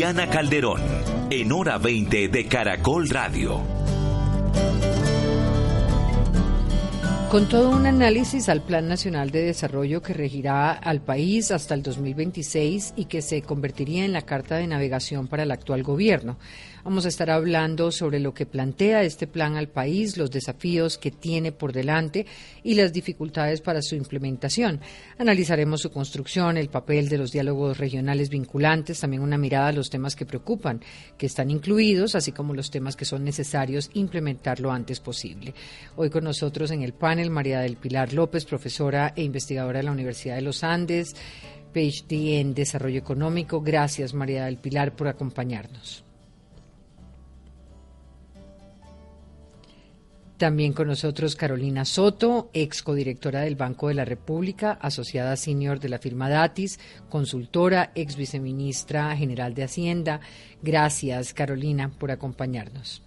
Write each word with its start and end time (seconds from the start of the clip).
Diana 0.00 0.30
Calderón, 0.30 0.80
en 1.28 1.52
hora 1.52 1.76
20 1.76 2.28
de 2.28 2.48
Caracol 2.48 3.10
Radio. 3.10 3.60
Con 7.30 7.48
todo 7.50 7.68
un 7.68 7.84
análisis 7.84 8.48
al 8.48 8.62
Plan 8.62 8.88
Nacional 8.88 9.30
de 9.30 9.42
Desarrollo 9.42 10.00
que 10.00 10.14
regirá 10.14 10.72
al 10.72 11.02
país 11.02 11.50
hasta 11.50 11.74
el 11.74 11.82
2026 11.82 12.94
y 12.96 13.04
que 13.04 13.20
se 13.20 13.42
convertiría 13.42 14.06
en 14.06 14.12
la 14.14 14.22
carta 14.22 14.56
de 14.56 14.66
navegación 14.66 15.28
para 15.28 15.42
el 15.42 15.50
actual 15.50 15.82
gobierno. 15.82 16.38
Vamos 16.84 17.04
a 17.04 17.08
estar 17.08 17.30
hablando 17.30 17.92
sobre 17.92 18.20
lo 18.20 18.32
que 18.32 18.46
plantea 18.46 19.02
este 19.02 19.26
plan 19.26 19.56
al 19.56 19.68
país, 19.68 20.16
los 20.16 20.30
desafíos 20.30 20.96
que 20.96 21.10
tiene 21.10 21.52
por 21.52 21.72
delante 21.72 22.26
y 22.62 22.74
las 22.74 22.92
dificultades 22.92 23.60
para 23.60 23.82
su 23.82 23.94
implementación. 23.96 24.80
Analizaremos 25.18 25.82
su 25.82 25.90
construcción, 25.90 26.56
el 26.56 26.68
papel 26.68 27.08
de 27.08 27.18
los 27.18 27.32
diálogos 27.32 27.78
regionales 27.78 28.30
vinculantes, 28.30 29.00
también 29.00 29.22
una 29.22 29.38
mirada 29.38 29.68
a 29.68 29.72
los 29.72 29.90
temas 29.90 30.16
que 30.16 30.26
preocupan, 30.26 30.80
que 31.18 31.26
están 31.26 31.50
incluidos, 31.50 32.14
así 32.14 32.32
como 32.32 32.54
los 32.54 32.70
temas 32.70 32.96
que 32.96 33.04
son 33.04 33.24
necesarios 33.24 33.90
implementar 33.94 34.60
lo 34.60 34.72
antes 34.72 35.00
posible. 35.00 35.54
Hoy 35.96 36.10
con 36.10 36.24
nosotros 36.24 36.70
en 36.70 36.82
el 36.82 36.94
panel 36.94 37.30
María 37.30 37.60
del 37.60 37.76
Pilar 37.76 38.12
López, 38.12 38.44
profesora 38.44 39.12
e 39.14 39.22
investigadora 39.22 39.80
de 39.80 39.84
la 39.84 39.92
Universidad 39.92 40.36
de 40.36 40.42
los 40.42 40.64
Andes. 40.64 41.14
PhD 41.72 42.40
en 42.40 42.52
Desarrollo 42.52 42.98
Económico. 42.98 43.60
Gracias, 43.60 44.12
María 44.12 44.46
del 44.46 44.58
Pilar, 44.58 44.96
por 44.96 45.06
acompañarnos. 45.06 46.04
También 50.40 50.72
con 50.72 50.88
nosotros 50.88 51.36
Carolina 51.36 51.84
Soto, 51.84 52.48
ex 52.54 52.82
codirectora 52.82 53.42
del 53.42 53.56
Banco 53.56 53.88
de 53.88 53.94
la 53.94 54.06
República, 54.06 54.72
asociada 54.80 55.36
senior 55.36 55.80
de 55.80 55.90
la 55.90 55.98
firma 55.98 56.30
Datis, 56.30 56.80
consultora, 57.10 57.92
ex 57.94 58.16
viceministra 58.16 59.14
general 59.14 59.52
de 59.52 59.64
Hacienda. 59.64 60.20
Gracias, 60.62 61.34
Carolina, 61.34 61.90
por 61.90 62.10
acompañarnos. 62.10 63.02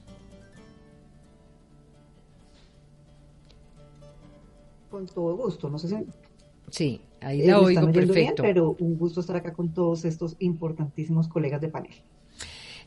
Con 4.92 5.08
todo 5.08 5.36
gusto, 5.36 5.72
no 5.72 5.80
sé 5.80 5.88
si... 5.88 5.95
Sí, 6.70 7.02
ahí 7.20 7.48
la 7.48 7.59
oigo 7.59 7.92
perfecto. 7.92 8.44
pero 8.44 8.76
un 8.78 8.95
gusto 8.95 9.22
estar 9.22 9.38
acá 9.38 9.54
con 9.54 9.73
todos 9.73 10.06
estos 10.06 10.36
importantísimos 10.38 11.28
colegas 11.28 11.61
de 11.61 11.70
panel. 11.70 11.95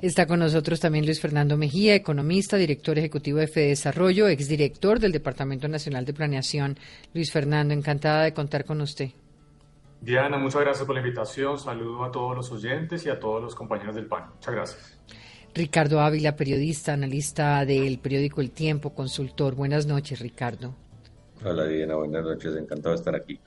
Está 0.01 0.27
con 0.27 0.41
nosotros 0.41 0.79
también 0.79 1.07
Luis 1.07 1.21
Fernando 1.21 1.57
Mejía, 1.57 1.95
economista, 1.95 2.57
director 2.57 2.99
ejecutivo 2.99 3.39
de 3.39 3.47
Fede 3.47 3.69
Desarrollo, 3.69 4.29
exdirector 4.29 5.01
del 5.01 5.13
Departamento 5.13 5.69
Nacional 5.69 6.05
de 6.05 6.13
Planeación. 6.13 6.79
Luis 7.15 7.33
Fernando, 7.33 7.73
encantada 7.73 8.25
de 8.25 8.35
contar 8.35 8.67
con 8.67 8.83
usted. 8.83 9.11
Diana, 10.03 10.37
muchas 10.37 10.61
gracias 10.61 10.85
por 10.85 10.95
la 10.95 11.01
invitación. 11.01 11.59
Saludo 11.59 12.05
a 12.05 12.11
todos 12.11 12.37
los 12.37 12.53
oyentes 12.53 13.07
y 13.07 13.09
a 13.09 13.19
todos 13.19 13.43
los 13.43 13.55
compañeros 13.55 13.95
del 13.95 14.07
PAN. 14.07 14.31
Muchas 14.35 14.55
gracias. 14.55 14.99
Ricardo 15.55 16.01
Ávila, 16.01 16.37
periodista, 16.37 16.93
analista 16.93 17.65
del 17.65 17.99
periódico 17.99 18.43
El 18.43 18.51
Tiempo, 18.51 18.95
consultor. 18.95 19.55
Buenas 19.55 19.87
noches, 19.87 20.21
Ricardo. 20.21 20.75
Hola, 21.43 21.67
Diana. 21.67 21.95
Buenas 21.95 22.23
noches. 22.23 22.55
Encantado 22.55 22.91
de 22.95 22.99
estar 22.99 23.15
aquí. 23.15 23.41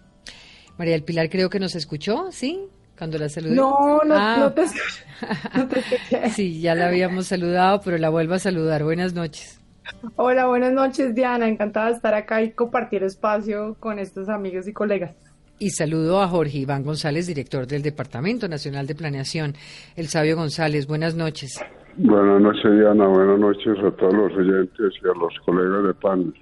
María 0.80 0.94
del 0.94 1.04
Pilar 1.04 1.30
creo 1.30 1.50
que 1.52 1.60
nos 1.60 1.76
escuchó, 1.76 2.32
¿sí? 2.32 2.68
Cuando 3.00 3.18
la 3.18 3.30
saludé? 3.30 3.56
No, 3.56 4.02
no, 4.06 4.14
ah. 4.16 4.38
no 4.40 4.54
te 4.54 4.64
escuché. 4.64 6.30
sí, 6.36 6.60
ya 6.60 6.76
la 6.76 6.88
habíamos 6.88 7.28
saludado, 7.28 7.82
pero 7.82 7.98
la 7.98 8.10
vuelvo 8.10 8.34
a 8.34 8.40
saludar. 8.40 8.84
Buenas 8.84 9.14
noches. 9.14 9.60
Hola, 10.18 10.48
buenas 10.48 10.74
noches, 10.74 11.16
Diana. 11.16 11.48
Encantada 11.48 11.88
de 11.88 11.94
estar 11.94 12.14
acá 12.14 12.44
y 12.44 12.52
compartir 12.52 13.04
espacio 13.04 13.78
con 13.80 13.98
estos 14.00 14.28
amigos 14.28 14.68
y 14.68 14.74
colegas. 14.74 15.16
Y 15.58 15.72
saludo 15.72 16.22
a 16.22 16.28
Jorge 16.28 16.60
Iván 16.60 16.84
González, 16.84 17.26
director 17.26 17.66
del 17.66 17.82
Departamento 17.82 18.48
Nacional 18.48 18.86
de 18.86 18.96
Planeación. 18.96 19.56
El 19.96 20.08
Sabio 20.10 20.36
González, 20.36 20.86
buenas 20.86 21.16
noches. 21.16 21.60
Buenas 22.02 22.42
noches, 22.42 22.64
Diana. 22.64 23.08
Buenas 23.08 23.38
noches 23.38 23.78
a 23.86 23.92
todos 23.92 24.14
los 24.14 24.32
oyentes 24.32 24.94
y 25.04 25.06
a 25.06 25.20
los 25.20 25.34
colegas 25.46 25.84
de 25.84 25.94
panel. 25.96 26.34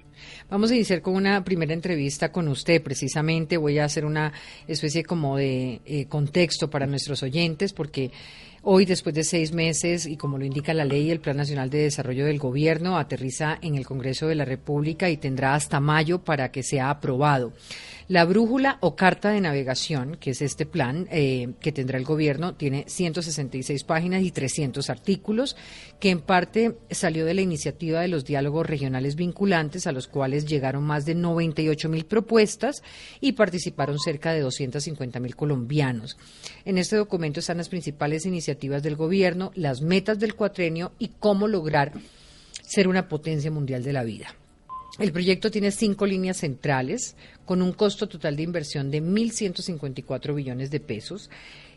Vamos 0.48 0.70
a 0.70 0.76
iniciar 0.76 1.02
con 1.02 1.16
una 1.16 1.42
primera 1.42 1.74
entrevista 1.74 2.30
con 2.30 2.46
usted. 2.46 2.80
Precisamente 2.80 3.56
voy 3.56 3.80
a 3.80 3.84
hacer 3.84 4.04
una 4.04 4.32
especie 4.68 5.02
como 5.02 5.36
de 5.36 5.80
eh, 5.84 6.06
contexto 6.06 6.70
para 6.70 6.86
nuestros 6.86 7.24
oyentes, 7.24 7.72
porque 7.72 8.12
hoy, 8.62 8.84
después 8.84 9.16
de 9.16 9.24
seis 9.24 9.52
meses, 9.52 10.06
y 10.06 10.16
como 10.16 10.38
lo 10.38 10.44
indica 10.44 10.72
la 10.74 10.84
ley, 10.84 11.10
el 11.10 11.18
Plan 11.18 11.36
Nacional 11.36 11.70
de 11.70 11.78
Desarrollo 11.78 12.26
del 12.26 12.38
Gobierno 12.38 12.96
aterriza 12.96 13.58
en 13.60 13.74
el 13.74 13.84
Congreso 13.84 14.28
de 14.28 14.36
la 14.36 14.44
República 14.44 15.10
y 15.10 15.16
tendrá 15.16 15.56
hasta 15.56 15.80
mayo 15.80 16.20
para 16.20 16.52
que 16.52 16.62
sea 16.62 16.88
aprobado. 16.88 17.52
La 18.08 18.24
brújula 18.24 18.78
o 18.80 18.96
carta 18.96 19.28
de 19.28 19.42
navegación, 19.42 20.16
que 20.16 20.30
es 20.30 20.40
este 20.40 20.64
plan 20.64 21.06
eh, 21.10 21.48
que 21.60 21.72
tendrá 21.72 21.98
el 21.98 22.06
gobierno, 22.06 22.54
tiene 22.54 22.84
166 22.86 23.84
páginas 23.84 24.22
y 24.22 24.30
300 24.30 24.88
artículos, 24.88 25.56
que 26.00 26.08
en 26.08 26.20
parte 26.20 26.78
salió 26.90 27.26
de 27.26 27.34
la 27.34 27.42
iniciativa 27.42 28.00
de 28.00 28.08
los 28.08 28.24
diálogos 28.24 28.66
regionales 28.66 29.14
vinculantes, 29.14 29.86
a 29.86 29.92
los 29.92 30.08
cuales 30.08 30.46
llegaron 30.46 30.84
más 30.84 31.04
de 31.04 31.14
98 31.14 31.90
mil 31.90 32.06
propuestas 32.06 32.82
y 33.20 33.32
participaron 33.32 33.98
cerca 33.98 34.32
de 34.32 34.40
250 34.40 35.20
mil 35.20 35.36
colombianos. 35.36 36.16
En 36.64 36.78
este 36.78 36.96
documento 36.96 37.40
están 37.40 37.58
las 37.58 37.68
principales 37.68 38.24
iniciativas 38.24 38.82
del 38.82 38.96
gobierno, 38.96 39.52
las 39.54 39.82
metas 39.82 40.18
del 40.18 40.34
cuatrenio 40.34 40.92
y 40.98 41.08
cómo 41.20 41.46
lograr 41.46 41.92
ser 42.62 42.88
una 42.88 43.06
potencia 43.06 43.50
mundial 43.50 43.82
de 43.82 43.92
la 43.92 44.02
vida. 44.02 44.34
El 44.96 45.12
proyecto 45.12 45.50
tiene 45.50 45.70
cinco 45.70 46.06
líneas 46.06 46.38
centrales 46.38 47.14
con 47.44 47.62
un 47.62 47.72
costo 47.72 48.08
total 48.08 48.34
de 48.34 48.42
inversión 48.42 48.90
de 48.90 49.00
1.154 49.00 50.34
billones 50.34 50.72
de 50.72 50.80
pesos. 50.80 51.30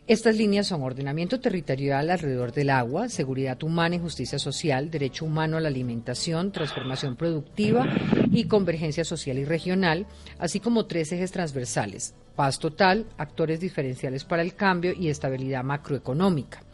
Estas 0.08 0.36
líneas 0.36 0.66
son 0.66 0.82
ordenamiento 0.82 1.38
territorial 1.38 2.10
alrededor 2.10 2.52
del 2.52 2.70
agua, 2.70 3.08
seguridad 3.08 3.62
humana 3.62 3.94
y 3.94 4.00
justicia 4.00 4.40
social, 4.40 4.90
derecho 4.90 5.24
humano 5.24 5.56
a 5.56 5.60
la 5.60 5.68
alimentación, 5.68 6.50
transformación 6.50 7.14
productiva 7.14 7.86
y 8.32 8.46
convergencia 8.46 9.04
social 9.04 9.38
y 9.38 9.44
regional, 9.44 10.06
así 10.38 10.58
como 10.58 10.86
tres 10.86 11.12
ejes 11.12 11.30
transversales, 11.30 12.14
paz 12.34 12.58
total, 12.58 13.06
actores 13.18 13.60
diferenciales 13.60 14.24
para 14.24 14.42
el 14.42 14.56
cambio 14.56 14.92
y 14.92 15.08
estabilidad 15.08 15.62
macroeconómica 15.62 16.64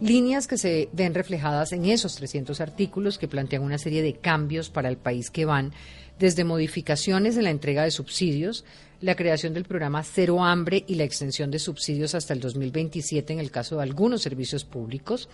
líneas 0.00 0.46
que 0.46 0.58
se 0.58 0.88
ven 0.92 1.14
reflejadas 1.14 1.72
en 1.72 1.86
esos 1.86 2.16
300 2.16 2.60
artículos 2.60 3.18
que 3.18 3.28
plantean 3.28 3.62
una 3.62 3.78
serie 3.78 4.02
de 4.02 4.14
cambios 4.14 4.70
para 4.70 4.88
el 4.88 4.96
país 4.96 5.30
que 5.30 5.44
van 5.44 5.72
desde 6.18 6.44
modificaciones 6.44 7.36
en 7.36 7.44
la 7.44 7.50
entrega 7.50 7.84
de 7.84 7.90
subsidios, 7.90 8.64
la 9.00 9.14
creación 9.14 9.52
del 9.52 9.64
programa 9.64 10.02
Cero 10.02 10.42
Hambre 10.42 10.84
y 10.86 10.94
la 10.94 11.04
extensión 11.04 11.50
de 11.50 11.58
subsidios 11.58 12.14
hasta 12.14 12.32
el 12.32 12.40
2027 12.40 13.34
en 13.34 13.38
el 13.38 13.50
caso 13.50 13.76
de 13.76 13.82
algunos 13.82 14.22
servicios 14.22 14.64
públicos, 14.64 15.28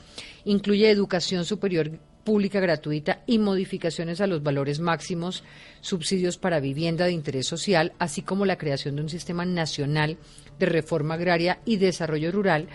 incluye 0.45 0.91
educación 0.91 1.45
superior 1.45 1.91
pública 2.25 2.61
gratuita 2.61 3.23
y 3.27 3.39
modificaciones 3.39 4.21
a 4.21 4.27
los 4.27 4.43
valores 4.43 4.81
máximos, 4.81 5.45
subsidios 5.81 6.39
para 6.39 6.61
vivienda 6.61 7.07
de 7.07 7.13
interés 7.13 7.47
social, 7.47 7.93
así 7.99 8.23
como 8.23 8.47
la 8.47 8.59
creación 8.59 8.97
de 8.97 9.03
un 9.03 9.09
sistema 9.09 9.45
nacional 9.45 10.19
de 10.59 10.67
reforma 10.67 11.15
agraria 11.15 11.61
y 11.65 11.77
desarrollo 11.77 12.31
rural 12.31 12.69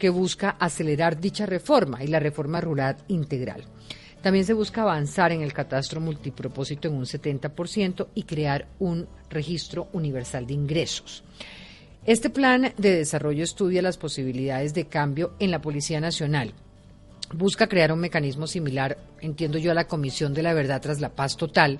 que 0.00 0.08
busca 0.08 0.56
acelerar 0.58 1.20
dicha 1.20 1.46
reforma 1.46 2.02
y 2.02 2.08
la 2.08 2.18
reforma 2.18 2.60
rural 2.60 2.96
integral. 3.06 3.62
También 4.22 4.44
se 4.44 4.54
busca 4.54 4.82
avanzar 4.82 5.30
en 5.30 5.42
el 5.42 5.52
catastro 5.52 6.00
multipropósito 6.00 6.88
en 6.88 6.94
un 6.94 7.04
70% 7.04 8.08
y 8.14 8.24
crear 8.24 8.66
un 8.80 9.06
registro 9.28 9.88
universal 9.92 10.46
de 10.46 10.54
ingresos. 10.54 11.22
Este 12.06 12.30
plan 12.30 12.72
de 12.76 12.96
desarrollo 12.96 13.44
estudia 13.44 13.82
las 13.82 13.98
posibilidades 13.98 14.74
de 14.74 14.86
cambio 14.86 15.34
en 15.38 15.50
la 15.50 15.60
Policía 15.60 16.00
Nacional. 16.00 16.54
Busca 17.32 17.68
crear 17.68 17.92
un 17.92 18.00
mecanismo 18.00 18.46
similar, 18.46 18.98
entiendo 19.20 19.58
yo, 19.58 19.70
a 19.70 19.74
la 19.74 19.86
Comisión 19.86 20.34
de 20.34 20.42
la 20.42 20.54
Verdad 20.54 20.80
tras 20.80 21.00
la 21.00 21.10
Paz 21.10 21.36
Total 21.36 21.78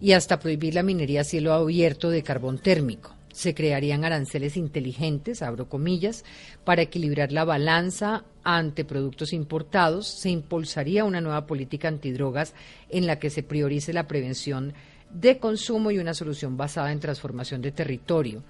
y 0.00 0.12
hasta 0.12 0.38
prohibir 0.38 0.74
la 0.74 0.82
minería 0.82 1.22
a 1.22 1.24
cielo 1.24 1.54
abierto 1.54 2.10
de 2.10 2.22
carbón 2.22 2.58
térmico 2.58 3.13
se 3.34 3.52
crearían 3.52 4.04
aranceles 4.04 4.56
inteligentes, 4.56 5.42
abro 5.42 5.68
comillas, 5.68 6.24
para 6.62 6.82
equilibrar 6.82 7.32
la 7.32 7.44
balanza 7.44 8.24
ante 8.44 8.84
productos 8.84 9.32
importados, 9.32 10.06
se 10.06 10.30
impulsaría 10.30 11.04
una 11.04 11.20
nueva 11.20 11.44
política 11.44 11.88
antidrogas 11.88 12.54
en 12.90 13.08
la 13.08 13.18
que 13.18 13.30
se 13.30 13.42
priorice 13.42 13.92
la 13.92 14.06
prevención 14.06 14.72
de 15.12 15.38
consumo 15.38 15.90
y 15.90 15.98
una 15.98 16.14
solución 16.14 16.56
basada 16.56 16.92
en 16.92 17.00
transformación 17.00 17.60
de 17.60 17.72
territorio. 17.72 18.44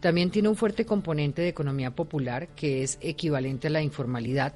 También 0.00 0.30
tiene 0.30 0.48
un 0.48 0.56
fuerte 0.56 0.86
componente 0.86 1.42
de 1.42 1.48
economía 1.48 1.90
popular 1.90 2.48
que 2.56 2.82
es 2.82 2.96
equivalente 3.02 3.66
a 3.66 3.70
la 3.70 3.82
informalidad. 3.82 4.54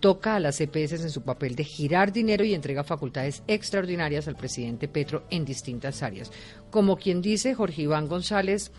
Toca 0.00 0.34
a 0.34 0.40
las 0.40 0.60
EPS 0.60 1.02
en 1.02 1.10
su 1.10 1.22
papel 1.22 1.56
de 1.56 1.64
girar 1.64 2.12
dinero 2.12 2.44
y 2.44 2.52
entrega 2.52 2.84
facultades 2.84 3.42
extraordinarias 3.46 4.28
al 4.28 4.36
presidente 4.36 4.86
Petro 4.86 5.24
en 5.30 5.46
distintas 5.46 6.02
áreas. 6.02 6.30
Como 6.70 6.98
quien 6.98 7.22
dice 7.22 7.54
Jorge 7.54 7.82
Iván 7.82 8.06
González, 8.06 8.70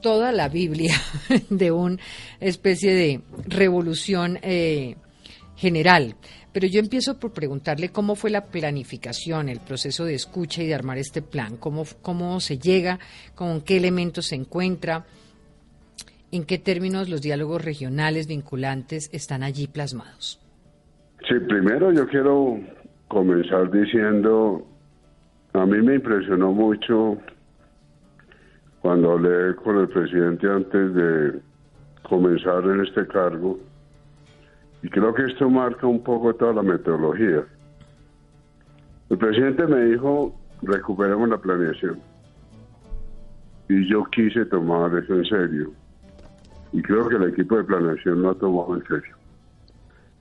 toda 0.00 0.32
la 0.32 0.48
Biblia 0.48 0.94
de 1.50 1.70
una 1.70 1.98
especie 2.40 2.94
de 2.94 3.20
revolución 3.46 4.38
eh, 4.42 4.96
general. 5.56 6.14
Pero 6.52 6.66
yo 6.66 6.80
empiezo 6.80 7.18
por 7.20 7.32
preguntarle 7.32 7.90
cómo 7.90 8.14
fue 8.14 8.30
la 8.30 8.46
planificación, 8.46 9.48
el 9.48 9.60
proceso 9.60 10.04
de 10.04 10.14
escucha 10.14 10.62
y 10.62 10.66
de 10.66 10.74
armar 10.74 10.98
este 10.98 11.22
plan, 11.22 11.56
cómo, 11.56 11.84
cómo 12.02 12.40
se 12.40 12.58
llega, 12.58 12.98
con 13.34 13.60
qué 13.60 13.76
elementos 13.76 14.26
se 14.26 14.34
encuentra, 14.34 15.04
en 16.32 16.44
qué 16.44 16.58
términos 16.58 17.08
los 17.08 17.22
diálogos 17.22 17.64
regionales 17.64 18.26
vinculantes 18.26 19.10
están 19.12 19.42
allí 19.42 19.66
plasmados. 19.66 20.40
Sí, 21.28 21.34
primero 21.46 21.92
yo 21.92 22.06
quiero 22.08 22.58
comenzar 23.08 23.70
diciendo, 23.70 24.66
a 25.52 25.66
mí 25.66 25.78
me 25.82 25.96
impresionó 25.96 26.52
mucho 26.52 27.18
cuando 28.80 29.12
hablé 29.12 29.54
con 29.56 29.78
el 29.78 29.88
presidente 29.88 30.48
antes 30.48 30.94
de 30.94 31.40
comenzar 32.02 32.64
en 32.64 32.80
este 32.80 33.06
cargo, 33.06 33.58
y 34.82 34.88
creo 34.88 35.12
que 35.12 35.24
esto 35.24 35.50
marca 35.50 35.86
un 35.86 36.02
poco 36.02 36.34
toda 36.34 36.54
la 36.54 36.62
metodología. 36.62 37.44
El 39.10 39.18
presidente 39.18 39.66
me 39.66 39.84
dijo, 39.86 40.34
recuperemos 40.62 41.28
la 41.28 41.38
planeación. 41.38 42.00
Y 43.68 43.88
yo 43.90 44.04
quise 44.04 44.44
tomar 44.46 44.96
eso 44.96 45.14
en 45.14 45.24
serio. 45.24 45.72
Y 46.72 46.82
creo 46.82 47.08
que 47.08 47.16
el 47.16 47.24
equipo 47.24 47.56
de 47.56 47.64
planeación 47.64 48.22
lo 48.22 48.30
ha 48.30 48.34
tomado 48.34 48.76
en 48.76 48.86
serio. 48.86 49.16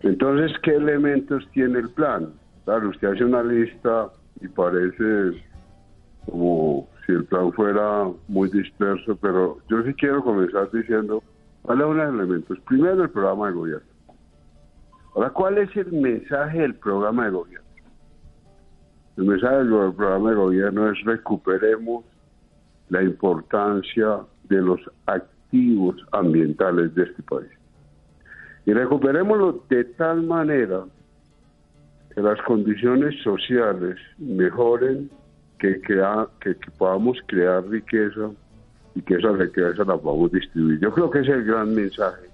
Entonces, 0.01 0.51
¿qué 0.63 0.75
elementos 0.75 1.47
tiene 1.53 1.79
el 1.79 1.89
plan? 1.89 2.33
Claro, 2.65 2.89
usted 2.89 3.09
hace 3.09 3.25
una 3.25 3.43
lista 3.43 4.09
y 4.41 4.47
parece 4.47 5.43
como 6.25 6.87
si 7.07 7.13
el 7.13 7.23
plan 7.23 7.53
fuera 7.53 8.09
muy 8.27 8.49
disperso, 8.49 9.15
pero 9.15 9.57
yo 9.69 9.81
sí 9.83 9.93
quiero 9.93 10.21
comenzar 10.21 10.69
diciendo, 10.71 11.23
¿cuáles 11.61 11.85
son 11.85 11.97
los 11.97 12.13
elementos? 12.13 12.59
Primero, 12.67 13.03
el 13.03 13.09
programa 13.09 13.47
de 13.47 13.53
gobierno. 13.53 13.87
Ahora, 15.15 15.29
¿cuál 15.29 15.57
es 15.57 15.75
el 15.77 15.91
mensaje 15.93 16.59
del 16.59 16.75
programa 16.75 17.25
de 17.25 17.31
gobierno? 17.31 17.67
El 19.15 19.23
mensaje 19.23 19.55
del 19.55 19.69
programa 19.95 20.29
de 20.29 20.35
gobierno 20.35 20.91
es 20.91 21.03
recuperemos 21.05 22.03
la 22.89 23.01
importancia 23.01 24.19
de 24.43 24.61
los 24.61 24.79
activos 25.05 25.95
ambientales 26.11 26.93
de 26.93 27.03
este 27.03 27.23
país. 27.23 27.49
Y 28.65 28.73
recuperémoslo 28.73 29.63
de 29.69 29.85
tal 29.85 30.23
manera 30.23 30.83
que 32.13 32.21
las 32.21 32.41
condiciones 32.41 33.15
sociales 33.23 33.97
mejoren, 34.17 35.09
que, 35.59 35.81
que, 35.81 36.55
podamos 36.77 37.17
crear 37.27 37.67
riqueza 37.67 38.31
y 38.95 39.01
que 39.01 39.15
esa 39.15 39.31
riqueza 39.31 39.83
la 39.83 39.97
podamos 39.97 40.31
distribuir. 40.31 40.79
Yo 40.79 40.91
creo 40.91 41.09
que 41.09 41.19
es 41.19 41.27
el 41.27 41.43
gran 41.45 41.73
mensaje 41.73 42.27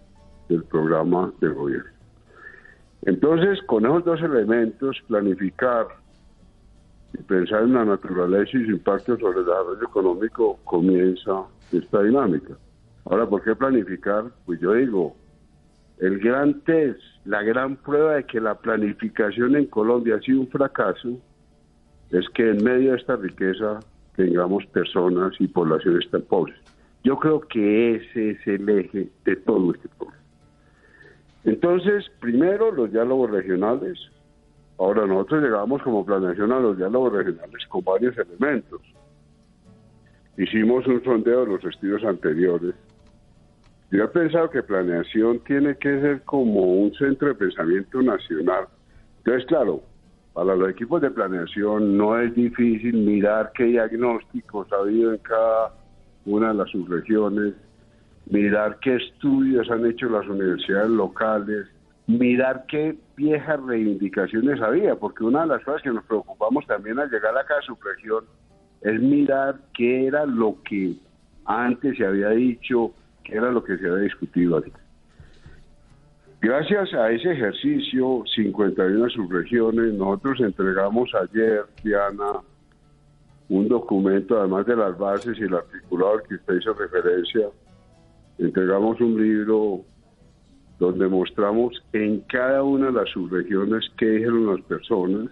del 0.49 0.63
programa 0.63 1.31
de 1.39 1.49
gobierno. 1.49 1.91
Entonces, 3.03 3.61
con 3.63 3.85
esos 3.85 4.05
dos 4.05 4.21
elementos, 4.21 5.01
planificar 5.07 5.87
y 7.13 7.21
pensar 7.23 7.63
en 7.63 7.73
la 7.73 7.85
naturaleza 7.85 8.57
y 8.57 8.65
su 8.65 8.71
impacto 8.71 9.17
sobre 9.17 9.39
el 9.39 9.45
desarrollo 9.45 9.83
económico, 9.83 10.59
comienza 10.63 11.43
esta 11.71 12.01
dinámica. 12.01 12.53
Ahora, 13.05 13.27
¿por 13.27 13.43
qué 13.43 13.55
planificar? 13.55 14.25
Pues 14.45 14.59
yo 14.61 14.73
digo, 14.73 15.15
el 15.99 16.19
gran 16.19 16.61
test, 16.61 17.01
la 17.25 17.43
gran 17.43 17.75
prueba 17.75 18.15
de 18.15 18.25
que 18.25 18.39
la 18.39 18.55
planificación 18.55 19.55
en 19.55 19.65
Colombia 19.65 20.15
ha 20.15 20.21
sido 20.21 20.39
un 20.41 20.47
fracaso, 20.47 21.19
es 22.13 22.29
que 22.29 22.51
en 22.51 22.63
medio 22.63 22.91
de 22.91 22.97
esta 22.97 23.15
riqueza 23.15 23.79
tengamos 24.15 24.65
personas 24.67 25.33
y 25.39 25.47
poblaciones 25.47 26.09
tan 26.11 26.21
pobres. 26.21 26.55
Yo 27.03 27.17
creo 27.17 27.41
que 27.41 27.95
ese 27.95 28.31
es 28.31 28.47
el 28.47 28.69
eje 28.69 29.09
de 29.25 29.35
todo 29.37 29.73
este 29.73 29.89
problema. 29.89 30.21
Entonces, 31.43 32.09
primero 32.19 32.71
los 32.71 32.91
diálogos 32.91 33.31
regionales. 33.31 33.99
Ahora 34.77 35.05
nosotros 35.05 35.43
llegamos 35.43 35.81
como 35.81 36.05
planeación 36.05 36.51
a 36.51 36.59
los 36.59 36.77
diálogos 36.77 37.13
regionales 37.13 37.65
con 37.67 37.83
varios 37.83 38.17
elementos. 38.17 38.81
Hicimos 40.37 40.87
un 40.87 41.03
sondeo 41.03 41.41
de 41.41 41.47
los 41.53 41.63
estudios 41.65 42.03
anteriores. 42.03 42.73
Yo 43.91 44.03
he 44.03 44.07
pensado 44.07 44.49
que 44.49 44.63
planeación 44.63 45.39
tiene 45.45 45.75
que 45.77 45.99
ser 45.99 46.21
como 46.23 46.61
un 46.61 46.93
centro 46.95 47.27
de 47.27 47.35
pensamiento 47.35 48.01
nacional. 48.01 48.65
Entonces, 49.19 49.45
claro, 49.47 49.83
para 50.33 50.55
los 50.55 50.69
equipos 50.69 51.01
de 51.01 51.11
planeación 51.11 51.97
no 51.97 52.19
es 52.19 52.33
difícil 52.33 52.93
mirar 52.93 53.51
qué 53.53 53.65
diagnósticos 53.65 54.71
ha 54.73 54.77
habido 54.77 55.13
en 55.13 55.19
cada 55.19 55.73
una 56.25 56.49
de 56.49 56.53
las 56.55 56.69
subregiones, 56.71 57.53
mirar 58.25 58.79
qué 58.79 58.95
estudios 58.95 59.69
han 59.69 59.85
hecho 59.85 60.09
las 60.09 60.27
universidades 60.27 60.89
locales, 60.89 61.67
mirar 62.07 62.65
qué 62.67 62.97
viejas 63.15 63.61
reivindicaciones 63.61 64.59
había, 64.61 64.95
porque 64.95 65.23
una 65.23 65.41
de 65.41 65.47
las 65.47 65.63
cosas 65.63 65.81
que 65.83 65.91
nos 65.91 66.03
preocupamos 66.05 66.65
también 66.65 66.99
al 66.99 67.11
llegar 67.11 67.37
a 67.37 67.61
su 67.61 67.75
región 67.75 68.25
es 68.81 68.99
mirar 68.99 69.59
qué 69.73 70.07
era 70.07 70.25
lo 70.25 70.57
que 70.63 70.95
antes 71.45 71.97
se 71.97 72.05
había 72.05 72.29
dicho, 72.29 72.91
qué 73.23 73.35
era 73.35 73.51
lo 73.51 73.63
que 73.63 73.77
se 73.77 73.87
había 73.87 74.03
discutido. 74.03 74.61
Gracias 76.43 76.93
a 76.93 77.09
ese 77.09 77.31
ejercicio, 77.31 78.21
51 78.35 79.09
subregiones, 79.11 79.93
nosotros 79.93 80.41
entregamos 80.41 81.09
ayer, 81.15 81.63
Diana, 81.81 82.41
un 83.47 83.69
documento, 83.69 84.37
además 84.37 84.65
de 84.65 84.75
las 84.75 84.97
bases 84.97 85.37
y 85.39 85.43
el 85.43 85.53
articulado 85.53 86.15
al 86.15 86.23
que 86.23 86.35
usted 86.35 86.55
hizo 86.55 86.73
referencia, 86.73 87.47
entregamos 88.39 88.99
un 88.99 89.23
libro 89.23 89.85
donde 90.79 91.07
mostramos 91.07 91.81
en 91.93 92.19
cada 92.27 92.61
una 92.61 92.87
de 92.87 92.91
las 92.91 93.09
subregiones 93.11 93.89
qué 93.97 94.05
dijeron 94.05 94.47
las 94.47 94.61
personas, 94.65 95.29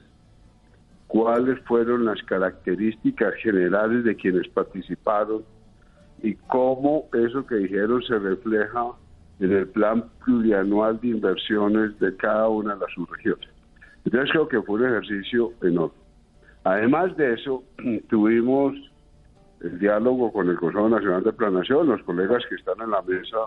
cuáles 1.08 1.60
fueron 1.66 2.06
las 2.06 2.24
características 2.24 3.34
generales 3.44 4.06
de 4.06 4.16
quienes 4.16 4.48
participaron 4.48 5.44
y 6.24 6.36
cómo 6.36 7.10
eso 7.14 7.46
que 7.46 7.56
dijeron 7.56 8.02
se 8.04 8.18
refleja 8.18 8.94
en 9.42 9.52
el 9.52 9.68
plan 9.68 10.06
plurianual 10.24 11.00
de 11.02 11.10
inversiones 11.10 12.00
de 12.00 12.16
cada 12.16 12.48
una 12.48 12.76
de 12.76 12.82
las 12.82 12.92
subregiones. 12.94 13.50
Entonces 14.06 14.32
creo 14.32 14.48
que 14.48 14.62
fue 14.62 14.80
un 14.80 14.86
ejercicio 14.86 15.52
enorme. 15.64 15.96
Además 16.64 17.18
de 17.18 17.34
eso, 17.34 17.64
tuvimos 18.10 18.76
el 19.62 19.80
diálogo 19.80 20.32
con 20.32 20.48
el 20.48 20.58
Consejo 20.58 20.90
Nacional 20.90 21.24
de 21.24 21.34
Planación. 21.34 21.88
Los 21.88 22.04
colegas 22.04 22.44
que 22.48 22.56
están 22.56 22.82
en 22.82 22.92
la 22.92 23.02
mesa 23.02 23.38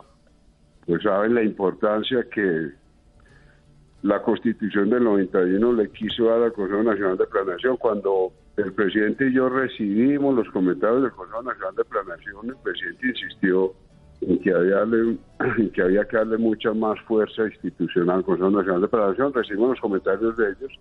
pues 0.85 1.03
saben 1.03 1.35
la 1.35 1.43
importancia 1.43 2.27
que 2.31 2.71
la 4.03 4.21
Constitución 4.21 4.91
del 4.91 5.05
91 5.05 5.73
le 5.75 5.91
quiso 5.91 6.25
dar 6.25 6.43
al 6.43 6.53
Consejo 6.53 6.83
Nacional 6.83 7.17
de 7.17 7.27
Planación. 7.27 7.77
Cuando 7.77 8.33
el 8.57 8.73
presidente 8.73 9.29
y 9.29 9.33
yo 9.33 9.49
recibimos 9.49 10.35
los 10.35 10.49
comentarios 10.51 11.03
del 11.03 11.13
Consejo 11.13 11.43
Nacional 11.45 11.75
de 11.77 11.85
Planación, 11.85 12.51
el 12.51 12.57
presidente 12.57 13.09
insistió 13.09 13.73
en 14.27 14.39
que 14.41 14.53
había, 14.53 14.83
en 14.83 15.71
que, 15.75 15.83
había 15.83 16.05
que 16.05 16.17
darle 16.17 16.39
mucha 16.39 16.73
más 16.73 16.99
fuerza 17.03 17.45
institucional 17.45 18.17
al 18.17 18.25
Consejo 18.25 18.51
Nacional 18.51 18.81
de 18.83 18.89
Planación. 18.89 19.33
Recibimos 19.33 19.71
los 19.71 19.81
comentarios 19.81 20.37
de 20.37 20.51
ellos 20.51 20.73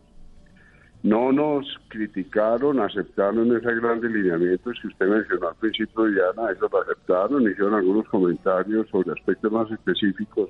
no 1.04 1.34
nos 1.34 1.66
criticaron, 1.90 2.80
aceptaron 2.80 3.56
esos 3.56 3.76
grandes 3.82 4.10
lineamientos 4.10 4.80
que 4.82 4.88
usted 4.88 5.08
mencionó 5.08 5.50
al 5.50 5.56
principio, 5.56 6.06
Diana, 6.06 6.52
eso 6.52 6.70
lo 6.72 6.82
aceptaron, 6.82 7.44
hicieron 7.44 7.74
algunos 7.74 8.08
comentarios 8.08 8.88
sobre 8.90 9.12
aspectos 9.12 9.52
más 9.52 9.70
específicos, 9.70 10.50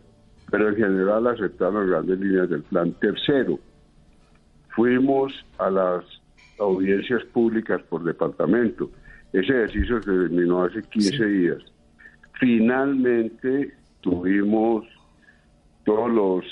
pero 0.51 0.69
en 0.69 0.75
general 0.75 1.25
aceptaron 1.25 1.89
las 1.89 1.89
grandes 1.89 2.19
líneas 2.19 2.50
del 2.51 2.62
plan. 2.62 2.93
Tercero, 3.01 3.59
fuimos 4.75 5.33
a 5.57 5.71
las 5.71 6.05
audiencias 6.59 7.23
públicas 7.33 7.81
por 7.89 8.03
departamento. 8.03 8.91
Ese 9.33 9.51
ejercicio 9.53 10.03
se 10.03 10.12
terminó 10.12 10.65
hace 10.65 10.83
15 10.83 11.25
días. 11.25 11.72
Finalmente 12.43 13.73
tuvimos 14.01 14.83
todos 15.85 16.12
los 16.12 16.45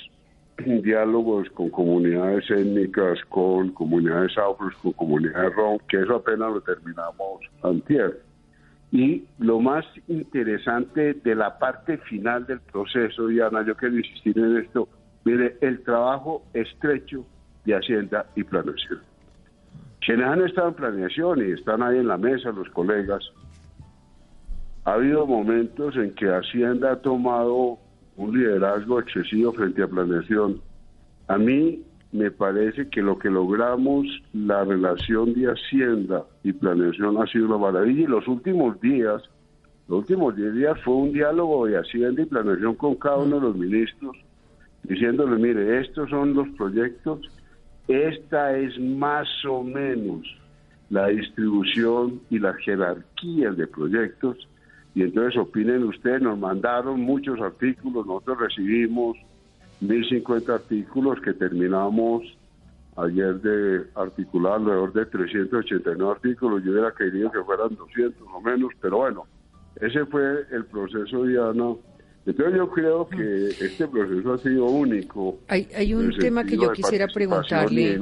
diálogos 0.84 1.50
con 1.50 1.70
comunidades 1.70 2.50
étnicas, 2.50 3.20
con 3.28 3.74
comunidades 3.74 4.32
afros, 4.38 4.74
con 4.82 4.94
comunidades 4.94 5.54
rom, 5.54 5.80
que 5.90 6.02
eso 6.02 6.16
apenas 6.16 6.50
lo 6.50 6.62
terminamos 6.62 7.42
antier. 7.62 8.22
Y 8.94 9.26
lo 9.40 9.60
más 9.60 9.84
interesante 10.08 11.14
de 11.14 11.36
la 11.36 11.60
parte 11.60 11.98
final 11.98 12.46
del 12.46 12.62
proceso, 12.62 13.28
Diana, 13.28 13.66
yo 13.66 13.76
quiero 13.76 13.98
insistir 13.98 14.38
en 14.38 14.60
esto, 14.60 14.88
mire, 15.26 15.58
el 15.60 15.84
trabajo 15.84 16.42
estrecho 16.54 17.26
de 17.66 17.76
Hacienda 17.76 18.28
y 18.38 18.46
Planeación. 18.46 19.02
quienes 20.00 20.26
han 20.26 20.42
estado 20.44 20.70
en 20.70 20.76
planeación 20.76 21.46
y 21.46 21.52
están 21.52 21.84
ahí 21.84 21.98
en 21.98 22.08
la 22.08 22.18
mesa, 22.18 22.50
los 22.54 22.70
colegas, 22.70 23.30
ha 24.86 24.94
habido 24.94 25.26
momentos 25.28 25.96
en 25.96 26.14
que 26.16 26.28
Hacienda 26.28 26.94
ha 26.94 27.02
tomado 27.02 27.78
un 28.18 28.38
liderazgo 28.38 29.00
excesivo 29.00 29.54
frente 29.54 29.84
a 29.84 29.88
planeación. 29.88 30.62
A 31.28 31.38
mí 31.38 31.84
me 32.12 32.32
parece 32.32 32.90
que 32.90 33.02
lo 33.02 33.18
que 33.18 33.30
logramos, 33.30 34.06
la 34.34 34.64
relación 34.64 35.34
de 35.34 35.48
Hacienda 35.48 36.26
y 36.44 36.52
planeación 36.52 37.22
ha 37.22 37.28
sido 37.28 37.46
una 37.46 37.58
maravilla. 37.58 38.02
Y 38.02 38.08
los 38.08 38.28
últimos 38.28 38.80
días, 38.82 39.22
los 39.88 40.00
últimos 40.00 40.36
10 40.36 40.56
días 40.56 40.82
fue 40.84 40.96
un 40.96 41.14
diálogo 41.14 41.68
de 41.68 41.78
Hacienda 41.78 42.22
y 42.22 42.26
planeación 42.26 42.76
con 42.76 42.96
cada 42.96 43.18
uno 43.18 43.36
de 43.36 43.42
los 43.44 43.56
ministros, 43.56 44.18
diciéndole, 44.84 45.38
mire, 45.38 45.80
estos 45.80 46.10
son 46.10 46.34
los 46.34 46.50
proyectos, 46.58 47.20
esta 47.88 48.58
es 48.58 48.80
más 48.80 49.28
o 49.46 49.64
menos 49.64 50.26
la 50.90 51.08
distribución 51.08 52.20
y 52.30 52.40
la 52.40 52.54
jerarquía 52.56 53.52
de 53.52 53.68
proyectos 53.68 54.48
y 54.94 55.04
entonces 55.04 55.40
opinen 55.40 55.84
ustedes, 55.84 56.22
nos 56.22 56.38
mandaron 56.38 57.00
muchos 57.00 57.40
artículos, 57.40 58.06
nosotros 58.06 58.40
recibimos 58.40 59.18
1050 59.80 60.54
artículos 60.54 61.20
que 61.22 61.34
terminamos 61.34 62.24
ayer 62.98 63.40
de 63.42 63.86
articular 63.96 64.56
alrededor 64.56 64.94
de 64.94 65.06
389 65.06 66.12
artículos, 66.12 66.64
yo 66.64 66.72
hubiera 66.72 66.92
querido 66.92 67.32
que 67.32 67.42
fueran 67.44 67.76
200 67.76 68.28
o 68.34 68.42
menos, 68.42 68.72
pero 68.82 68.98
bueno, 68.98 69.26
ese 69.80 70.06
fue 70.06 70.46
el 70.52 70.66
proceso, 70.66 71.24
Diana, 71.24 71.74
entonces 72.26 72.56
yo 72.56 72.70
creo 72.70 73.10
que 73.10 73.48
este 73.48 73.88
proceso 73.88 74.34
ha 74.34 74.38
sido 74.38 74.66
único. 74.66 75.40
Hay, 75.48 75.68
hay 75.76 75.94
un 75.94 76.12
tema 76.12 76.44
que 76.44 76.56
yo 76.56 76.72
quisiera 76.72 77.08
preguntarle. 77.08 78.00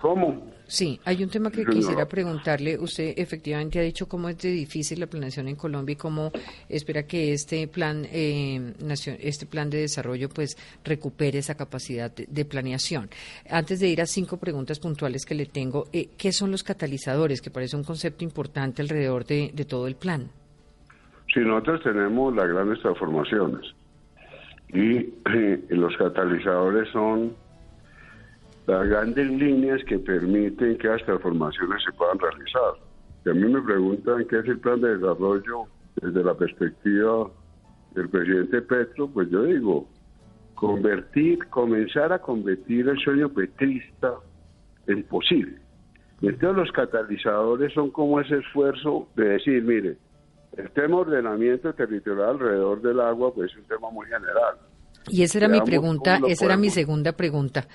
¿Cómo? 0.00 0.50
Sí, 0.68 1.00
hay 1.06 1.24
un 1.24 1.30
tema 1.30 1.50
que 1.50 1.64
quisiera 1.64 2.06
preguntarle. 2.06 2.78
Usted 2.78 3.14
efectivamente 3.16 3.78
ha 3.78 3.82
dicho 3.82 4.06
cómo 4.06 4.28
es 4.28 4.36
de 4.38 4.50
difícil 4.50 5.00
la 5.00 5.06
planeación 5.06 5.48
en 5.48 5.56
Colombia 5.56 5.94
y 5.94 5.96
cómo 5.96 6.30
espera 6.68 7.04
que 7.04 7.32
este 7.32 7.66
plan, 7.68 8.06
eh, 8.12 8.74
este 9.20 9.46
plan 9.46 9.70
de 9.70 9.78
desarrollo, 9.78 10.28
pues 10.28 10.58
recupere 10.84 11.38
esa 11.38 11.56
capacidad 11.56 12.14
de, 12.14 12.44
planeación. 12.44 13.08
Antes 13.50 13.80
de 13.80 13.88
ir 13.88 14.02
a 14.02 14.06
cinco 14.06 14.36
preguntas 14.36 14.78
puntuales 14.78 15.24
que 15.24 15.34
le 15.34 15.46
tengo, 15.46 15.86
eh, 15.92 16.10
¿qué 16.18 16.32
son 16.32 16.50
los 16.50 16.62
catalizadores? 16.62 17.40
Que 17.40 17.50
parece 17.50 17.74
un 17.74 17.84
concepto 17.84 18.22
importante 18.22 18.82
alrededor 18.82 19.24
de 19.24 19.66
todo 19.66 19.86
el 19.86 19.96
plan. 19.96 20.30
Si 21.32 21.40
nosotros 21.40 21.82
tenemos 21.82 22.34
las 22.34 22.48
grandes 22.48 22.80
transformaciones 22.80 23.74
y, 24.72 25.14
los 25.70 25.96
catalizadores 25.96 26.88
son 26.92 27.34
las 28.68 28.86
grandes 28.86 29.26
líneas 29.30 29.82
que 29.84 29.98
permiten 29.98 30.76
que 30.76 30.88
las 30.88 31.02
transformaciones 31.04 31.82
se 31.82 31.90
puedan 31.92 32.18
realizar. 32.18 32.74
Si 33.24 33.30
a 33.30 33.32
mí 33.32 33.50
me 33.50 33.62
preguntan 33.62 34.26
qué 34.28 34.40
es 34.40 34.44
el 34.44 34.60
plan 34.60 34.78
de 34.82 34.98
desarrollo 34.98 35.64
desde 35.96 36.22
la 36.22 36.34
perspectiva 36.34 37.30
del 37.94 38.10
presidente 38.10 38.60
Petro, 38.60 39.08
pues 39.08 39.30
yo 39.30 39.44
digo, 39.44 39.88
convertir, 40.54 41.38
comenzar 41.48 42.12
a 42.12 42.18
convertir 42.18 42.86
el 42.88 42.98
sueño 42.98 43.30
petrista 43.30 44.16
en 44.86 45.02
posible. 45.04 45.58
Entonces 46.20 46.56
los 46.58 46.72
catalizadores 46.72 47.72
son 47.72 47.90
como 47.90 48.20
ese 48.20 48.36
esfuerzo 48.36 49.08
de 49.16 49.30
decir, 49.30 49.62
mire, 49.62 49.96
el 50.58 50.70
tema 50.72 50.98
ordenamiento 50.98 51.72
territorial 51.72 52.30
alrededor 52.30 52.82
del 52.82 53.00
agua 53.00 53.32
pues 53.32 53.50
es 53.50 53.56
un 53.56 53.64
tema 53.64 53.88
muy 53.90 54.04
general. 54.08 54.56
Y 55.10 55.22
esa 55.22 55.38
era 55.38 55.48
mi 55.48 55.60
pregunta, 55.60 56.20
esa 56.28 56.44
era 56.44 56.56
mi 56.56 56.70
segunda 56.70 57.12
pregunta, 57.12 57.66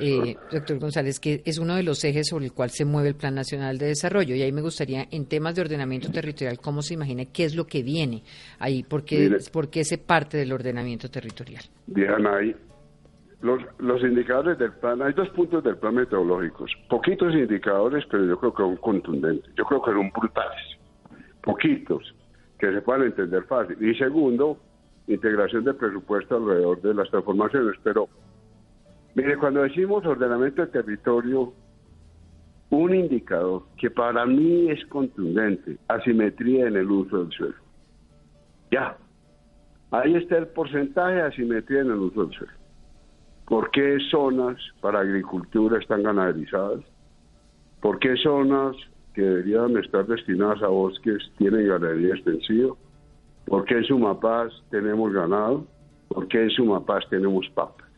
eh, 0.00 0.36
doctor 0.50 0.78
González, 0.78 1.20
que 1.20 1.42
es 1.44 1.58
uno 1.58 1.76
de 1.76 1.82
los 1.82 2.02
ejes 2.04 2.28
sobre 2.28 2.46
el 2.46 2.52
cual 2.52 2.70
se 2.70 2.84
mueve 2.84 3.08
el 3.08 3.14
Plan 3.14 3.34
Nacional 3.34 3.78
de 3.78 3.86
Desarrollo. 3.86 4.34
Y 4.34 4.42
ahí 4.42 4.52
me 4.52 4.62
gustaría, 4.62 5.06
en 5.10 5.26
temas 5.26 5.54
de 5.54 5.62
ordenamiento 5.62 6.10
territorial, 6.10 6.58
cómo 6.58 6.82
se 6.82 6.94
imagina 6.94 7.24
qué 7.26 7.44
es 7.44 7.54
lo 7.54 7.66
que 7.66 7.82
viene 7.82 8.22
ahí, 8.58 8.84
porque 8.88 9.38
qué, 9.70 9.84
se 9.84 9.98
parte 9.98 10.36
del 10.36 10.52
ordenamiento 10.52 11.10
territorial. 11.10 11.64
Diana, 11.86 12.36
ahí 12.36 12.54
los, 13.40 13.60
los 13.78 14.02
indicadores 14.02 14.58
del 14.58 14.72
plan, 14.72 15.00
hay 15.02 15.12
dos 15.12 15.28
puntos 15.30 15.62
del 15.62 15.76
plan 15.76 15.94
metodológicos, 15.94 16.72
poquitos 16.88 17.34
indicadores, 17.34 18.04
pero 18.10 18.24
yo 18.24 18.38
creo 18.38 18.52
que 18.52 18.62
son 18.62 18.76
contundentes, 18.76 19.54
yo 19.54 19.64
creo 19.64 19.82
que 19.82 19.92
son 19.92 20.10
brutales, 20.10 20.78
poquitos 21.42 22.14
que 22.58 22.72
se 22.72 22.82
puedan 22.82 23.04
entender 23.04 23.44
fácil. 23.44 23.76
Y 23.80 23.94
segundo, 23.94 24.58
integración 25.08 25.64
del 25.64 25.76
presupuesto 25.76 26.36
alrededor 26.36 26.80
de 26.82 26.94
las 26.94 27.10
transformaciones. 27.10 27.76
Pero, 27.82 28.08
mire, 29.14 29.36
cuando 29.38 29.62
decimos 29.62 30.04
ordenamiento 30.06 30.62
del 30.62 30.70
territorio, 30.70 31.52
un 32.70 32.94
indicador 32.94 33.62
que 33.78 33.90
para 33.90 34.26
mí 34.26 34.70
es 34.70 34.84
contundente, 34.86 35.78
asimetría 35.88 36.68
en 36.68 36.76
el 36.76 36.90
uso 36.90 37.24
del 37.24 37.32
suelo. 37.32 37.54
Ya, 38.70 38.96
ahí 39.90 40.14
está 40.14 40.36
el 40.36 40.48
porcentaje 40.48 41.14
de 41.14 41.22
asimetría 41.22 41.80
en 41.80 41.86
el 41.90 41.98
uso 41.98 42.26
del 42.26 42.36
suelo. 42.36 42.52
¿Por 43.46 43.70
qué 43.70 43.96
zonas 44.10 44.58
para 44.82 45.00
agricultura 45.00 45.78
están 45.78 46.02
ganaderizadas? 46.02 46.80
¿Por 47.80 47.98
qué 47.98 48.14
zonas 48.16 48.76
que 49.14 49.22
deberían 49.22 49.76
estar 49.78 50.06
destinadas 50.06 50.62
a 50.62 50.68
bosques 50.68 51.30
tienen 51.38 51.66
ganadería 51.66 52.14
extensiva? 52.14 52.74
¿Por 53.48 53.64
qué 53.64 53.74
en 53.74 53.84
Sumapaz 53.84 54.52
tenemos 54.70 55.12
ganado? 55.12 55.66
¿Por 56.08 56.28
qué 56.28 56.42
en 56.42 56.50
Sumapaz 56.50 57.08
tenemos 57.08 57.48
papas? 57.54 57.88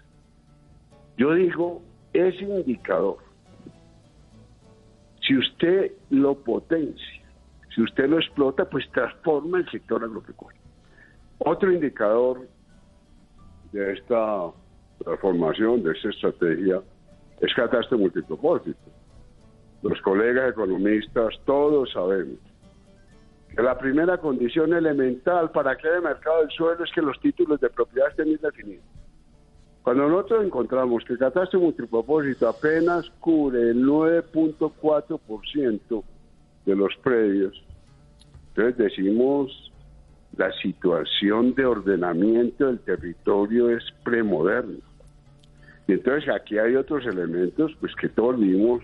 Yo 1.17 1.35
digo, 1.35 1.83
ese 2.13 2.45
indicador, 2.45 3.19
si 5.27 5.37
usted 5.37 5.93
lo 6.11 6.35
potencia, 6.35 7.23
si 7.75 7.83
usted 7.83 8.09
lo 8.09 8.19
explota, 8.19 8.65
pues 8.65 8.91
transforma 8.93 9.59
el 9.59 9.71
sector 9.71 10.03
agropecuario. 10.03 10.61
Otro 11.39 11.73
indicador 11.73 12.47
de 13.73 13.93
esta 13.93 14.51
transformación, 15.03 15.83
de 15.83 15.93
esta 15.93 16.11
estrategia, 16.11 16.81
es 17.41 17.55
catástrofe 17.55 18.03
multipropósito 18.03 18.91
los 19.83 20.01
colegas 20.03 20.51
economistas, 20.51 21.35
todos 21.47 21.91
sabemos 21.93 22.39
la 23.57 23.79
primera 23.79 24.19
condición 24.19 24.75
elemental 24.75 25.51
para 25.51 25.77
que 25.77 25.89
haya 25.89 26.01
mercado 26.01 26.41
del 26.41 26.51
suelo 26.51 26.85
es 26.85 26.93
que 26.93 27.03
los 27.03 27.19
títulos 27.21 27.61
de 27.61 27.71
propiedad 27.71 28.11
estén 28.11 28.27
bien 28.27 28.41
definidos. 28.43 28.85
Cuando 29.83 30.09
nosotros 30.09 30.45
encontramos 30.45 31.05
que 31.05 31.15
el 31.15 31.19
catástrofe 31.19 31.65
multipropósito 31.65 32.47
apenas 32.49 33.11
cubre 33.19 33.71
el 33.71 33.83
9.4% 33.85 36.05
de 36.67 36.77
los 36.77 36.95
predios, 37.03 37.65
entonces 38.49 38.77
decimos 38.77 39.73
la 40.37 40.53
situación 40.61 41.55
de 41.55 41.65
ordenamiento 41.65 42.67
del 42.67 42.81
territorio 42.81 43.71
es 43.71 43.83
premoderna. 44.05 44.77
Y 45.89 45.93
entonces 45.93 46.29
aquí 46.33 46.59
hay 46.59 46.77
otros 46.77 47.05
elementos 47.07 47.75
pues 47.81 47.95
que 47.97 48.09
todos 48.09 48.39
vimos 48.39 48.83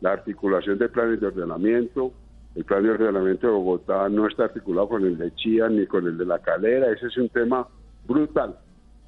la 0.00 0.12
articulación 0.12 0.78
de 0.78 0.88
planes 0.88 1.20
de 1.20 1.26
ordenamiento. 1.26 2.12
El 2.58 2.64
plan 2.64 2.82
de 2.82 2.90
ordenamiento 2.90 3.46
de 3.46 3.52
Bogotá 3.52 4.08
no 4.08 4.26
está 4.26 4.46
articulado 4.46 4.88
con 4.88 5.04
el 5.04 5.16
de 5.16 5.32
Chía 5.36 5.68
ni 5.68 5.86
con 5.86 6.08
el 6.08 6.18
de 6.18 6.26
la 6.26 6.40
Calera. 6.40 6.90
Ese 6.90 7.06
es 7.06 7.16
un 7.16 7.28
tema 7.28 7.68
brutal. 8.04 8.58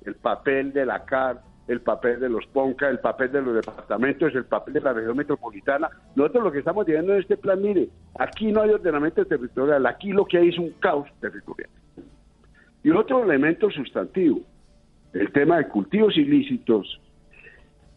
El 0.07 0.15
papel 0.15 0.73
de 0.73 0.87
la 0.87 1.05
CAR, 1.05 1.43
el 1.67 1.81
papel 1.81 2.21
de 2.21 2.29
los 2.29 2.47
PONCA, 2.47 2.89
el 2.89 3.01
papel 3.01 3.33
de 3.33 3.43
los 3.43 3.57
departamentos, 3.57 4.33
el 4.37 4.45
papel 4.45 4.75
de 4.75 4.81
la 4.83 4.93
región 4.93 5.17
metropolitana. 5.17 5.91
Nosotros 6.15 6.45
lo 6.45 6.53
que 6.53 6.61
estamos 6.61 6.87
diciendo 6.87 7.13
en 7.13 7.23
este 7.23 7.37
plan, 7.37 7.61
mire, 7.61 7.89
aquí 8.21 8.53
no 8.53 8.63
hay 8.63 8.71
ordenamiento 8.71 9.25
territorial, 9.25 9.85
aquí 9.85 10.13
lo 10.13 10.27
que 10.27 10.39
hay 10.39 10.51
es 10.51 10.59
un 10.59 10.71
caos 10.79 11.09
territorial. 11.21 11.71
Y 12.85 12.91
otro 12.91 13.25
elemento 13.25 13.69
sustantivo, 13.69 14.43
el 15.13 15.33
tema 15.33 15.59
de 15.59 15.67
cultivos 15.67 16.17
ilícitos 16.17 17.01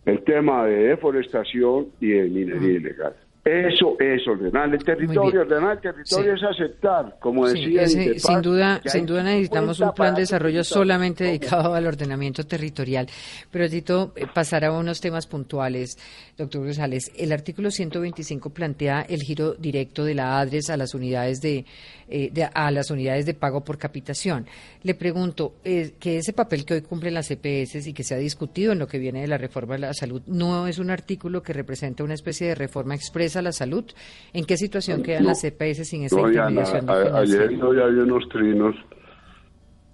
el 0.05 0.23
tema 0.23 0.65
de 0.65 0.89
deforestación 0.89 1.87
y 1.99 2.07
de 2.09 2.29
minería 2.29 2.77
ilegal. 2.77 3.15
Eso 3.45 3.97
es 3.99 4.25
ordenar 4.25 4.73
el 4.73 4.81
territorio. 4.81 5.41
Ordenar 5.41 5.73
el 5.73 5.81
territorio 5.81 6.33
es 6.35 6.43
aceptar, 6.43 7.17
como 7.19 7.45
decía. 7.45 7.85
sin 7.87 8.41
duda, 8.41 8.79
sin 8.85 9.05
duda 9.05 9.21
necesitamos 9.21 9.81
un 9.81 9.91
plan 9.93 10.15
de 10.15 10.21
desarrollo 10.21 10.63
solamente 10.63 11.25
dedicado 11.25 11.73
al 11.73 11.85
ordenamiento 11.85 12.45
territorial. 12.45 13.07
Pero 13.51 13.69
Tito, 13.69 14.13
eh, 14.15 14.27
pasar 14.33 14.63
a 14.63 14.71
unos 14.71 15.01
temas 15.01 15.27
puntuales, 15.27 15.97
doctor 16.37 16.63
González. 16.63 17.11
El 17.17 17.33
artículo 17.33 17.69
125 17.69 18.49
plantea 18.49 19.01
el 19.09 19.21
giro 19.21 19.55
directo 19.55 20.05
de 20.05 20.15
la 20.15 20.39
ADRES 20.39 20.69
a 20.69 20.77
las 20.77 20.93
unidades 20.93 21.41
de, 21.41 21.65
eh, 22.07 22.31
a 22.53 22.71
las 22.71 22.91
unidades 22.91 23.25
de 23.25 23.33
pago 23.33 23.61
por 23.61 23.77
capitación. 23.77 24.45
Le 24.83 24.93
pregunto 24.95 25.55
eh, 25.65 25.95
que 25.99 26.17
ese 26.19 26.31
papel 26.31 26.63
que 26.63 26.75
hoy 26.75 26.81
cumplen 26.81 27.13
las 27.13 27.29
EPS 27.29 27.87
y 27.87 27.93
que 27.93 28.05
se 28.05 28.15
ha 28.15 28.17
discutido 28.17 28.71
en 28.71 28.79
lo 28.79 28.87
que 28.87 28.99
viene 28.99 29.19
de 29.19 29.27
la 29.27 29.37
reforma 29.37 29.75
de 29.75 29.81
la 29.81 29.93
salud 29.93 30.21
no 30.27 30.65
es 30.67 30.79
un 30.79 30.89
artículo 30.89 31.43
que 31.43 31.51
representa 31.51 32.05
una 32.05 32.13
especie 32.13 32.47
de 32.47 32.55
reforma 32.55 32.95
expresa 32.95 33.32
a 33.35 33.41
la 33.41 33.51
salud? 33.51 33.85
¿En 34.33 34.45
qué 34.45 34.57
situación 34.57 35.03
quedan 35.03 35.25
las 35.25 35.41
CPS 35.41 35.85
sin 35.85 36.03
esa 36.03 36.19
intermediación? 36.19 36.89
ayer 36.89 37.57
no 37.57 37.73
ya 37.73 37.83
había 37.83 38.03
unos 38.03 38.27
trinos 38.29 38.75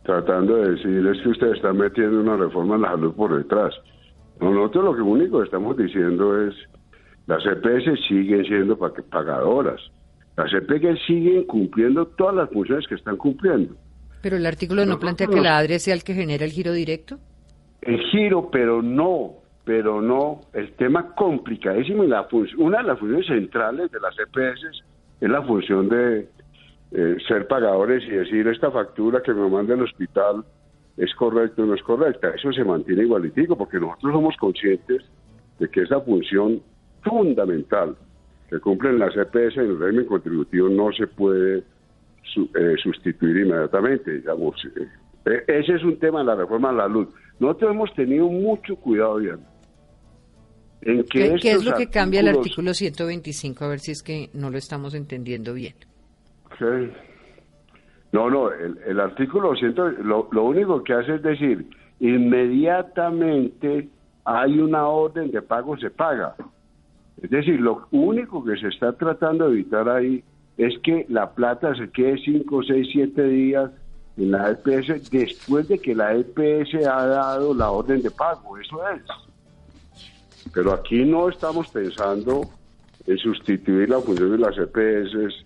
tratando 0.04 0.56
de 0.56 0.72
decir 0.72 1.06
es 1.06 1.22
que 1.22 1.30
usted 1.30 1.54
está 1.54 1.72
metiendo 1.74 2.20
una 2.20 2.38
reforma 2.38 2.76
en 2.76 2.82
la 2.82 2.90
salud 2.90 3.14
por 3.16 3.38
detrás. 3.38 3.74
Nosotros 4.40 4.86
lo 4.86 4.96
que 4.96 5.02
único 5.02 5.40
que 5.40 5.46
estamos 5.46 5.78
diciendo 5.78 6.42
es 6.48 6.56
Las 7.28 7.46
EPS 7.46 8.08
siguen 8.08 8.46
siendo 8.46 8.78
pagadoras. 8.78 9.80
Las 10.36 10.52
EPS 10.54 11.00
siguen 11.06 11.44
cumpliendo 11.44 12.08
todas 12.08 12.36
las 12.36 12.50
funciones 12.50 12.88
que 12.88 12.96
están 12.96 13.18
cumpliendo. 13.18 13.76
Pero 14.22 14.38
el 14.38 14.46
artículo 14.46 14.86
no, 14.86 15.00
plantea 15.00 15.28
que 15.28 15.42
la 15.42 15.58
ADRE 15.58 15.80
sea 15.80 15.94
el 15.94 16.04
que 16.04 16.14
genera 16.14 16.46
el 16.46 16.52
giro 16.52 16.74
directo. 16.74 17.20
El 17.82 18.00
giro, 18.12 18.50
pero 18.52 18.82
no, 18.82 19.36
pero 19.70 20.02
no. 20.02 20.42
El 20.52 20.72
tema 20.72 21.14
complicadísimo 21.14 22.04
y 22.04 22.08
la 22.08 22.28
una 22.58 22.80
de 22.80 22.86
las 22.86 22.98
funciones 22.98 23.28
centrales 23.28 23.92
de 23.92 24.00
las 24.00 24.18
EPS 24.18 24.64
es 25.22 25.30
la 25.30 25.44
función 25.44 25.88
de 25.88 26.28
eh, 26.92 27.18
ser 27.28 27.48
pagadores 27.48 28.04
y 28.06 28.10
decir 28.10 28.48
esta 28.48 28.72
factura 28.72 29.22
que 29.22 29.32
me 29.32 29.48
manda 29.48 29.76
el 29.76 29.84
hospital 29.84 30.44
es 30.98 31.14
correcta 31.14 31.62
o 31.62 31.68
no 31.68 31.76
es 31.76 31.84
correcta. 31.84 32.32
Eso 32.32 32.52
se 32.52 32.64
mantiene 32.64 33.04
igualitico 33.04 33.56
porque 33.56 33.80
nosotros 33.80 34.12
somos 34.12 34.36
conscientes 34.38 35.04
de 35.60 35.70
que 35.70 35.82
esa 35.82 36.02
función 36.02 36.64
fundamental 37.04 37.96
que 38.50 38.60
cumplen 38.60 38.98
las 38.98 39.16
EPS 39.16 39.58
en 39.58 39.70
el 39.70 39.80
régimen 39.80 40.06
contributivo 40.06 40.68
no 40.68 40.92
se 40.94 41.06
puede 41.06 41.60
eh, 41.60 42.76
sustituir 42.82 43.46
inmediatamente. 43.46 44.14
Digamos. 44.14 44.56
Eh, 44.66 44.88
eh, 45.26 45.44
ese 45.46 45.76
es 45.76 45.84
un 45.84 46.00
tema 46.00 46.22
de 46.22 46.26
la 46.26 46.36
reforma 46.38 46.72
de 46.72 46.78
la 46.78 46.88
luz. 46.88 47.08
Nosotros 47.40 47.72
hemos 47.72 47.94
tenido 47.94 48.28
mucho 48.28 48.76
cuidado. 48.76 49.20
En 50.82 51.04
que 51.04 51.36
¿Qué, 51.42 51.52
es 51.52 51.66
lo 51.66 51.76
que 51.76 51.88
cambia 51.88 52.22
el 52.22 52.30
artículo 52.30 52.74
125? 52.74 53.66
A 53.66 53.68
ver 53.68 53.80
si 53.80 53.92
es 53.92 54.02
que 54.02 54.30
no 54.34 54.50
lo 54.50 54.58
estamos 54.58 54.94
entendiendo 54.94 55.54
bien. 55.54 55.76
No, 58.12 58.30
no, 58.30 58.52
el, 58.52 59.00
artículo 59.00 59.56
100, 59.56 59.76
lo, 60.04 60.28
lo 60.32 60.44
único 60.44 60.84
que 60.84 60.94
hace 60.94 61.16
es 61.16 61.22
decir, 61.22 61.70
inmediatamente 62.00 63.88
hay 64.26 64.60
una 64.60 64.88
orden 64.88 65.32
de 65.32 65.42
pago, 65.42 65.78
se 65.78 65.90
paga. 65.90 66.36
Es 67.22 67.30
decir, 67.30 67.60
lo 67.60 67.88
único 67.92 68.44
que 68.44 68.58
se 68.58 68.68
está 68.68 68.94
tratando 68.94 69.48
de 69.48 69.54
evitar 69.54 69.90
ahí 69.90 70.24
es 70.58 70.78
que 70.80 71.06
la 71.10 71.32
plata 71.32 71.76
se 71.76 71.90
quede 71.90 72.18
5, 72.18 72.64
6, 72.64 72.88
7 72.92 73.24
días 73.24 73.72
en 74.18 74.32
la 74.32 74.52
EPS 74.52 75.10
después 75.10 75.68
de 75.68 75.80
que 75.80 75.96
la 75.96 76.16
EPS 76.16 76.86
ha 76.86 77.06
dado 77.06 77.54
la 77.54 77.72
orden 77.72 78.02
de 78.02 78.12
pago, 78.12 78.58
eso 78.58 78.80
es. 78.90 79.29
Pero 80.54 80.74
aquí 80.74 81.06
no 81.06 81.30
estamos 81.30 81.68
pensando 81.70 82.50
en 83.06 83.18
sustituir 83.18 83.90
la 83.90 84.00
función 84.00 84.32
de 84.32 84.38
las 84.38 84.58
EPS 84.58 85.46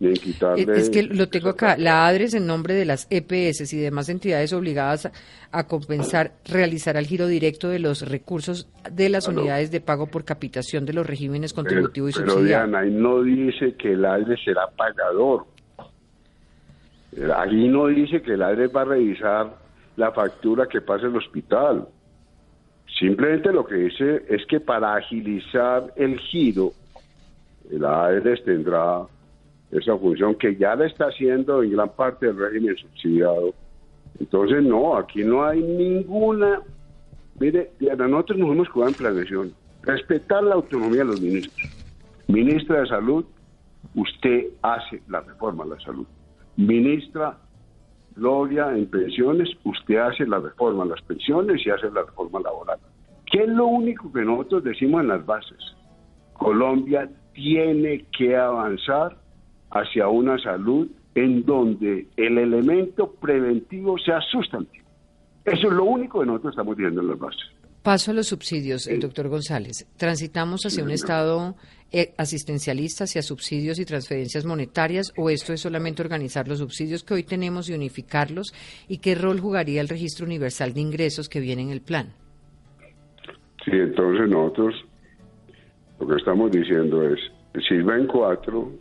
es 0.00 0.90
que 0.90 1.04
lo 1.04 1.28
tengo 1.28 1.50
acá, 1.50 1.76
la 1.78 2.06
ADRES 2.06 2.34
en 2.34 2.46
nombre 2.46 2.74
de 2.74 2.84
las 2.84 3.06
EPS 3.10 3.72
y 3.72 3.78
demás 3.78 4.08
entidades 4.08 4.52
obligadas 4.52 5.10
a, 5.52 5.66
compensar, 5.66 6.32
realizará 6.44 6.98
el 6.98 7.06
giro 7.06 7.26
directo 7.26 7.68
de 7.68 7.78
los 7.78 8.06
recursos 8.08 8.68
de 8.90 9.08
las 9.08 9.28
unidades 9.28 9.70
de 9.70 9.80
pago 9.80 10.06
por 10.06 10.24
capitación 10.24 10.84
de 10.84 10.94
los 10.94 11.06
regímenes 11.06 11.52
contributivos 11.52 12.10
y 12.10 12.12
subsidiarios. 12.14 12.48
Pero 12.48 12.48
Diana, 12.48 12.80
ahí 12.80 12.90
no 12.90 13.22
dice 13.22 13.74
que 13.76 13.92
el 13.92 14.04
ADRES 14.04 14.40
será 14.44 14.66
pagador. 14.76 15.46
Ahí 17.36 17.68
no 17.68 17.86
dice 17.86 18.20
que 18.20 18.34
el 18.34 18.42
ADRES 18.42 18.74
va 18.74 18.82
a 18.82 18.86
revisar 18.86 19.56
la 19.96 20.10
factura 20.10 20.66
que 20.66 20.80
pasa 20.80 21.06
el 21.06 21.16
hospital. 21.16 21.86
Simplemente 22.98 23.52
lo 23.52 23.64
que 23.64 23.74
dice 23.74 24.24
es 24.28 24.46
que 24.46 24.60
para 24.60 24.94
agilizar 24.94 25.92
el 25.96 26.18
giro, 26.18 26.72
el 27.70 27.84
ADRES 27.84 28.44
tendrá 28.44 29.02
esa 29.70 29.96
función 29.98 30.36
que 30.36 30.54
ya 30.54 30.76
la 30.76 30.86
está 30.86 31.06
haciendo 31.06 31.62
en 31.62 31.72
gran 31.72 31.88
parte 31.90 32.26
del 32.26 32.38
régimen 32.38 32.76
subsidiado. 32.76 33.52
Entonces, 34.20 34.62
no, 34.62 34.96
aquí 34.96 35.24
no 35.24 35.44
hay 35.44 35.60
ninguna... 35.60 36.60
Mire, 37.40 37.72
nosotros 37.80 38.38
nos 38.38 38.50
hemos 38.50 38.68
cuidado 38.68 38.90
en 38.90 38.96
planeación. 38.96 39.52
Respetar 39.82 40.44
la 40.44 40.54
autonomía 40.54 41.00
de 41.00 41.06
los 41.06 41.20
ministros. 41.20 41.56
Ministra 42.28 42.80
de 42.80 42.86
Salud, 42.86 43.24
usted 43.96 44.46
hace 44.62 45.02
la 45.08 45.20
reforma 45.20 45.64
de 45.64 45.70
la 45.70 45.80
salud. 45.80 46.06
Ministra 46.56 47.36
Gloria 48.16 48.70
en 48.70 48.86
pensiones, 48.86 49.50
usted 49.64 49.96
hace 49.96 50.26
la 50.26 50.38
reforma 50.38 50.84
en 50.84 50.90
las 50.90 51.02
pensiones 51.02 51.66
y 51.66 51.70
hace 51.70 51.90
la 51.90 52.02
reforma 52.02 52.40
laboral. 52.40 52.78
¿Qué 53.30 53.42
es 53.42 53.48
lo 53.48 53.66
único 53.66 54.12
que 54.12 54.22
nosotros 54.22 54.64
decimos 54.64 55.02
en 55.02 55.08
las 55.08 55.26
bases? 55.26 55.58
Colombia 56.34 57.08
tiene 57.32 58.04
que 58.16 58.36
avanzar 58.36 59.16
hacia 59.70 60.08
una 60.08 60.38
salud 60.38 60.88
en 61.14 61.44
donde 61.44 62.06
el 62.16 62.38
elemento 62.38 63.12
preventivo 63.12 63.98
sea 63.98 64.20
sustantivo. 64.20 64.84
Eso 65.44 65.68
es 65.68 65.72
lo 65.74 65.84
único 65.84 66.20
que 66.20 66.26
nosotros 66.26 66.52
estamos 66.52 66.76
viendo 66.76 67.00
en 67.00 67.08
las 67.08 67.18
bases. 67.18 67.50
Paso 67.84 68.12
a 68.12 68.14
los 68.14 68.28
subsidios, 68.28 68.86
el 68.86 68.98
doctor 68.98 69.28
González. 69.28 69.86
¿Transitamos 69.98 70.64
hacia 70.64 70.82
un 70.82 70.90
Estado 70.90 71.54
eh, 71.92 72.14
asistencialista, 72.16 73.04
hacia 73.04 73.20
subsidios 73.20 73.78
y 73.78 73.84
transferencias 73.84 74.46
monetarias, 74.46 75.12
o 75.18 75.28
esto 75.28 75.52
es 75.52 75.60
solamente 75.60 76.00
organizar 76.00 76.48
los 76.48 76.60
subsidios 76.60 77.04
que 77.04 77.12
hoy 77.12 77.24
tenemos 77.24 77.68
y 77.68 77.74
unificarlos? 77.74 78.54
¿Y 78.88 79.00
qué 79.00 79.14
rol 79.14 79.38
jugaría 79.38 79.82
el 79.82 79.90
registro 79.90 80.24
universal 80.24 80.72
de 80.72 80.80
ingresos 80.80 81.28
que 81.28 81.40
viene 81.40 81.60
en 81.60 81.68
el 81.68 81.82
plan? 81.82 82.14
Sí, 83.66 83.72
entonces 83.72 84.30
nosotros 84.30 84.74
lo 86.00 86.06
que 86.06 86.16
estamos 86.16 86.52
diciendo 86.52 87.06
es, 87.06 87.20
si 87.68 87.76
ven 87.82 88.06
cuatro, 88.06 88.72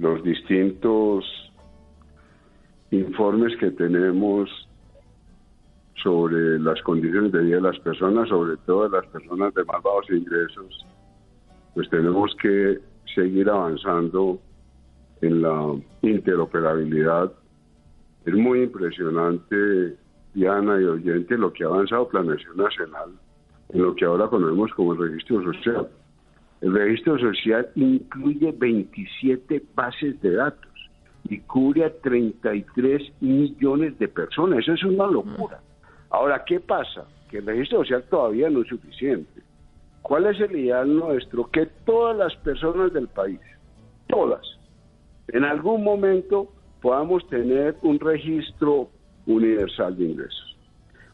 los 0.00 0.24
distintos 0.24 1.24
informes 2.90 3.56
que 3.60 3.70
tenemos 3.70 4.50
sobre 6.02 6.58
las 6.58 6.80
condiciones 6.82 7.32
de 7.32 7.40
vida 7.40 7.56
de 7.56 7.62
las 7.62 7.78
personas, 7.80 8.28
sobre 8.28 8.56
todo 8.58 8.88
de 8.88 8.96
las 8.96 9.06
personas 9.06 9.54
de 9.54 9.64
más 9.64 9.82
bajos 9.82 10.10
ingresos, 10.10 10.86
pues 11.74 11.88
tenemos 11.90 12.34
que 12.40 12.78
seguir 13.14 13.48
avanzando 13.48 14.38
en 15.20 15.42
la 15.42 15.74
interoperabilidad. 16.02 17.32
Es 18.24 18.34
muy 18.34 18.62
impresionante, 18.62 19.96
Diana 20.34 20.80
y 20.80 20.84
oyente, 20.84 21.38
lo 21.38 21.52
que 21.52 21.64
ha 21.64 21.68
avanzado 21.68 22.08
Planeación 22.08 22.56
Nacional 22.56 23.10
en 23.70 23.82
lo 23.82 23.94
que 23.94 24.04
ahora 24.04 24.28
conocemos 24.28 24.72
como 24.74 24.92
el 24.92 25.10
registro 25.10 25.42
social. 25.42 25.88
El 26.60 26.74
registro 26.74 27.18
social 27.18 27.68
incluye 27.74 28.52
27 28.52 29.62
bases 29.74 30.20
de 30.22 30.32
datos 30.32 30.70
y 31.28 31.38
cubre 31.40 31.84
a 31.84 31.92
33 31.92 33.02
millones 33.20 33.98
de 33.98 34.08
personas. 34.08 34.60
Eso 34.60 34.72
es 34.74 34.84
una 34.84 35.06
locura. 35.06 35.60
Ahora, 36.14 36.44
¿qué 36.44 36.60
pasa? 36.60 37.08
Que 37.28 37.38
el 37.38 37.46
registro 37.46 37.78
social 37.78 38.04
todavía 38.08 38.48
no 38.48 38.62
es 38.62 38.68
suficiente. 38.68 39.42
¿Cuál 40.00 40.26
es 40.26 40.38
el 40.38 40.54
ideal 40.54 40.94
nuestro? 40.94 41.50
Que 41.50 41.66
todas 41.84 42.16
las 42.16 42.32
personas 42.36 42.92
del 42.92 43.08
país, 43.08 43.40
todas, 44.06 44.46
en 45.26 45.42
algún 45.42 45.82
momento 45.82 46.52
podamos 46.80 47.26
tener 47.28 47.74
un 47.82 47.98
registro 47.98 48.90
universal 49.26 49.96
de 49.96 50.04
ingresos. 50.04 50.56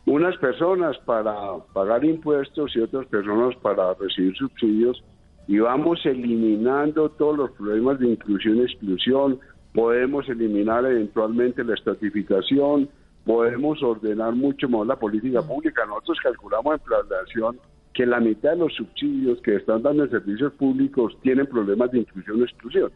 Unas 0.05 0.37
personas 0.37 0.99
para 1.07 1.33
pagar 1.73 2.05
impuestos 2.05 2.77
y 2.77 2.81
otras 2.81 3.07
personas 3.07 3.57
para 3.63 3.95
recibir 3.95 4.37
subsidios 4.37 5.03
y 5.49 5.61
vamos 5.61 6.05
eliminando 6.05 7.09
todos 7.09 7.39
los 7.39 7.51
problemas 7.53 7.99
de 8.01 8.09
inclusión 8.09 8.59
y 8.59 8.63
exclusión, 8.65 9.41
podemos 9.73 10.29
eliminar 10.29 10.85
eventualmente 10.85 11.65
la 11.65 11.73
estratificación, 11.73 12.91
podemos 13.31 13.81
ordenar 13.81 14.35
mucho 14.35 14.69
más 14.69 14.85
la 14.89 14.97
política 14.97 15.41
pública. 15.41 15.87
Nosotros 15.87 16.19
calculamos 16.21 16.75
en 16.75 16.81
planeación 16.81 17.61
que 17.95 18.05
la 18.05 18.19
mitad 18.19 18.51
de 18.51 18.57
los 18.57 18.75
subsidios 18.75 19.41
que 19.43 19.55
están 19.55 19.83
dando 19.83 20.03
en 20.03 20.11
servicios 20.11 20.53
públicos 20.55 21.17
tienen 21.23 21.47
problemas 21.47 21.93
de 21.93 22.01
inclusión 22.01 22.41
y 22.41 22.43
exclusión. 22.43 22.91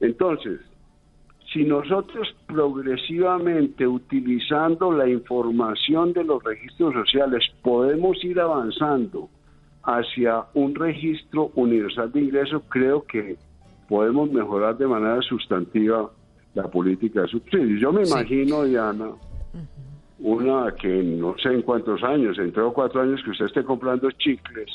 Entonces, 0.00 0.60
si 1.50 1.64
nosotros 1.64 2.28
progresivamente 2.46 3.86
utilizando 3.86 4.92
la 4.92 5.08
información 5.08 6.12
de 6.12 6.24
los 6.24 6.44
registros 6.44 6.92
sociales 6.92 7.42
podemos 7.62 8.22
ir 8.22 8.40
avanzando 8.40 9.30
hacia 9.82 10.44
un 10.52 10.74
registro 10.74 11.52
universal 11.54 12.12
de 12.12 12.20
ingresos, 12.20 12.62
creo 12.68 13.02
que 13.04 13.38
podemos 13.88 14.30
mejorar 14.30 14.76
de 14.76 14.86
manera 14.86 15.22
sustantiva 15.22 16.10
la 16.52 16.64
política 16.64 17.22
de 17.22 17.28
subsidios. 17.28 17.80
Yo 17.80 17.92
me 17.92 18.02
imagino, 18.02 18.64
Diana, 18.64 19.12
una 20.18 20.74
que 20.74 21.02
no 21.02 21.36
sé 21.38 21.50
en 21.50 21.62
cuántos 21.62 22.02
años, 22.02 22.38
en 22.38 22.52
tres 22.52 22.64
o 22.64 22.72
cuatro 22.72 23.02
años 23.02 23.20
que 23.24 23.30
usted 23.30 23.46
esté 23.46 23.64
comprando 23.64 24.10
chicles 24.12 24.70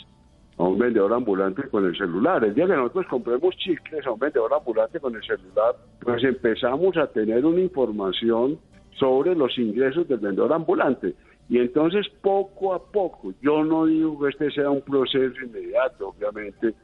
a 0.57 0.63
un 0.63 0.77
vendedor 0.77 1.13
ambulante 1.13 1.63
con 1.69 1.85
el 1.85 1.97
celular. 1.97 2.43
El 2.43 2.53
día 2.53 2.67
que 2.67 2.75
nosotros 2.75 3.07
compremos 3.09 3.55
chicles 3.57 4.05
a 4.05 4.11
un 4.11 4.19
vendedor 4.19 4.53
ambulante 4.53 4.99
con 4.99 5.15
el 5.15 5.23
celular, 5.23 5.75
pues 6.01 6.23
empezamos 6.23 6.97
a 6.97 7.07
tener 7.07 7.45
una 7.45 7.61
información 7.61 8.59
sobre 8.99 9.33
los 9.35 9.57
ingresos 9.57 10.07
del 10.07 10.19
vendedor 10.19 10.51
ambulante. 10.51 11.15
Y 11.47 11.57
entonces 11.57 12.07
poco 12.21 12.73
a 12.73 12.83
poco, 12.91 13.33
yo 13.41 13.63
no 13.63 13.85
digo 13.85 14.19
que 14.19 14.29
este 14.29 14.51
sea 14.51 14.69
un 14.69 14.81
proceso 14.81 15.33
inmediato, 15.43 16.09
obviamente, 16.09 16.75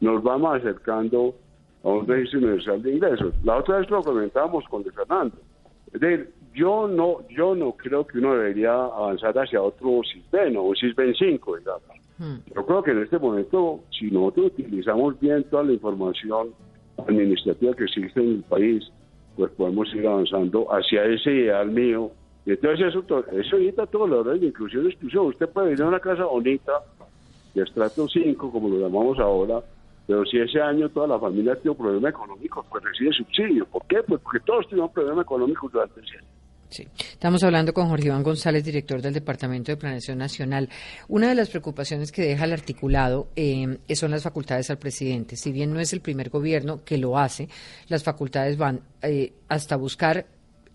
nos 0.00 0.22
vamos 0.22 0.56
acercando 0.56 1.34
a 1.84 1.88
un 1.88 2.06
registro 2.06 2.40
universal 2.40 2.82
de 2.82 2.94
ingresos. 2.94 3.34
La 3.44 3.58
otra 3.58 3.78
vez 3.78 3.90
lo 3.90 4.02
comentábamos 4.02 4.64
con 4.68 4.84
Fernando. 4.84 5.36
Es 5.92 6.00
decir, 6.00 6.32
yo 6.58 6.88
no, 6.88 7.18
yo 7.28 7.54
no 7.54 7.72
creo 7.72 8.04
que 8.04 8.18
uno 8.18 8.34
debería 8.34 8.72
avanzar 8.72 9.38
hacia 9.38 9.62
otro 9.62 10.00
SISBEN 10.02 10.56
o 10.56 10.62
un 10.62 10.76
SISBEN 10.76 11.14
5, 11.14 11.56
digamos. 11.56 11.82
Hmm. 12.18 12.36
Yo 12.54 12.66
creo 12.66 12.82
que 12.82 12.90
en 12.90 13.02
este 13.02 13.18
momento, 13.18 13.80
si 13.96 14.10
nosotros 14.10 14.46
utilizamos 14.46 15.18
bien 15.20 15.44
toda 15.44 15.62
la 15.62 15.72
información 15.72 16.48
administrativa 17.06 17.74
que 17.74 17.84
existe 17.84 18.20
en 18.20 18.30
el 18.30 18.42
país, 18.42 18.90
pues 19.36 19.52
podemos 19.52 19.94
ir 19.94 20.04
avanzando 20.06 20.66
hacia 20.72 21.04
ese 21.04 21.30
ideal 21.30 21.70
mío. 21.70 22.10
Y 22.44 22.50
entonces 22.50 22.88
eso, 22.88 23.04
eso 23.30 23.56
evita 23.56 23.86
todo 23.86 24.08
lo 24.08 24.24
de 24.24 24.44
inclusión 24.44 24.84
y 24.84 24.88
exclusión. 24.88 25.26
Usted 25.26 25.48
puede 25.48 25.68
vivir 25.68 25.82
en 25.82 25.88
una 25.88 26.00
casa 26.00 26.24
bonita, 26.24 26.72
de 27.54 27.62
estrato 27.62 28.08
5, 28.08 28.50
como 28.50 28.68
lo 28.68 28.80
llamamos 28.80 29.16
ahora, 29.20 29.62
pero 30.08 30.24
si 30.24 30.38
ese 30.38 30.60
año 30.60 30.88
toda 30.88 31.06
la 31.06 31.20
familia 31.20 31.54
tiene 31.54 31.70
un 31.70 31.76
problema 31.76 32.08
económico, 32.08 32.66
pues 32.68 32.82
recibe 32.82 33.12
subsidio. 33.12 33.66
¿Por 33.66 33.86
qué? 33.86 34.02
Pues 34.02 34.20
porque 34.22 34.40
todos 34.40 34.66
tuvimos 34.68 34.90
problemas 34.90 35.22
económicos 35.22 35.70
durante 35.70 36.00
ese 36.00 36.18
año. 36.18 36.26
Sí. 36.70 36.86
Estamos 36.98 37.42
hablando 37.42 37.72
con 37.72 37.88
Jorge 37.88 38.08
Iván 38.08 38.22
González, 38.22 38.62
director 38.62 39.00
del 39.00 39.14
Departamento 39.14 39.72
de 39.72 39.76
Planeación 39.76 40.18
Nacional. 40.18 40.68
Una 41.08 41.28
de 41.28 41.34
las 41.34 41.48
preocupaciones 41.48 42.12
que 42.12 42.22
deja 42.22 42.44
el 42.44 42.52
articulado 42.52 43.28
eh, 43.36 43.78
son 43.94 44.10
las 44.10 44.22
facultades 44.22 44.68
al 44.70 44.78
presidente. 44.78 45.36
Si 45.36 45.50
bien 45.50 45.72
no 45.72 45.80
es 45.80 45.92
el 45.92 46.00
primer 46.00 46.28
gobierno 46.28 46.84
que 46.84 46.98
lo 46.98 47.18
hace, 47.18 47.48
las 47.88 48.02
facultades 48.02 48.58
van 48.58 48.82
eh, 49.02 49.32
hasta 49.48 49.76
buscar 49.76 50.26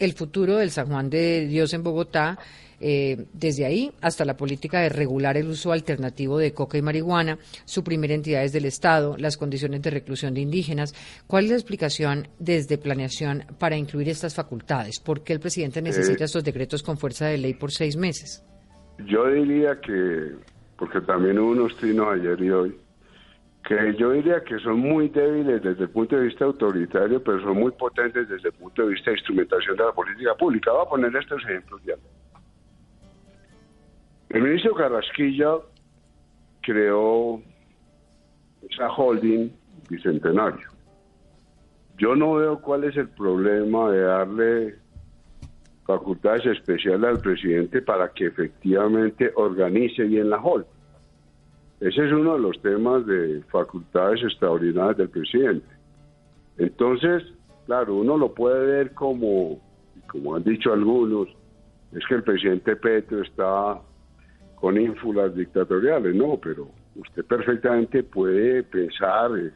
el 0.05 0.13
futuro 0.13 0.57
del 0.57 0.71
San 0.71 0.87
Juan 0.87 1.09
de 1.09 1.47
Dios 1.47 1.73
en 1.73 1.83
Bogotá, 1.83 2.37
eh, 2.79 3.27
desde 3.31 3.65
ahí 3.65 3.91
hasta 4.01 4.25
la 4.25 4.35
política 4.35 4.81
de 4.81 4.89
regular 4.89 5.37
el 5.37 5.47
uso 5.47 5.71
alternativo 5.71 6.37
de 6.37 6.53
coca 6.53 6.77
y 6.77 6.81
marihuana, 6.81 7.37
suprimir 7.63 8.11
entidades 8.11 8.51
del 8.51 8.65
Estado, 8.65 9.15
las 9.17 9.37
condiciones 9.37 9.81
de 9.81 9.89
reclusión 9.89 10.33
de 10.33 10.41
indígenas. 10.41 10.93
¿Cuál 11.25 11.45
es 11.45 11.49
la 11.51 11.55
explicación 11.55 12.27
desde 12.39 12.77
planeación 12.77 13.45
para 13.57 13.77
incluir 13.77 14.09
estas 14.09 14.35
facultades? 14.35 14.99
¿Por 14.99 15.23
qué 15.23 15.33
el 15.33 15.39
presidente 15.39 15.81
necesita 15.81 16.25
estos 16.25 16.43
decretos 16.43 16.83
con 16.83 16.97
fuerza 16.97 17.27
de 17.27 17.37
ley 17.37 17.53
por 17.53 17.71
seis 17.71 17.95
meses? 17.95 18.43
Yo 19.07 19.27
diría 19.27 19.79
que, 19.79 20.35
porque 20.77 20.99
también 21.01 21.39
hubo 21.39 21.51
unos 21.51 21.75
trinos 21.77 22.07
ayer 22.13 22.41
y 22.41 22.49
hoy, 22.49 22.75
que 23.63 23.95
yo 23.97 24.11
diría 24.11 24.43
que 24.43 24.59
son 24.59 24.79
muy 24.79 25.07
débiles 25.07 25.61
desde 25.63 25.83
el 25.83 25.89
punto 25.89 26.17
de 26.17 26.23
vista 26.23 26.43
autoritario, 26.45 27.23
pero 27.23 27.41
son 27.41 27.57
muy 27.57 27.71
potentes 27.71 28.27
desde 28.27 28.49
el 28.49 28.53
punto 28.55 28.83
de 28.83 28.89
vista 28.89 29.11
de 29.11 29.17
instrumentación 29.17 29.77
de 29.77 29.83
la 29.85 29.91
política 29.93 30.35
pública. 30.35 30.71
Voy 30.71 30.81
a 30.85 30.89
poner 30.89 31.15
estos 31.15 31.41
ejemplos 31.43 31.81
ya. 31.85 31.95
El 34.29 34.41
ministro 34.41 34.75
Carrasquilla 34.75 35.53
creó 36.61 37.41
esa 38.69 38.91
holding 38.91 39.49
bicentenario. 39.89 40.67
Yo 41.97 42.15
no 42.15 42.33
veo 42.33 42.59
cuál 42.59 42.83
es 42.83 42.97
el 42.97 43.09
problema 43.09 43.91
de 43.91 44.01
darle 44.01 44.75
facultades 45.85 46.45
especiales 46.47 47.07
al 47.07 47.19
presidente 47.19 47.81
para 47.81 48.11
que 48.11 48.25
efectivamente 48.25 49.31
organice 49.35 50.03
bien 50.03 50.29
la 50.29 50.37
holding. 50.37 50.72
Ese 51.83 52.05
es 52.05 52.13
uno 52.13 52.35
de 52.35 52.39
los 52.39 52.61
temas 52.61 53.05
de 53.05 53.43
facultades 53.51 54.23
extraordinarias 54.23 54.95
del 54.95 55.09
presidente. 55.09 55.67
Entonces, 56.57 57.23
claro, 57.65 57.95
uno 57.95 58.17
lo 58.17 58.33
puede 58.33 58.65
ver 58.65 58.93
como, 58.93 59.59
como 60.07 60.33
han 60.33 60.45
dicho 60.45 60.71
algunos, 60.71 61.27
es 61.91 62.05
que 62.07 62.15
el 62.15 62.23
presidente 62.23 62.77
Petro 62.77 63.21
está 63.21 63.81
con 64.55 64.79
ínfulas 64.79 65.35
dictatoriales. 65.35 66.15
No, 66.15 66.39
pero 66.41 66.69
usted 66.95 67.25
perfectamente 67.25 68.01
puede 68.01 68.63
pensar, 68.63 69.37
eh, 69.37 69.51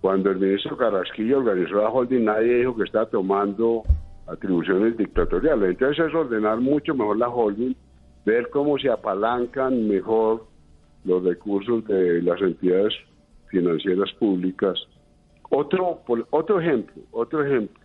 cuando 0.00 0.30
el 0.30 0.38
ministro 0.38 0.76
Carrasquillo 0.76 1.38
organizó 1.38 1.82
la 1.82 1.88
holding, 1.88 2.24
nadie 2.24 2.58
dijo 2.58 2.76
que 2.76 2.84
estaba 2.84 3.06
tomando 3.06 3.82
atribuciones 4.28 4.96
dictatoriales. 4.96 5.70
Entonces 5.70 6.06
es 6.06 6.14
ordenar 6.14 6.60
mucho 6.60 6.94
mejor 6.94 7.18
la 7.18 7.28
holding, 7.28 7.74
ver 8.24 8.48
cómo 8.50 8.78
se 8.78 8.90
apalancan 8.90 9.88
mejor 9.88 10.46
los 11.04 11.24
recursos 11.24 11.84
de 11.86 12.22
las 12.22 12.40
entidades 12.40 12.94
financieras 13.48 14.12
públicas. 14.18 14.78
Otro, 15.50 16.02
otro 16.30 16.60
ejemplo, 16.60 17.02
otro 17.12 17.44
ejemplo. 17.44 17.82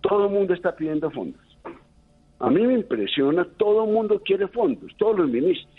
Todo 0.00 0.26
el 0.26 0.32
mundo 0.32 0.54
está 0.54 0.74
pidiendo 0.74 1.10
fondos. 1.10 1.40
A 2.38 2.50
mí 2.50 2.66
me 2.66 2.74
impresiona, 2.74 3.44
todo 3.56 3.84
el 3.84 3.92
mundo 3.92 4.20
quiere 4.24 4.48
fondos, 4.48 4.90
todos 4.98 5.18
los 5.18 5.28
ministros. 5.28 5.72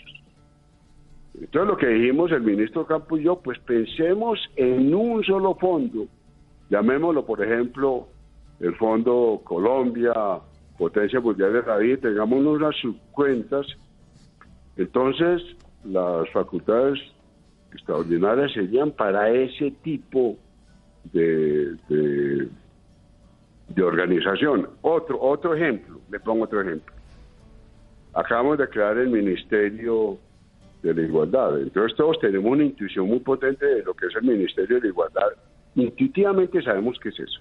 Entonces 1.34 1.68
lo 1.68 1.76
que 1.76 1.88
dijimos 1.88 2.30
el 2.30 2.42
ministro 2.42 2.86
Campo 2.86 3.18
y 3.18 3.24
yo, 3.24 3.36
pues 3.36 3.58
pensemos 3.60 4.38
en 4.56 4.94
un 4.94 5.22
solo 5.24 5.56
fondo, 5.56 6.06
llamémoslo 6.70 7.26
por 7.26 7.42
ejemplo 7.42 8.06
el 8.60 8.74
Fondo 8.76 9.40
Colombia, 9.44 10.14
Potencia 10.78 11.20
Mundial 11.20 11.52
de 11.52 11.62
la 11.62 11.76
Vida, 11.78 11.96
tengamos 12.02 12.38
unas 12.46 12.76
subcuentas, 12.76 13.66
entonces 14.76 15.42
las 15.84 16.28
facultades 16.30 16.98
extraordinarias 17.72 18.52
serían 18.52 18.92
para 18.92 19.30
ese 19.30 19.70
tipo 19.82 20.36
de, 21.12 21.76
de, 21.88 23.82
organización. 23.82 24.68
Otro, 24.82 25.20
otro 25.20 25.54
ejemplo, 25.54 26.00
le 26.10 26.20
pongo 26.20 26.44
otro 26.44 26.60
ejemplo. 26.62 26.94
Acabamos 28.14 28.58
de 28.58 28.68
crear 28.68 28.96
el 28.96 29.08
Ministerio 29.08 30.18
de 30.82 30.94
la 30.94 31.02
Igualdad. 31.02 31.60
Entonces 31.60 31.96
todos 31.96 32.18
tenemos 32.20 32.52
una 32.52 32.64
intuición 32.64 33.08
muy 33.08 33.20
potente 33.20 33.66
de 33.66 33.82
lo 33.82 33.94
que 33.94 34.06
es 34.06 34.14
el 34.14 34.22
Ministerio 34.22 34.76
de 34.76 34.82
la 34.82 34.88
Igualdad. 34.88 35.28
Intuitivamente 35.74 36.62
sabemos 36.62 36.98
qué 37.00 37.08
es 37.08 37.18
eso. 37.18 37.40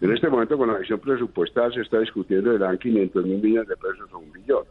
En 0.00 0.12
este 0.12 0.28
momento 0.28 0.58
con 0.58 0.68
la 0.70 0.78
visión 0.78 1.00
presupuestal 1.00 1.72
se 1.72 1.80
está 1.80 2.00
discutiendo 2.00 2.50
de 2.50 2.58
dan 2.58 2.76
500 2.76 3.24
mil 3.24 3.40
millones 3.40 3.68
de 3.68 3.76
pesos 3.76 4.12
o 4.12 4.18
un 4.18 4.30
billón. 4.32 4.64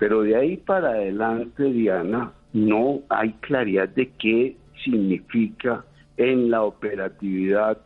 Pero 0.00 0.22
de 0.22 0.34
ahí 0.34 0.56
para 0.56 0.92
adelante, 0.92 1.62
Diana, 1.62 2.32
no 2.54 3.02
hay 3.10 3.34
claridad 3.34 3.86
de 3.90 4.10
qué 4.18 4.56
significa 4.82 5.84
en 6.16 6.50
la 6.50 6.62
operatividad 6.62 7.76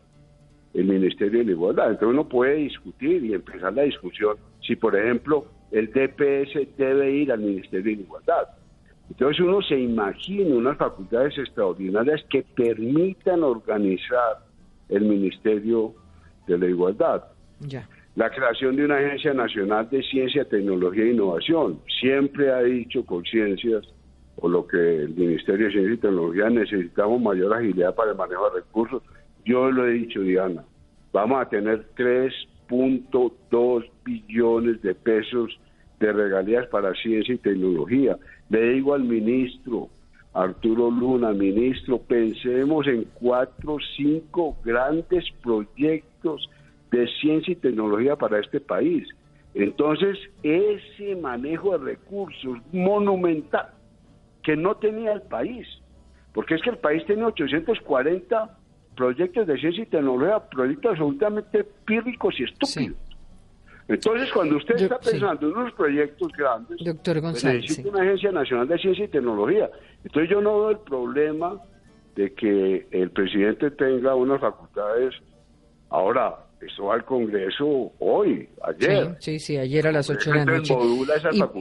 el 0.73 0.85
Ministerio 0.85 1.39
de 1.39 1.45
la 1.45 1.51
Igualdad. 1.51 1.91
Entonces 1.91 2.13
uno 2.13 2.29
puede 2.29 2.55
discutir 2.55 3.23
y 3.25 3.33
empezar 3.33 3.73
la 3.73 3.83
discusión 3.83 4.37
si, 4.65 4.77
por 4.77 4.95
ejemplo, 4.95 5.45
el 5.71 5.87
DPS 5.87 6.77
debe 6.77 7.11
ir 7.11 7.33
al 7.33 7.39
Ministerio 7.39 7.91
de 7.91 7.97
la 7.97 8.03
Igualdad. 8.03 8.47
Entonces 9.09 9.41
uno 9.41 9.61
se 9.61 9.77
imagina 9.77 10.55
unas 10.55 10.77
facultades 10.77 11.37
extraordinarias 11.37 12.23
que 12.29 12.43
permitan 12.55 13.43
organizar 13.43 14.39
el 14.87 15.03
Ministerio 15.03 15.93
de 16.47 16.57
la 16.57 16.67
Igualdad. 16.67 17.25
Ya. 17.59 17.89
La 18.15 18.29
creación 18.29 18.77
de 18.77 18.85
una 18.85 18.95
Agencia 18.95 19.33
Nacional 19.33 19.89
de 19.89 20.01
Ciencia, 20.03 20.45
Tecnología 20.45 21.03
e 21.03 21.11
Innovación. 21.11 21.81
Siempre 21.99 22.49
ha 22.49 22.61
dicho 22.61 23.05
Conciencias, 23.05 23.83
o 24.37 24.47
lo 24.47 24.65
que 24.65 24.77
el 24.77 25.09
Ministerio 25.15 25.65
de 25.65 25.73
Ciencia 25.73 25.93
y 25.95 25.97
Tecnología 25.97 26.49
necesitamos 26.49 27.21
mayor 27.21 27.53
agilidad 27.53 27.93
para 27.93 28.11
el 28.11 28.17
manejo 28.17 28.49
de 28.51 28.61
recursos. 28.61 29.03
Yo 29.43 29.69
lo 29.69 29.85
he 29.85 29.91
dicho, 29.91 30.21
Diana, 30.21 30.63
vamos 31.11 31.41
a 31.41 31.49
tener 31.49 31.85
3.2 31.97 33.89
billones 34.05 34.81
de 34.81 34.95
pesos 34.95 35.59
de 35.99 36.13
regalías 36.13 36.67
para 36.67 36.93
ciencia 36.93 37.35
y 37.35 37.37
tecnología. 37.39 38.17
Le 38.49 38.75
digo 38.75 38.93
al 38.93 39.03
ministro 39.03 39.89
Arturo 40.33 40.89
Luna, 40.89 41.31
ministro, 41.31 41.97
pensemos 41.97 42.87
en 42.87 43.05
cuatro 43.13 43.77
cinco 43.97 44.57
grandes 44.63 45.25
proyectos 45.41 46.49
de 46.95 47.07
ciencia 47.19 47.51
y 47.51 47.55
tecnología 47.55 48.15
para 48.15 48.39
este 48.39 48.59
país. 48.59 49.07
Entonces, 49.53 50.17
ese 50.43 51.15
manejo 51.15 51.77
de 51.77 51.85
recursos 51.85 52.57
monumental 52.71 53.69
que 54.43 54.55
no 54.55 54.75
tenía 54.75 55.13
el 55.13 55.21
país, 55.23 55.67
porque 56.33 56.55
es 56.55 56.61
que 56.61 56.69
el 56.69 56.77
país 56.77 57.05
tiene 57.05 57.23
840 57.23 58.57
proyectos 58.95 59.47
de 59.47 59.57
ciencia 59.57 59.83
y 59.83 59.87
tecnología, 59.87 60.39
proyectos 60.49 60.91
absolutamente 60.91 61.63
pírricos 61.85 62.39
y 62.39 62.43
estúpidos. 62.43 62.97
Entonces, 63.87 64.31
cuando 64.33 64.57
usted 64.57 64.75
está 64.75 64.97
sí. 65.01 65.11
pensando 65.11 65.47
en 65.47 65.57
unos 65.57 65.73
proyectos 65.73 66.31
grandes, 66.37 66.77
Doctor 66.83 67.13
pues 67.13 67.23
González, 67.23 67.61
necesita 67.61 67.83
sí. 67.83 67.89
una 67.89 68.03
agencia 68.03 68.31
nacional 68.31 68.67
de 68.67 68.77
ciencia 68.79 69.05
y 69.05 69.07
tecnología. 69.09 69.69
Entonces 70.03 70.29
yo 70.29 70.41
no 70.41 70.59
veo 70.59 70.69
el 70.71 70.79
problema 70.79 71.61
de 72.15 72.33
que 72.33 72.87
el 72.91 73.11
presidente 73.11 73.71
tenga 73.71 74.15
unas 74.15 74.41
facultades. 74.41 75.13
Ahora, 75.89 76.44
eso 76.65 76.91
al 76.91 77.05
Congreso 77.05 77.91
hoy, 77.99 78.47
ayer. 78.63 79.15
Sí, 79.19 79.31
sí, 79.31 79.39
sí, 79.39 79.57
ayer 79.57 79.87
a 79.87 79.91
las 79.91 80.09
8 80.09 80.31
de 80.31 80.37
la 80.37 80.45
noche. 80.45 80.73
modula 80.73 81.13
Y, 81.31 81.39
no 81.39 81.51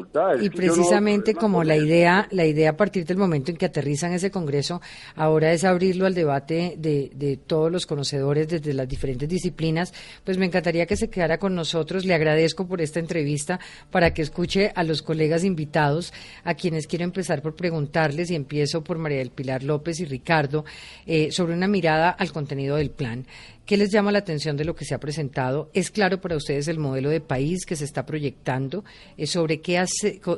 precisamente 0.54 1.34
como 1.34 1.64
la 1.64 1.76
idea, 1.76 2.26
la 2.30 2.44
idea 2.44 2.70
a 2.70 2.76
partir 2.76 3.04
del 3.04 3.16
momento 3.16 3.50
en 3.50 3.56
que 3.56 3.66
aterrizan 3.66 4.12
ese 4.12 4.30
Congreso, 4.30 4.80
ahora 5.16 5.52
es 5.52 5.64
abrirlo 5.64 6.06
al 6.06 6.14
debate 6.14 6.74
de, 6.78 7.10
de 7.14 7.36
todos 7.36 7.70
los 7.70 7.86
conocedores 7.86 8.48
desde 8.48 8.72
las 8.72 8.88
diferentes 8.88 9.28
disciplinas, 9.28 9.92
pues 10.24 10.38
me 10.38 10.46
encantaría 10.46 10.86
que 10.86 10.96
se 10.96 11.10
quedara 11.10 11.38
con 11.38 11.54
nosotros. 11.54 12.04
Le 12.04 12.14
agradezco 12.14 12.66
por 12.66 12.80
esta 12.80 13.00
entrevista 13.00 13.60
para 13.90 14.12
que 14.12 14.22
escuche 14.22 14.72
a 14.74 14.84
los 14.84 15.02
colegas 15.02 15.44
invitados, 15.44 16.12
a 16.44 16.54
quienes 16.54 16.86
quiero 16.86 17.04
empezar 17.04 17.42
por 17.42 17.54
preguntarles, 17.54 18.30
y 18.30 18.34
empiezo 18.34 18.82
por 18.82 18.98
María 18.98 19.18
del 19.18 19.30
Pilar 19.30 19.62
López 19.62 20.00
y 20.00 20.04
Ricardo, 20.04 20.64
eh, 21.06 21.30
sobre 21.30 21.54
una 21.54 21.68
mirada 21.68 22.10
al 22.10 22.32
contenido 22.32 22.76
del 22.76 22.90
plan. 22.90 23.26
¿Qué 23.66 23.78
les 23.78 23.90
llama 23.90 24.12
la 24.12 24.18
atención 24.18 24.58
de 24.58 24.64
lo 24.66 24.74
que 24.74 24.84
se 24.84 24.94
ha 24.94 25.00
presentado? 25.00 25.70
¿Es 25.72 25.90
claro 25.90 26.20
para 26.20 26.36
ustedes 26.36 26.68
el 26.68 26.78
modelo 26.78 27.08
de 27.08 27.22
país 27.22 27.64
que 27.64 27.76
se 27.76 27.86
está 27.86 28.04
proyectando? 28.04 28.84
Eh, 29.16 29.26
¿Sobre 29.26 29.62
qué, 29.62 29.82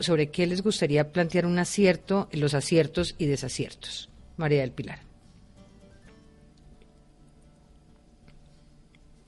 ¿Sobre 0.00 0.30
qué 0.30 0.46
les 0.46 0.62
gustaría 0.62 1.10
plantear 1.10 1.44
un 1.44 1.58
acierto, 1.58 2.28
los 2.32 2.54
aciertos 2.54 3.16
y 3.18 3.26
desaciertos? 3.26 4.10
María 4.36 4.60
del 4.60 4.70
Pilar. 4.70 5.00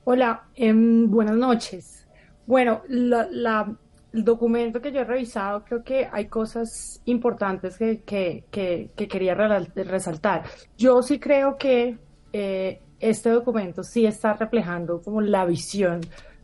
Hola, 0.05 0.47
em, 0.55 1.09
buenas 1.11 1.35
noches. 1.35 2.07
Bueno, 2.47 2.83
la, 2.87 3.75
el 4.13 4.23
documento 4.23 4.81
que 4.81 4.93
yo 4.93 5.01
he 5.01 5.03
revisado, 5.03 5.65
creo 5.65 5.83
que 5.83 6.07
hay 6.09 6.27
cosas 6.27 7.01
importantes 7.05 7.77
que, 7.77 8.01
que, 8.05 8.89
quería 8.95 9.35
resaltar. 9.35 10.43
Yo 10.77 11.03
sí 11.03 11.19
creo 11.19 11.57
que 11.57 11.97
eh, 12.31 12.81
este 12.99 13.29
documento 13.29 13.83
sí 13.83 14.05
está 14.05 14.33
reflejando 14.33 15.01
como 15.01 15.21
la 15.21 15.45
visión 15.45 16.01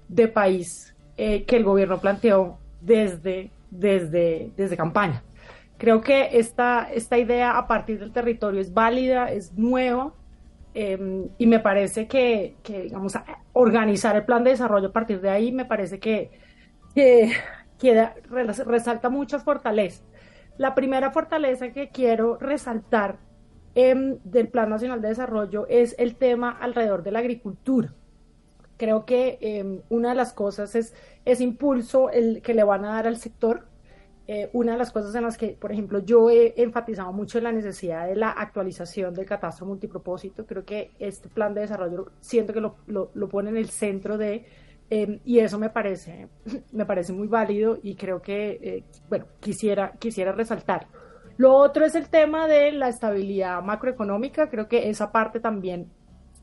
de 0.07 0.27
país 0.27 0.95
eh, 1.17 1.43
que 1.45 1.57
el 1.57 1.63
gobierno 1.63 1.99
planteó 1.99 2.57
desde, 2.81 3.51
desde, 3.71 4.51
desde 4.55 4.77
campaña. 4.77 5.23
Creo 5.77 6.01
que 6.01 6.37
esta, 6.37 6.89
esta 6.93 7.17
idea 7.17 7.57
a 7.57 7.67
partir 7.67 7.99
del 7.99 8.11
territorio 8.11 8.61
es 8.61 8.73
válida, 8.73 9.31
es 9.31 9.53
nueva 9.53 10.13
em, 10.73 11.27
y 11.37 11.47
me 11.47 11.59
parece 11.59 12.07
que, 12.07 12.55
que, 12.63 12.83
digamos, 12.83 13.17
organizar 13.53 14.15
el 14.15 14.23
plan 14.23 14.43
de 14.43 14.51
desarrollo 14.51 14.89
a 14.89 14.93
partir 14.93 15.19
de 15.19 15.29
ahí 15.29 15.51
me 15.51 15.65
parece 15.65 15.99
que, 15.99 16.31
que, 16.93 17.33
resalta 18.65 19.09
muchas 19.09 19.43
fortalezas. 19.43 20.03
La 20.57 20.73
primera 20.73 21.11
fortaleza 21.11 21.69
que 21.71 21.89
quiero 21.89 22.37
resaltar 22.37 23.17
Em, 23.77 24.19
del 24.23 24.47
Plan 24.47 24.69
Nacional 24.69 25.01
de 25.01 25.09
Desarrollo 25.09 25.67
es 25.67 25.95
el 25.99 26.15
tema 26.15 26.49
alrededor 26.49 27.03
de 27.03 27.11
la 27.11 27.19
agricultura. 27.19 27.93
Creo 28.77 29.05
que 29.05 29.37
em, 29.41 29.81
una 29.89 30.09
de 30.09 30.15
las 30.15 30.31
cosas 30.31 30.75
es 30.75 30.93
ese 31.25 31.43
impulso 31.43 32.09
el 32.09 32.41
que 32.41 32.53
le 32.53 32.63
van 32.63 32.85
a 32.85 32.93
dar 32.93 33.05
al 33.05 33.17
sector. 33.17 33.67
Eh, 34.27 34.49
una 34.53 34.71
de 34.71 34.77
las 34.77 34.93
cosas 34.93 35.13
en 35.13 35.23
las 35.23 35.37
que, 35.37 35.49
por 35.49 35.73
ejemplo, 35.73 35.99
yo 35.99 36.29
he 36.29 36.53
enfatizado 36.55 37.11
mucho 37.11 37.39
la 37.41 37.51
necesidad 37.51 38.07
de 38.07 38.15
la 38.15 38.31
actualización 38.31 39.13
del 39.13 39.25
catastro 39.25 39.65
multipropósito. 39.65 40.45
Creo 40.45 40.63
que 40.63 40.91
este 40.97 41.27
plan 41.27 41.53
de 41.53 41.61
desarrollo 41.61 42.11
siento 42.21 42.53
que 42.53 42.61
lo, 42.61 42.77
lo, 42.87 43.29
pone 43.29 43.49
en 43.49 43.57
el 43.57 43.69
centro 43.69 44.17
de, 44.17 44.45
em, 44.89 45.19
y 45.25 45.39
eso 45.39 45.59
me 45.59 45.69
parece, 45.69 46.29
me 46.71 46.85
parece 46.85 47.11
muy 47.11 47.27
válido 47.27 47.77
y 47.83 47.95
creo 47.95 48.21
que, 48.21 48.51
eh, 48.61 48.83
bueno, 49.09 49.25
quisiera, 49.41 49.91
quisiera 49.99 50.31
resaltar. 50.31 50.87
Lo 51.37 51.53
otro 51.53 51.85
es 51.85 51.95
el 51.95 52.09
tema 52.09 52.47
de 52.47 52.71
la 52.71 52.89
estabilidad 52.89 53.61
macroeconómica. 53.61 54.49
Creo 54.49 54.67
que 54.67 54.89
esa 54.89 55.11
parte 55.11 55.39
también, 55.39 55.91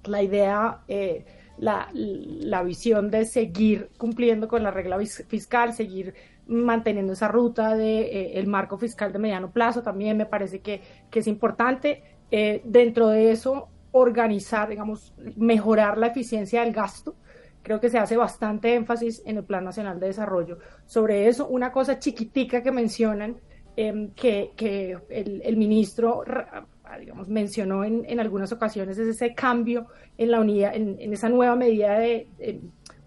la 0.04 0.22
idea, 0.22 0.80
eh, 0.88 1.24
la, 1.58 1.88
la, 1.92 2.62
visión 2.62 3.10
de 3.10 3.24
seguir 3.24 3.90
cumpliendo 3.96 4.48
con 4.48 4.62
la 4.62 4.70
regla 4.70 4.98
fiscal, 5.28 5.72
seguir 5.72 6.14
manteniendo 6.46 7.12
esa 7.12 7.28
ruta 7.28 7.74
de 7.74 8.00
eh, 8.00 8.38
el 8.38 8.46
marco 8.46 8.76
fiscal 8.76 9.12
de 9.12 9.18
mediano 9.18 9.50
plazo, 9.52 9.82
también 9.82 10.16
me 10.16 10.26
parece 10.26 10.60
que, 10.60 10.82
que 11.10 11.20
es 11.20 11.26
importante. 11.26 12.02
Eh, 12.30 12.62
dentro 12.64 13.08
de 13.08 13.30
eso, 13.30 13.68
organizar, 13.92 14.68
digamos, 14.68 15.14
mejorar 15.36 15.98
la 15.98 16.08
eficiencia 16.08 16.62
del 16.62 16.72
gasto. 16.72 17.14
Creo 17.62 17.78
que 17.78 17.90
se 17.90 17.98
hace 17.98 18.16
bastante 18.16 18.74
énfasis 18.74 19.22
en 19.24 19.36
el 19.36 19.44
Plan 19.44 19.64
Nacional 19.64 20.00
de 20.00 20.08
Desarrollo 20.08 20.58
sobre 20.84 21.28
eso. 21.28 21.46
Una 21.46 21.70
cosa 21.70 21.98
chiquitica 21.98 22.62
que 22.62 22.72
mencionan 22.72 23.36
Em, 23.74 24.10
que, 24.10 24.52
que 24.54 24.98
el, 25.08 25.56
ministro 25.56 26.24
digamos, 27.00 27.28
mencionó 27.28 27.84
en, 27.84 28.04
en, 28.06 28.20
algunas 28.20 28.52
ocasiones 28.52 28.98
es 28.98 29.08
ese 29.08 29.34
cambio 29.34 29.86
en 30.18 30.30
la 30.30 30.40
unidad, 30.40 30.76
en, 30.76 31.10
esa 31.10 31.30
nueva 31.30 31.56
medida 31.56 31.98
de, 31.98 32.28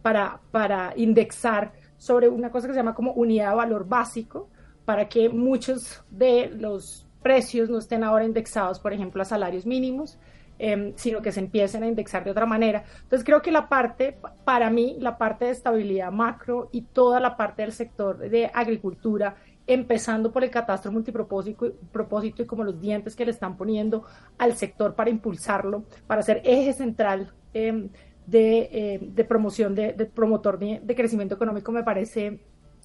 para, 0.01 0.39
para 0.49 0.93
indexar 0.95 1.73
sobre 1.97 2.30
una 2.30 2.49
cosa 2.49 2.67
que 2.67 2.73
se 2.73 2.80
llama 2.80 2.95
como 2.95 3.12
unidad 3.13 3.51
de 3.51 3.56
valor 3.58 3.88
básico, 3.88 4.49
para 4.86 5.08
que 5.08 5.30
muchos 5.30 6.04
de 6.10 6.49
los 6.49 7.08
precios 7.21 7.69
no 7.69 7.78
estén 7.78 8.04
ahora 8.04 8.25
indexados, 8.25 8.80
por 8.80 8.91
ejemplo, 8.91 9.21
a 9.21 9.25
salarios 9.25 9.67
mínimos, 9.67 10.17
em, 10.58 10.93
sino 10.95 11.21
que 11.21 11.32
se 11.32 11.41
empiecen 11.41 11.84
a 11.84 11.88
indexar 11.88 12.23
de 12.23 12.32
otra 12.32 12.47
manera. 12.47 12.86
Entonces 13.04 13.23
creo 13.23 13.43
que 13.43 13.51
la 13.51 13.69
parte, 13.69 14.17
para 14.45 14.71
mí, 14.71 14.95
la 14.99 15.17
parte 15.19 15.45
de 15.45 15.51
estabilidad 15.51 16.12
macro 16.12 16.69
y 16.71 16.82
toda 16.82 17.19
la 17.19 17.38
parte 17.38 17.62
del 17.62 17.71
sector 17.71 18.17
de 18.17 18.49
agricultura 18.51 19.36
empezando 19.67 20.32
por 20.32 20.43
el 20.43 20.49
catastro 20.49 20.91
multipropósito 20.91 21.73
propósito 21.91 22.43
y 22.43 22.45
como 22.45 22.63
los 22.63 22.80
dientes 22.80 23.15
que 23.15 23.25
le 23.25 23.32
están 23.32 23.58
poniendo 23.58 24.04
al 24.38 24.56
sector 24.56 24.95
para 24.95 25.10
impulsarlo, 25.10 25.84
para 26.08 26.21
ser 26.21 26.41
eje 26.43 26.73
central 26.73 27.32
em, 27.54 27.89
de, 28.28 28.69
em, 28.71 29.13
de, 29.13 29.23
promoción, 29.23 29.75
de, 29.75 29.93
promotor 30.13 30.60
de, 30.60 30.95
crecimiento 30.95 31.36
económico, 31.36 31.71
me 31.71 31.84
parece, 31.84 32.39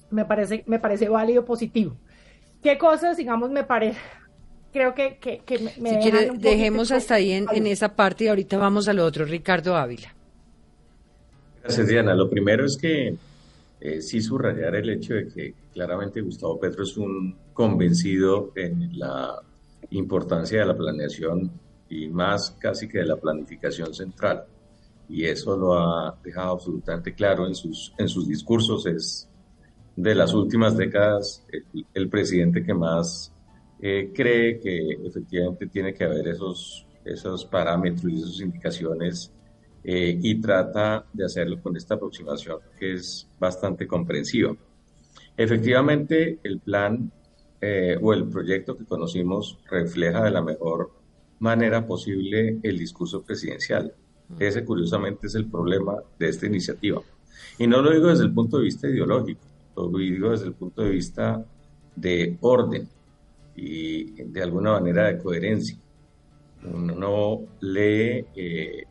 me 0.09 0.25
parece, 0.25 0.63
me 0.67 0.79
parece 0.79 1.09
válido, 1.09 1.45
positivo. 1.45 1.95
¿Qué 2.63 2.77
cosas, 2.77 3.17
digamos, 3.17 3.49
me 3.51 3.63
parece, 3.63 3.99
creo 4.71 4.93
que, 4.93 5.17
que, 5.17 5.59
me, 5.79 5.89
si 5.89 5.97
quiere, 5.97 6.31
dejemos 6.37 6.91
hasta 6.91 7.15
ahí 7.15 7.31
en, 7.31 7.47
en, 7.51 7.67
esa 7.67 7.95
parte 7.95 8.25
y 8.25 8.27
ahorita 8.27 8.57
vamos 8.57 8.87
a 8.87 8.93
lo 8.93 9.05
otro, 9.05 9.25
Ricardo 9.25 9.75
Ávila. 9.75 10.13
Gracias, 11.63 11.87
Diana. 11.87 12.15
Lo 12.15 12.29
primero 12.29 12.65
es 12.65 12.77
que 12.79 13.15
eh, 13.79 14.01
sí 14.01 14.21
subrayar 14.21 14.75
el 14.75 14.89
hecho 14.89 15.13
de 15.13 15.27
que 15.27 15.53
claramente 15.73 16.21
Gustavo 16.21 16.59
Petro 16.59 16.83
es 16.83 16.97
un 16.97 17.35
convencido 17.53 18.51
en 18.55 18.97
la 18.97 19.41
importancia 19.91 20.59
de 20.59 20.65
la 20.65 20.77
planeación 20.77 21.51
y 21.89 22.07
más 22.07 22.51
casi 22.59 22.87
que 22.87 22.99
de 22.99 23.05
la 23.05 23.17
planificación 23.17 23.93
central. 23.93 24.45
Y 25.09 25.25
eso 25.25 25.57
lo 25.57 25.73
ha 25.73 26.17
dejado 26.23 26.53
absolutamente 26.53 27.13
claro 27.13 27.45
en 27.47 27.55
sus, 27.55 27.93
en 27.97 28.07
sus 28.07 28.27
discursos. 28.27 28.85
Es 28.85 29.29
de 29.95 30.15
las 30.15 30.33
últimas 30.33 30.77
décadas 30.77 31.45
el, 31.93 32.09
presidente 32.09 32.63
que 32.63 32.73
más 32.73 33.33
eh, 33.81 34.11
cree 34.15 34.59
que 34.59 34.91
efectivamente 35.03 35.67
tiene 35.67 35.93
que 35.93 36.05
haber 36.05 36.29
esos, 36.29 36.87
esos 37.03 37.45
parámetros 37.45 38.11
y 38.11 38.17
esas 38.17 38.39
indicaciones 38.39 39.33
eh, 39.83 40.17
y 40.21 40.39
trata 40.39 41.05
de 41.11 41.25
hacerlo 41.25 41.61
con 41.61 41.75
esta 41.75 41.95
aproximación 41.95 42.59
que 42.79 42.93
es 42.93 43.27
bastante 43.39 43.87
comprensiva. 43.87 44.55
Efectivamente, 45.37 46.39
el 46.43 46.59
plan 46.59 47.11
eh, 47.59 47.97
o 48.01 48.13
el 48.13 48.27
proyecto 48.27 48.77
que 48.77 48.85
conocimos 48.85 49.59
refleja 49.69 50.23
de 50.23 50.31
la 50.31 50.41
mejor 50.41 50.91
manera 51.39 51.85
posible 51.85 52.59
el 52.61 52.77
discurso 52.77 53.21
presidencial. 53.21 53.93
Ese, 54.39 54.63
curiosamente, 54.63 55.27
es 55.27 55.35
el 55.35 55.45
problema 55.47 55.97
de 56.17 56.29
esta 56.29 56.45
iniciativa. 56.45 57.01
Y 57.57 57.67
no 57.67 57.81
lo 57.81 57.91
digo 57.91 58.07
desde 58.07 58.23
el 58.23 58.33
punto 58.33 58.57
de 58.57 58.63
vista 58.63 58.87
ideológico, 58.87 59.41
lo 59.75 59.89
digo 59.89 60.31
desde 60.31 60.47
el 60.47 60.53
punto 60.53 60.83
de 60.83 60.89
vista 60.89 61.45
de 61.95 62.37
orden 62.41 62.87
y 63.55 64.23
de 64.23 64.41
alguna 64.41 64.73
manera 64.73 65.07
de 65.07 65.17
coherencia. 65.17 65.77
Uno 66.63 66.95
no 66.95 67.41
lee 67.59 68.25
eh, 68.35 68.83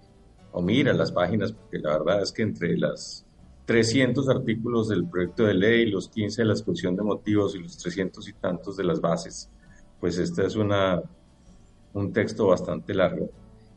o 0.53 0.61
mira 0.61 0.93
las 0.93 1.13
páginas, 1.13 1.53
porque 1.53 1.79
la 1.79 1.99
verdad 1.99 2.23
es 2.23 2.33
que 2.33 2.43
entre 2.43 2.77
las 2.77 3.25
300 3.71 4.29
artículos 4.29 4.89
del 4.89 5.07
proyecto 5.07 5.45
de 5.45 5.55
ley, 5.55 5.89
los 5.89 6.09
15 6.09 6.43
de 6.43 6.47
la 6.49 6.55
exposición 6.55 6.97
de 6.97 7.05
motivos 7.05 7.55
y 7.55 7.61
los 7.61 7.79
300 7.79 8.29
y 8.29 8.33
tantos 8.33 8.77
de 8.77 8.83
las 8.83 9.01
bases, 9.01 9.49
pues 10.01 10.19
este 10.19 10.45
es 10.45 10.57
una, 10.57 11.01
un 11.93 12.13
texto 12.13 12.49
bastante 12.49 12.93
largo. 12.95 13.31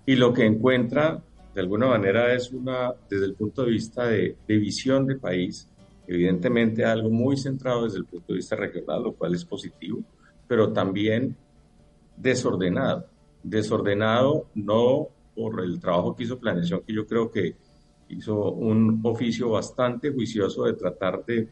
Y 0.08 0.16
lo 0.16 0.34
que 0.34 0.48
encuentra, 0.48 1.22
de 1.54 1.62
alguna 1.62 1.86
manera, 1.86 2.34
es 2.34 2.52
una, 2.52 2.92
desde 3.08 3.26
el 3.26 3.36
punto 3.36 3.64
de 3.64 3.70
vista 3.70 4.08
de, 4.08 4.36
de 4.48 4.58
visión 4.58 5.06
de 5.06 5.18
país, 5.18 5.70
evidentemente 6.08 6.84
algo 6.84 7.12
muy 7.12 7.38
centrado 7.38 7.84
desde 7.84 8.00
el 8.00 8.06
punto 8.06 8.34
de 8.34 8.38
vista 8.38 8.56
regional, 8.56 9.04
lo 9.04 9.14
cual 9.14 9.36
es 9.36 9.46
positivo, 9.46 10.02
pero 10.48 10.74
también 10.74 11.36
desordenado. 12.18 13.06
Desordenado 13.44 14.48
no 14.56 15.10
por 15.36 15.64
el 15.64 15.80
trabajo 15.80 16.16
que 16.16 16.24
hizo 16.24 16.40
Planeación, 16.40 16.82
que 16.82 16.96
yo 16.96 17.06
creo 17.06 17.30
que 17.30 17.58
hizo 18.14 18.52
un 18.52 19.00
oficio 19.04 19.50
bastante 19.50 20.12
juicioso 20.12 20.66
de 20.66 20.74
tratar 20.74 21.26
de 21.26 21.48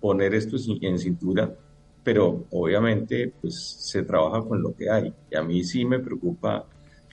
poner 0.00 0.34
esto 0.34 0.56
en 0.80 0.98
cintura, 0.98 1.54
pero 2.02 2.44
obviamente 2.50 3.32
pues 3.40 3.54
se 3.78 4.02
trabaja 4.02 4.42
con 4.42 4.62
lo 4.62 4.74
que 4.74 4.90
hay. 4.90 5.12
Y 5.30 5.36
a 5.36 5.42
mí 5.42 5.64
sí 5.64 5.84
me 5.84 5.98
preocupa 5.98 6.66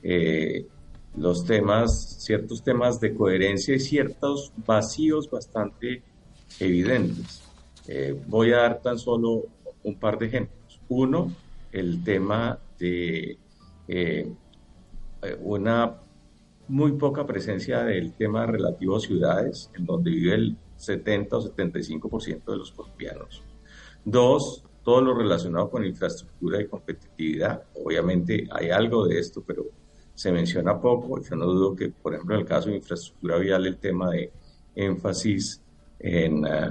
eh, 0.04 0.66
los 1.16 1.46
temas, 1.46 2.18
ciertos 2.20 2.64
temas 2.64 3.00
de 3.00 3.14
coherencia 3.14 3.76
y 3.76 3.80
ciertos 3.80 4.52
vacíos 4.66 5.30
bastante 5.30 6.04
evidentes. 6.60 7.44
Eh, 7.88 8.16
voy 8.28 8.52
a 8.52 8.58
dar 8.58 8.82
tan 8.82 8.98
solo 8.98 9.46
un 9.84 9.96
par 9.96 10.18
de 10.18 10.28
ejemplos. 10.28 10.80
Uno, 10.90 11.32
el 11.72 12.04
tema 12.04 12.60
de 12.80 13.38
eh, 13.88 14.32
una 15.42 15.96
muy 16.71 16.93
poca 16.93 17.25
presencia 17.25 17.84
del 17.84 18.13
tema 18.13 18.45
relativo 18.45 18.95
a 18.95 19.01
ciudades, 19.01 19.69
en 19.75 19.86
donde 19.86 20.10
vive 20.10 20.36
el 20.36 20.57
70 20.77 21.38
o 21.38 21.41
75% 21.41 22.45
de 22.45 22.57
los 22.57 22.71
colombianos. 22.71 23.43
Dos, 24.05 24.63
todo 24.81 25.01
lo 25.01 25.13
relacionado 25.13 25.69
con 25.69 25.86
infraestructura 25.86 26.62
y 26.62 26.67
competitividad. 26.67 27.63
Obviamente 27.75 28.47
hay 28.49 28.69
algo 28.69 29.05
de 29.05 29.19
esto, 29.19 29.43
pero 29.45 29.65
se 30.15 30.31
menciona 30.31 30.79
poco. 30.79 31.21
Yo 31.21 31.36
no 31.36 31.45
dudo 31.45 31.75
que, 31.75 31.89
por 31.89 32.13
ejemplo, 32.13 32.36
en 32.36 32.41
el 32.41 32.47
caso 32.47 32.69
de 32.69 32.77
infraestructura 32.77 33.38
vial, 33.38 33.67
el 33.67 33.77
tema 33.77 34.10
de 34.10 34.31
énfasis 34.73 35.62
en, 35.99 36.45
eh, 36.45 36.69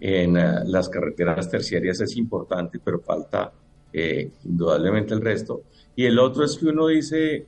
en 0.00 0.36
eh, 0.36 0.64
las 0.66 0.90
carreteras 0.90 1.50
terciarias 1.50 1.98
es 2.02 2.14
importante, 2.18 2.78
pero 2.78 3.00
falta 3.00 3.52
eh, 3.90 4.30
indudablemente 4.44 5.14
el 5.14 5.22
resto. 5.22 5.62
Y 5.96 6.04
el 6.04 6.18
otro 6.18 6.44
es 6.44 6.58
que 6.58 6.66
uno 6.66 6.88
dice, 6.88 7.46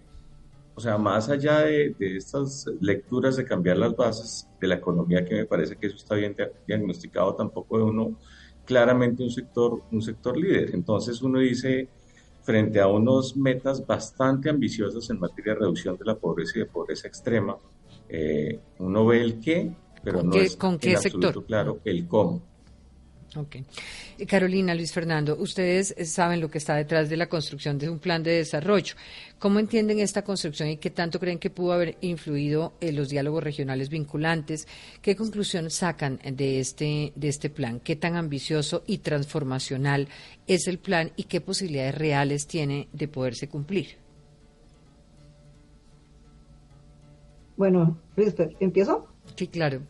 o 0.77 0.81
sea, 0.81 0.99
más 0.99 1.31
allá 1.31 1.61
de, 1.61 1.97
de, 1.99 2.19
estas 2.19 2.67
lecturas 2.81 3.37
de 3.37 3.45
cambiar 3.47 3.79
las 3.79 3.97
bases 3.97 4.47
de 4.61 4.69
la 4.69 4.75
economía, 4.75 5.25
que 5.25 5.35
me 5.35 5.47
parece 5.47 5.75
que 5.75 5.87
eso 5.87 5.97
está 5.97 6.15
bien 6.15 6.37
diagnosticado, 6.67 7.35
tampoco 7.35 7.79
de 7.79 7.85
uno 7.85 8.17
claramente 8.67 9.23
un 9.23 9.31
sector, 9.31 9.81
un 9.91 10.03
sector 10.03 10.37
líder. 10.37 10.75
Entonces 10.75 11.23
uno 11.23 11.39
dice, 11.39 11.89
frente 12.43 12.79
a 12.79 12.89
unos 12.89 13.37
metas 13.37 13.87
bastante 13.87 14.51
ambiciosas 14.51 15.09
en 15.09 15.19
materia 15.19 15.55
de 15.55 15.61
reducción 15.61 15.97
de 15.97 16.05
la 16.05 16.17
pobreza 16.17 16.53
y 16.57 16.61
de 16.61 16.67
pobreza 16.67 17.09
extrema, 17.09 17.57
eh, 18.11 18.61
uno 18.79 19.07
ve 19.07 19.23
el 19.23 19.41
qué, 19.41 19.73
pero 20.05 20.23
no 20.23 20.35
es 20.35 20.57
¿con 20.57 20.79
qué 20.79 20.97
sector? 20.99 21.43
claro 21.47 21.81
el 21.85 22.07
cómo. 22.07 22.43
Ok. 23.37 23.57
Carolina, 24.27 24.75
Luis 24.75 24.93
Fernando, 24.93 25.37
ustedes 25.37 25.95
saben 26.05 26.41
lo 26.41 26.51
que 26.51 26.57
está 26.57 26.75
detrás 26.75 27.11
de 27.11 27.19
la 27.19 27.29
construcción 27.29 27.79
de 27.79 27.91
un 27.91 27.99
plan 27.99 28.23
de 28.23 28.33
desarrollo. 28.33 28.95
¿Cómo 29.39 29.59
entienden 29.59 29.99
esta 29.99 30.23
construcción 30.23 30.71
y 30.71 30.79
qué 30.79 30.89
tanto 30.89 31.21
creen 31.21 31.39
que 31.39 31.51
pudo 31.51 31.75
haber 31.75 31.99
influido 32.01 32.73
en 32.81 32.97
los 32.97 33.11
diálogos 33.11 33.45
regionales 33.45 33.91
vinculantes? 33.91 34.67
¿Qué 35.03 35.15
conclusión 35.15 35.71
sacan 35.71 36.19
de 36.33 36.61
este, 36.61 37.13
de 37.15 37.29
este 37.29 37.51
plan? 37.51 37.81
¿Qué 37.81 37.97
tan 37.97 38.17
ambicioso 38.17 38.83
y 38.87 38.99
transformacional 38.99 40.09
es 40.47 40.67
el 40.67 40.79
plan 40.79 41.13
y 41.17 41.25
qué 41.25 41.43
posibilidades 41.43 41.95
reales 41.95 42.47
tiene 42.47 42.89
de 42.93 43.09
poderse 43.09 43.49
cumplir? 43.49 43.99
Bueno, 47.59 47.99
¿empiezo? 48.61 49.07
Sí, 49.35 49.49
claro. 49.49 49.81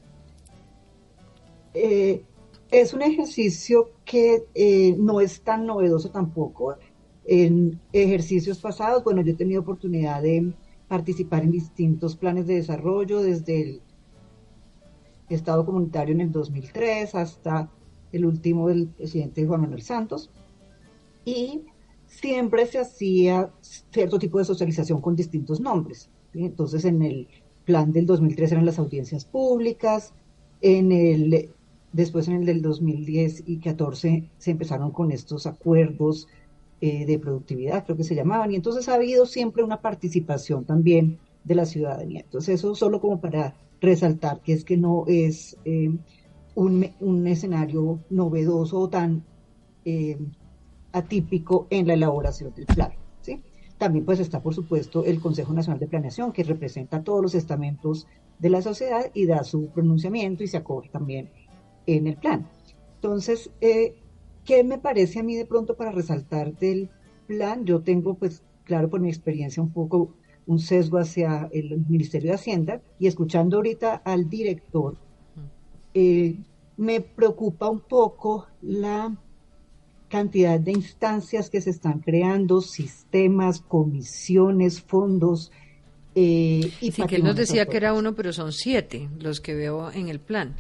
Eh, 1.74 2.22
es 2.70 2.94
un 2.94 3.02
ejercicio 3.02 3.90
que 4.04 4.44
eh, 4.54 4.96
no 4.98 5.20
es 5.20 5.42
tan 5.42 5.66
novedoso 5.66 6.10
tampoco. 6.10 6.76
En 7.24 7.80
ejercicios 7.92 8.58
pasados, 8.58 9.04
bueno, 9.04 9.22
yo 9.22 9.32
he 9.32 9.36
tenido 9.36 9.60
oportunidad 9.60 10.22
de 10.22 10.52
participar 10.88 11.42
en 11.42 11.50
distintos 11.50 12.16
planes 12.16 12.46
de 12.46 12.56
desarrollo 12.56 13.20
desde 13.20 13.62
el 13.62 13.80
Estado 15.28 15.66
comunitario 15.66 16.14
en 16.14 16.20
el 16.20 16.32
2003 16.32 17.14
hasta 17.16 17.68
el 18.12 18.24
último 18.24 18.68
del 18.68 18.86
presidente 18.88 19.44
Juan 19.44 19.62
Manuel 19.62 19.82
Santos. 19.82 20.30
Y 21.24 21.62
siempre 22.06 22.66
se 22.66 22.78
hacía 22.78 23.50
cierto 23.60 24.18
tipo 24.18 24.38
de 24.38 24.44
socialización 24.44 25.00
con 25.00 25.16
distintos 25.16 25.60
nombres. 25.60 26.08
Entonces, 26.32 26.84
en 26.84 27.02
el 27.02 27.28
plan 27.64 27.92
del 27.92 28.06
2003 28.06 28.52
eran 28.52 28.66
las 28.66 28.78
audiencias 28.78 29.24
públicas, 29.24 30.12
en 30.60 30.92
el 30.92 31.50
Después 31.96 32.28
en 32.28 32.34
el 32.34 32.44
del 32.44 32.60
2010 32.60 33.44
y 33.46 33.56
14 33.56 34.28
se 34.36 34.50
empezaron 34.50 34.90
con 34.90 35.10
estos 35.12 35.46
acuerdos 35.46 36.28
eh, 36.82 37.06
de 37.06 37.18
productividad, 37.18 37.86
creo 37.86 37.96
que 37.96 38.04
se 38.04 38.14
llamaban, 38.14 38.52
y 38.52 38.56
entonces 38.56 38.86
ha 38.90 38.96
habido 38.96 39.24
siempre 39.24 39.62
una 39.62 39.80
participación 39.80 40.66
también 40.66 41.18
de 41.44 41.54
la 41.54 41.64
ciudadanía. 41.64 42.20
Entonces 42.20 42.56
eso 42.56 42.74
solo 42.74 43.00
como 43.00 43.18
para 43.18 43.56
resaltar 43.80 44.42
que 44.42 44.52
es 44.52 44.62
que 44.62 44.76
no 44.76 45.04
es 45.06 45.56
eh, 45.64 45.90
un, 46.54 47.26
escenario 47.26 48.00
novedoso 48.10 48.78
o 48.78 48.88
tan 48.90 49.24
eh, 49.86 50.18
atípico 50.92 51.66
en 51.70 51.86
la 51.86 51.94
elaboración 51.94 52.52
del 52.54 52.66
plan. 52.66 52.90
¿sí? 53.22 53.40
También 53.78 54.04
pues 54.04 54.20
está 54.20 54.42
por 54.42 54.54
supuesto 54.54 55.02
el 55.02 55.18
Consejo 55.18 55.54
Nacional 55.54 55.80
de 55.80 55.86
Planeación 55.86 56.30
que 56.32 56.44
representa 56.44 56.98
a 56.98 57.04
todos 57.04 57.22
los 57.22 57.34
estamentos 57.34 58.06
de 58.38 58.50
la 58.50 58.60
sociedad 58.60 59.10
y 59.14 59.24
da 59.24 59.44
su 59.44 59.70
pronunciamiento 59.70 60.44
y 60.44 60.48
se 60.48 60.58
acoge 60.58 60.90
también 60.90 61.30
en 61.86 62.06
el 62.06 62.16
plan. 62.16 62.48
Entonces, 62.96 63.50
eh, 63.60 63.94
¿qué 64.44 64.64
me 64.64 64.78
parece 64.78 65.20
a 65.20 65.22
mí 65.22 65.36
de 65.36 65.46
pronto 65.46 65.76
para 65.76 65.92
resaltar 65.92 66.56
del 66.56 66.88
plan? 67.26 67.64
Yo 67.64 67.80
tengo, 67.80 68.14
pues, 68.14 68.42
claro, 68.64 68.90
por 68.90 69.00
mi 69.00 69.08
experiencia 69.08 69.62
un 69.62 69.72
poco 69.72 70.14
un 70.46 70.58
sesgo 70.60 70.98
hacia 70.98 71.48
el 71.52 71.84
Ministerio 71.88 72.30
de 72.30 72.36
Hacienda 72.36 72.80
y 72.98 73.06
escuchando 73.06 73.56
ahorita 73.56 73.96
al 74.04 74.28
director, 74.28 74.96
eh, 75.94 76.36
me 76.76 77.00
preocupa 77.00 77.68
un 77.68 77.80
poco 77.80 78.46
la 78.62 79.16
cantidad 80.08 80.60
de 80.60 80.72
instancias 80.72 81.50
que 81.50 81.60
se 81.60 81.70
están 81.70 82.00
creando, 82.00 82.60
sistemas, 82.60 83.60
comisiones, 83.60 84.80
fondos. 84.80 85.50
Eh, 86.14 86.70
y 86.80 86.92
sí, 86.92 87.02
que 87.02 87.16
él 87.16 87.24
nos 87.24 87.36
decía 87.36 87.66
que 87.66 87.76
era 87.76 87.92
uno, 87.92 88.14
pero 88.14 88.32
son 88.32 88.52
siete 88.52 89.08
los 89.18 89.40
que 89.40 89.54
veo 89.54 89.90
en 89.90 90.08
el 90.08 90.20
plan 90.20 90.54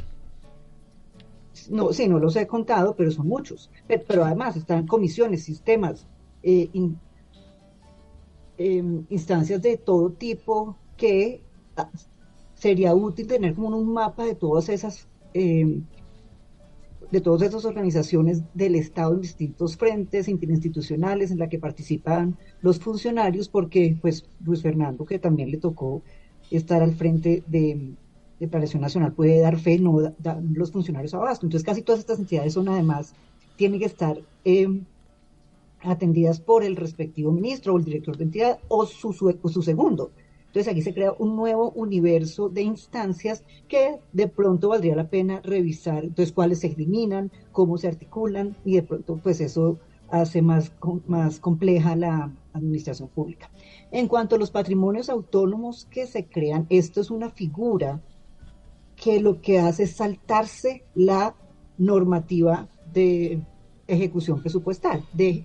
no, 1.70 1.92
sí, 1.92 2.08
no 2.08 2.18
los 2.18 2.36
he 2.36 2.46
contado, 2.46 2.94
pero 2.96 3.10
son 3.10 3.28
muchos. 3.28 3.70
Pero, 3.86 4.24
además 4.24 4.56
están 4.56 4.86
comisiones, 4.86 5.44
sistemas, 5.44 6.06
eh, 6.42 6.70
em, 8.58 9.04
instancias 9.08 9.62
de 9.62 9.76
todo 9.76 10.10
tipo 10.10 10.76
que 10.96 11.42
ah, 11.76 11.90
sería 12.54 12.94
útil 12.94 13.26
tener 13.26 13.54
como 13.54 13.76
un 13.76 13.92
mapa 13.92 14.24
de 14.24 14.34
todas 14.34 14.68
esas 14.68 15.06
em, 15.34 15.84
de 17.10 17.20
todas 17.20 17.42
esas 17.42 17.64
organizaciones 17.64 18.42
del 18.54 18.74
Estado 18.74 19.14
en 19.14 19.20
distintos 19.20 19.76
frentes 19.76 20.28
interinstitucionales 20.28 21.30
en 21.30 21.38
la 21.38 21.48
que 21.48 21.58
participan 21.58 22.36
los 22.60 22.80
funcionarios, 22.80 23.48
porque 23.48 23.96
pues 24.00 24.28
Luis 24.44 24.62
Fernando, 24.62 25.04
que 25.04 25.18
también 25.18 25.50
le 25.50 25.58
tocó 25.58 26.02
estar 26.50 26.82
al 26.82 26.94
frente 26.94 27.44
de, 27.46 27.94
de 28.38 28.48
Planeación 28.48 28.82
Nacional 28.82 29.12
puede 29.12 29.40
dar 29.40 29.58
fe, 29.58 29.78
no 29.78 30.12
los 30.52 30.72
funcionarios 30.72 31.14
abasto. 31.14 31.46
Entonces 31.46 31.64
casi 31.64 31.82
todas 31.82 32.00
estas 32.00 32.18
entidades 32.18 32.52
son 32.54 32.68
además, 32.68 33.14
tienen 33.56 33.78
que 33.78 33.86
estar 33.86 34.18
em, 34.44 34.84
atendidas 35.82 36.40
por 36.40 36.62
el 36.62 36.76
respectivo 36.76 37.32
ministro 37.32 37.74
o 37.74 37.78
el 37.78 37.84
director 37.84 38.16
de 38.16 38.24
entidad 38.24 38.58
o 38.68 38.86
su, 38.86 39.12
su, 39.12 39.62
segundo. 39.62 40.10
Entonces 40.46 40.72
aquí 40.72 40.82
se 40.82 40.94
crea 40.94 41.12
un 41.18 41.36
nuevo 41.36 41.70
universo 41.72 42.48
de 42.48 42.62
instancias 42.62 43.42
que 43.68 43.98
de 44.12 44.28
pronto 44.28 44.70
valdría 44.70 44.96
la 44.96 45.08
pena 45.08 45.40
revisar, 45.42 46.04
entonces 46.04 46.32
cuáles 46.32 46.60
se 46.60 46.68
eliminan, 46.68 47.30
cómo 47.52 47.76
se 47.76 47.88
articulan 47.88 48.56
y 48.64 48.76
de 48.76 48.82
pronto 48.82 49.20
pues 49.22 49.40
eso 49.40 49.78
hace 50.08 50.40
más, 50.40 50.72
más 51.06 51.40
compleja 51.40 51.96
la 51.96 52.32
administración 52.54 53.08
pública. 53.08 53.50
En 53.90 54.08
cuanto 54.08 54.36
a 54.36 54.38
los 54.38 54.50
patrimonios 54.50 55.10
autónomos 55.10 55.86
que 55.90 56.06
se 56.06 56.24
crean, 56.24 56.66
esto 56.70 57.00
es 57.00 57.10
una 57.10 57.30
figura 57.30 58.00
que 58.96 59.20
lo 59.20 59.40
que 59.40 59.58
hace 59.58 59.84
es 59.84 59.96
saltarse 59.96 60.84
la 60.94 61.36
normativa 61.78 62.68
de 62.92 63.42
ejecución 63.86 64.40
presupuestal, 64.40 65.04
de 65.12 65.44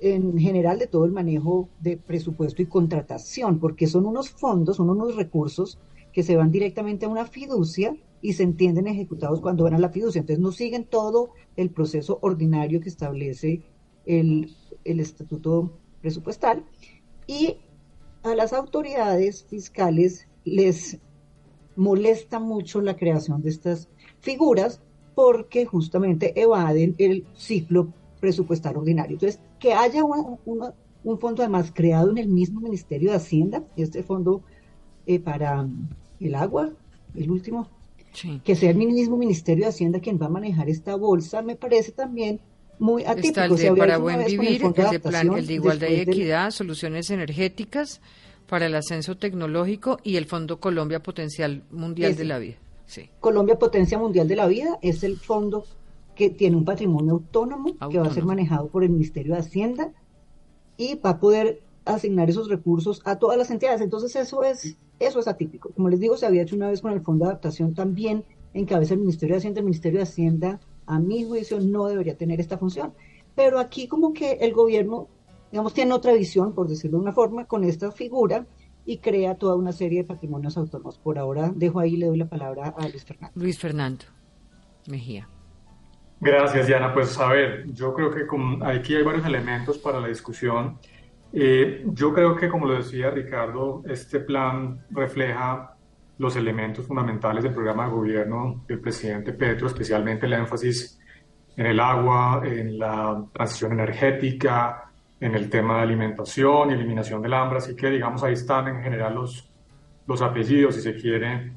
en 0.00 0.38
general 0.38 0.78
de 0.78 0.86
todo 0.86 1.04
el 1.04 1.12
manejo 1.12 1.68
de 1.80 1.98
presupuesto 1.98 2.62
y 2.62 2.66
contratación, 2.66 3.58
porque 3.58 3.86
son 3.86 4.06
unos 4.06 4.30
fondos, 4.30 4.76
son 4.76 4.88
unos 4.88 5.14
recursos 5.14 5.78
que 6.12 6.22
se 6.22 6.36
van 6.36 6.50
directamente 6.50 7.04
a 7.04 7.10
una 7.10 7.26
fiducia 7.26 7.94
y 8.22 8.32
se 8.32 8.42
entienden 8.42 8.86
ejecutados 8.86 9.40
cuando 9.40 9.64
van 9.64 9.74
a 9.74 9.78
la 9.78 9.90
fiducia. 9.90 10.20
Entonces 10.20 10.42
no 10.42 10.52
siguen 10.52 10.84
todo 10.84 11.30
el 11.56 11.70
proceso 11.70 12.18
ordinario 12.22 12.80
que 12.80 12.88
establece 12.88 13.62
el, 14.06 14.54
el 14.84 15.00
estatuto 15.00 15.78
presupuestal 16.00 16.64
y 17.26 17.58
a 18.22 18.34
las 18.34 18.52
autoridades 18.52 19.44
fiscales 19.44 20.28
les 20.44 20.98
molesta 21.76 22.38
mucho 22.38 22.80
la 22.80 22.96
creación 22.96 23.42
de 23.42 23.50
estas 23.50 23.88
figuras 24.20 24.80
porque 25.14 25.66
justamente 25.66 26.40
evaden 26.40 26.94
el 26.98 27.26
ciclo 27.34 27.92
presupuestal 28.20 28.76
ordinario. 28.76 29.14
Entonces, 29.14 29.40
que 29.58 29.72
haya 29.72 30.04
un 30.04 31.18
fondo 31.18 31.42
además 31.42 31.72
creado 31.74 32.10
en 32.10 32.18
el 32.18 32.28
mismo 32.28 32.60
Ministerio 32.60 33.10
de 33.10 33.16
Hacienda, 33.16 33.64
este 33.76 34.02
fondo 34.02 34.42
eh, 35.06 35.18
para 35.18 35.66
el 36.20 36.34
agua, 36.34 36.70
el 37.14 37.30
último, 37.30 37.68
que 38.44 38.56
sea 38.56 38.70
el 38.70 38.76
mismo 38.76 39.16
Ministerio 39.16 39.64
de 39.64 39.70
Hacienda 39.70 40.00
quien 40.00 40.20
va 40.20 40.26
a 40.26 40.30
manejar 40.30 40.68
esta 40.68 40.94
bolsa, 40.96 41.42
me 41.42 41.56
parece 41.56 41.92
también 41.92 42.40
muy 42.78 43.04
atípico. 43.04 43.40
Está 43.40 43.44
el 43.44 43.56
de 43.56 43.74
para 43.76 43.98
buen 43.98 44.24
vivir, 44.24 44.62
el, 44.64 44.72
de 44.72 45.00
plan, 45.00 45.32
el 45.32 45.46
de 45.46 45.54
igualdad 45.54 45.88
y 45.88 46.00
equidad, 46.00 46.50
soluciones 46.50 47.10
energéticas, 47.10 48.00
para 48.50 48.66
el 48.66 48.74
ascenso 48.74 49.16
tecnológico 49.16 49.98
y 50.02 50.16
el 50.16 50.26
Fondo 50.26 50.58
Colombia 50.58 51.00
Potencial 51.00 51.62
Mundial 51.70 52.16
de 52.16 52.24
la 52.24 52.38
Vida. 52.40 52.56
Sí. 52.84 53.08
Colombia 53.20 53.56
Potencia 53.56 53.96
Mundial 53.96 54.26
de 54.26 54.34
la 54.34 54.48
Vida 54.48 54.76
es 54.82 55.04
el 55.04 55.18
fondo 55.18 55.64
que 56.16 56.30
tiene 56.30 56.56
un 56.56 56.64
patrimonio 56.64 57.12
autónomo, 57.12 57.76
que 57.88 58.00
va 58.00 58.08
a 58.08 58.12
ser 58.12 58.24
manejado 58.24 58.66
por 58.66 58.82
el 58.82 58.90
Ministerio 58.90 59.34
de 59.34 59.40
Hacienda 59.40 59.92
y 60.76 60.96
va 60.96 61.10
a 61.10 61.20
poder 61.20 61.62
asignar 61.84 62.28
esos 62.28 62.48
recursos 62.48 63.00
a 63.04 63.20
todas 63.20 63.38
las 63.38 63.52
entidades. 63.52 63.82
Entonces 63.82 64.16
eso 64.16 64.42
es 64.42 64.76
eso 64.98 65.20
es 65.20 65.28
atípico. 65.28 65.70
Como 65.70 65.88
les 65.88 66.00
digo, 66.00 66.16
se 66.16 66.26
había 66.26 66.42
hecho 66.42 66.56
una 66.56 66.70
vez 66.70 66.80
con 66.80 66.92
el 66.92 67.02
Fondo 67.02 67.26
de 67.26 67.30
Adaptación 67.30 67.72
también 67.74 68.24
en 68.52 68.66
cabeza 68.66 68.90
del 68.90 68.98
Ministerio 68.98 69.36
de 69.36 69.38
Hacienda. 69.38 69.60
El 69.60 69.66
Ministerio 69.66 69.98
de 70.00 70.02
Hacienda, 70.02 70.60
a 70.86 70.98
mi 70.98 71.24
juicio, 71.24 71.60
no 71.60 71.86
debería 71.86 72.16
tener 72.16 72.40
esta 72.40 72.58
función. 72.58 72.94
Pero 73.36 73.60
aquí 73.60 73.86
como 73.86 74.12
que 74.12 74.32
el 74.40 74.52
gobierno 74.52 75.06
digamos, 75.50 75.74
tiene 75.74 75.92
otra 75.92 76.12
visión, 76.12 76.54
por 76.54 76.68
decirlo 76.68 76.98
de 76.98 77.02
una 77.04 77.12
forma, 77.12 77.46
con 77.46 77.64
esta 77.64 77.90
figura 77.90 78.46
y 78.84 78.98
crea 78.98 79.36
toda 79.36 79.56
una 79.56 79.72
serie 79.72 80.02
de 80.02 80.08
patrimonios 80.08 80.56
autónomos. 80.56 80.98
Por 80.98 81.18
ahora 81.18 81.52
dejo 81.54 81.80
ahí, 81.80 81.96
le 81.96 82.06
doy 82.06 82.18
la 82.18 82.28
palabra 82.28 82.74
a 82.76 82.88
Luis 82.88 83.04
Fernando. 83.04 83.40
Luis 83.40 83.58
Fernando 83.58 84.04
Mejía. 84.88 85.28
Gracias, 86.20 86.66
Diana. 86.66 86.92
Pues 86.92 87.18
a 87.18 87.28
ver, 87.28 87.72
yo 87.72 87.94
creo 87.94 88.10
que 88.10 88.26
aquí 88.66 88.94
hay 88.94 89.02
varios 89.02 89.24
elementos 89.24 89.78
para 89.78 90.00
la 90.00 90.08
discusión. 90.08 90.78
Eh, 91.32 91.84
yo 91.86 92.12
creo 92.12 92.36
que, 92.36 92.48
como 92.48 92.66
lo 92.66 92.74
decía 92.74 93.10
Ricardo, 93.10 93.82
este 93.86 94.20
plan 94.20 94.84
refleja 94.90 95.74
los 96.18 96.36
elementos 96.36 96.86
fundamentales 96.86 97.42
del 97.42 97.54
programa 97.54 97.86
de 97.86 97.92
gobierno 97.92 98.64
del 98.68 98.80
presidente 98.80 99.32
Petro, 99.32 99.68
especialmente 99.68 100.26
el 100.26 100.34
énfasis 100.34 101.00
en 101.56 101.66
el 101.66 101.80
agua, 101.80 102.42
en 102.44 102.78
la 102.78 103.24
transición 103.32 103.72
energética, 103.72 104.89
en 105.20 105.34
el 105.34 105.50
tema 105.50 105.76
de 105.76 105.82
alimentación 105.82 106.70
y 106.70 106.74
eliminación 106.74 107.20
del 107.22 107.34
hambre. 107.34 107.58
Así 107.58 107.76
que, 107.76 107.90
digamos, 107.90 108.22
ahí 108.22 108.32
están 108.32 108.68
en 108.68 108.82
general 108.82 109.14
los, 109.14 109.48
los 110.06 110.22
apellidos, 110.22 110.74
si 110.74 110.80
se 110.80 110.96
quiere, 110.96 111.52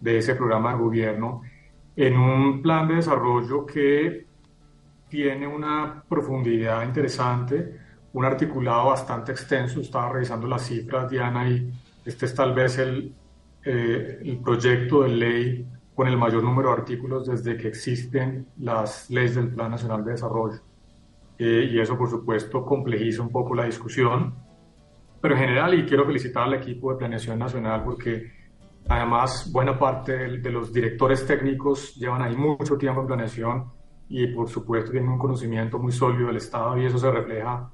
de 0.00 0.18
ese 0.18 0.34
programa 0.36 0.72
de 0.72 0.78
gobierno, 0.78 1.42
en 1.96 2.16
un 2.16 2.62
plan 2.62 2.86
de 2.86 2.94
desarrollo 2.94 3.66
que 3.66 4.26
tiene 5.08 5.46
una 5.46 6.04
profundidad 6.08 6.84
interesante, 6.84 7.80
un 8.12 8.24
articulado 8.24 8.86
bastante 8.90 9.32
extenso. 9.32 9.80
Estaba 9.80 10.12
revisando 10.12 10.46
las 10.46 10.66
cifras, 10.66 11.10
Diana, 11.10 11.48
y 11.48 11.72
este 12.04 12.26
es 12.26 12.34
tal 12.34 12.54
vez 12.54 12.78
el, 12.78 13.12
eh, 13.64 14.20
el 14.22 14.38
proyecto 14.38 15.02
de 15.02 15.08
ley 15.08 15.66
con 15.94 16.06
el 16.06 16.16
mayor 16.16 16.44
número 16.44 16.68
de 16.68 16.76
artículos 16.76 17.26
desde 17.26 17.56
que 17.56 17.66
existen 17.66 18.46
las 18.58 19.10
leyes 19.10 19.34
del 19.34 19.48
Plan 19.48 19.72
Nacional 19.72 20.04
de 20.04 20.12
Desarrollo. 20.12 20.60
Eh, 21.38 21.68
y 21.70 21.78
eso, 21.78 21.96
por 21.96 22.10
supuesto, 22.10 22.64
complejiza 22.64 23.22
un 23.22 23.30
poco 23.30 23.54
la 23.54 23.64
discusión. 23.64 24.34
Pero 25.20 25.34
en 25.34 25.40
general, 25.40 25.74
y 25.74 25.84
quiero 25.84 26.04
felicitar 26.04 26.44
al 26.44 26.54
equipo 26.54 26.92
de 26.92 26.98
Planeación 26.98 27.38
Nacional 27.38 27.82
porque 27.84 28.38
además 28.88 29.50
buena 29.52 29.78
parte 29.78 30.38
de, 30.38 30.50
los 30.50 30.72
directores 30.72 31.26
técnicos 31.26 31.94
llevan 31.96 32.22
ahí 32.22 32.36
mucho 32.36 32.76
tiempo 32.78 33.02
en 33.02 33.06
planeación 33.06 33.64
y 34.08 34.28
por 34.28 34.48
supuesto 34.48 34.90
tienen 34.90 35.10
un 35.10 35.18
conocimiento 35.18 35.78
muy 35.78 35.92
sólido 35.92 36.28
del 36.28 36.38
Estado 36.38 36.78
y 36.78 36.86
eso 36.86 36.98
se 36.98 37.10
refleja 37.10 37.70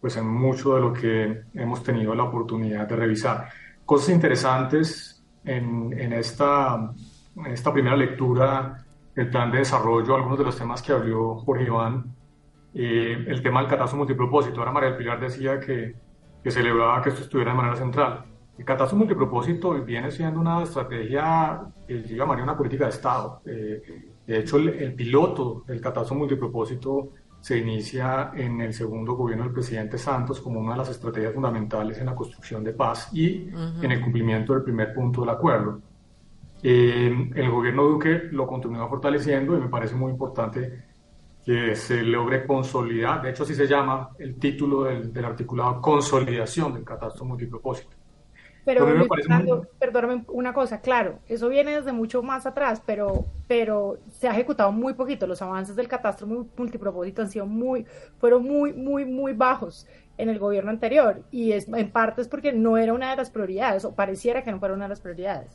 pues 0.00 0.16
en 0.16 0.26
mucho 0.26 0.74
de 0.74 0.80
lo 0.80 0.92
que 0.92 1.44
hemos 1.54 1.82
tenido 1.82 2.14
la 2.14 2.24
oportunidad 2.24 2.86
de 2.86 2.96
revisar. 2.96 3.48
Cosas 3.84 4.10
interesantes 4.10 5.22
en, 5.44 6.12
esta, 6.12 6.92
esta 7.46 7.72
primera 7.72 7.96
lectura 7.96 8.84
del 9.14 9.30
plan 9.30 9.50
de 9.50 9.58
desarrollo, 9.58 10.14
algunos 10.14 10.38
de 10.38 10.44
los 10.44 10.56
temas 10.56 10.82
que 10.82 10.92
habló 10.92 11.36
Jorge 11.36 11.64
Iván, 11.64 12.04
eh, 12.74 13.24
el 13.28 13.42
tema 13.42 13.60
del 13.60 13.70
catastro 13.70 13.98
multipropósito. 13.98 14.58
Ahora 14.58 14.72
María 14.72 14.90
del 14.90 14.98
Pilar 14.98 15.20
decía 15.20 15.60
que, 15.60 15.94
que 16.42 16.50
celebraba 16.50 17.00
que 17.02 17.10
esto 17.10 17.22
estuviera 17.22 17.52
de 17.52 17.56
manera 17.56 17.76
central. 17.76 18.24
El 18.58 18.64
catastro 18.64 18.98
multipropósito 18.98 19.72
viene 19.84 20.10
siendo 20.10 20.40
una 20.40 20.62
estrategia, 20.62 21.62
que 21.86 22.02
yo 22.02 22.16
llamaría 22.16 22.44
una 22.44 22.56
política 22.56 22.84
de 22.84 22.90
Estado. 22.90 23.42
Eh, 23.46 23.82
de 24.26 24.38
hecho, 24.38 24.56
el, 24.56 24.68
el, 24.70 24.94
piloto 24.94 25.64
del 25.66 25.80
catastro 25.80 26.16
multipropósito 26.16 27.10
se 27.40 27.58
inicia 27.58 28.32
en 28.34 28.60
el 28.60 28.72
segundo 28.72 29.14
gobierno 29.14 29.44
del 29.44 29.52
presidente 29.52 29.98
Santos 29.98 30.40
como 30.40 30.60
una 30.60 30.72
de 30.72 30.78
las 30.78 30.88
estrategias 30.88 31.34
fundamentales 31.34 31.98
en 31.98 32.06
la 32.06 32.14
construcción 32.14 32.64
de 32.64 32.72
paz 32.72 33.10
y 33.12 33.50
en 33.82 33.92
el 33.92 34.00
cumplimiento 34.00 34.54
del 34.54 34.62
primer 34.62 34.94
punto 34.94 35.20
del 35.20 35.30
acuerdo. 35.30 35.80
Eh, 36.62 37.30
el 37.34 37.50
gobierno 37.50 37.82
Duque 37.82 38.28
lo 38.30 38.46
continúa 38.46 38.88
fortaleciendo 38.88 39.54
y 39.54 39.60
me 39.60 39.68
parece 39.68 39.94
muy 39.94 40.10
importante 40.10 40.84
que 41.44 41.76
se 41.76 42.02
logre 42.02 42.46
consolidar, 42.46 43.22
de 43.22 43.30
hecho 43.30 43.42
así 43.42 43.54
se 43.54 43.66
llama 43.66 44.10
el 44.18 44.36
título 44.36 44.84
del, 44.84 45.12
del 45.12 45.24
articulado, 45.24 45.80
consolidación 45.80 46.72
del 46.72 46.84
catastro 46.84 47.24
multipropósito. 47.24 47.96
Pero, 48.64 48.86
perdóname 49.78 50.24
una 50.28 50.54
cosa, 50.54 50.80
claro, 50.80 51.18
eso 51.28 51.50
viene 51.50 51.76
desde 51.76 51.92
mucho 51.92 52.22
más 52.22 52.46
atrás, 52.46 52.82
pero, 52.86 53.26
pero 53.46 53.98
se 54.10 54.26
ha 54.26 54.32
ejecutado 54.32 54.72
muy 54.72 54.94
poquito. 54.94 55.26
Los 55.26 55.42
avances 55.42 55.76
del 55.76 55.86
catastro 55.86 56.26
multipropósito 56.26 57.20
han 57.20 57.28
sido 57.28 57.44
muy, 57.44 57.84
fueron 58.18 58.42
muy, 58.42 58.72
muy, 58.72 59.04
muy 59.04 59.34
bajos 59.34 59.86
en 60.16 60.30
el 60.30 60.38
gobierno 60.38 60.70
anterior. 60.70 61.22
Y 61.30 61.52
es, 61.52 61.68
en 61.68 61.90
parte 61.90 62.22
es 62.22 62.28
porque 62.28 62.54
no 62.54 62.78
era 62.78 62.94
una 62.94 63.10
de 63.10 63.16
las 63.16 63.28
prioridades, 63.28 63.84
o 63.84 63.94
pareciera 63.94 64.42
que 64.42 64.50
no 64.50 64.58
fuera 64.58 64.74
una 64.74 64.86
de 64.86 64.90
las 64.90 65.00
prioridades. 65.00 65.54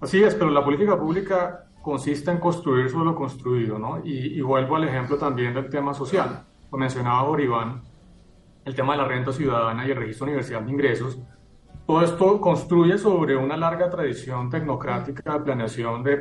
Así 0.00 0.22
es, 0.22 0.34
pero 0.34 0.50
la 0.50 0.64
política 0.64 0.98
pública 0.98 1.66
consiste 1.82 2.30
en 2.30 2.38
construir 2.38 2.90
sobre 2.90 3.06
lo 3.06 3.14
construido, 3.14 3.78
¿no? 3.78 4.00
Y, 4.04 4.38
y 4.38 4.40
vuelvo 4.40 4.76
al 4.76 4.84
ejemplo 4.84 5.16
también 5.16 5.54
del 5.54 5.68
tema 5.68 5.94
social. 5.94 6.44
Lo 6.70 6.78
mencionaba 6.78 7.22
Boribán, 7.22 7.82
el 8.64 8.74
tema 8.74 8.92
de 8.92 8.98
la 8.98 9.08
renta 9.08 9.32
ciudadana 9.32 9.86
y 9.86 9.90
el 9.90 9.96
registro 9.96 10.26
universal 10.26 10.64
de 10.64 10.72
ingresos 10.72 11.18
todo 11.90 12.04
esto 12.04 12.40
construye 12.40 12.96
sobre 12.98 13.36
una 13.36 13.56
larga 13.56 13.90
tradición 13.90 14.48
tecnocrática 14.48 15.32
de 15.32 15.40
planeación 15.40 16.04
de 16.04 16.20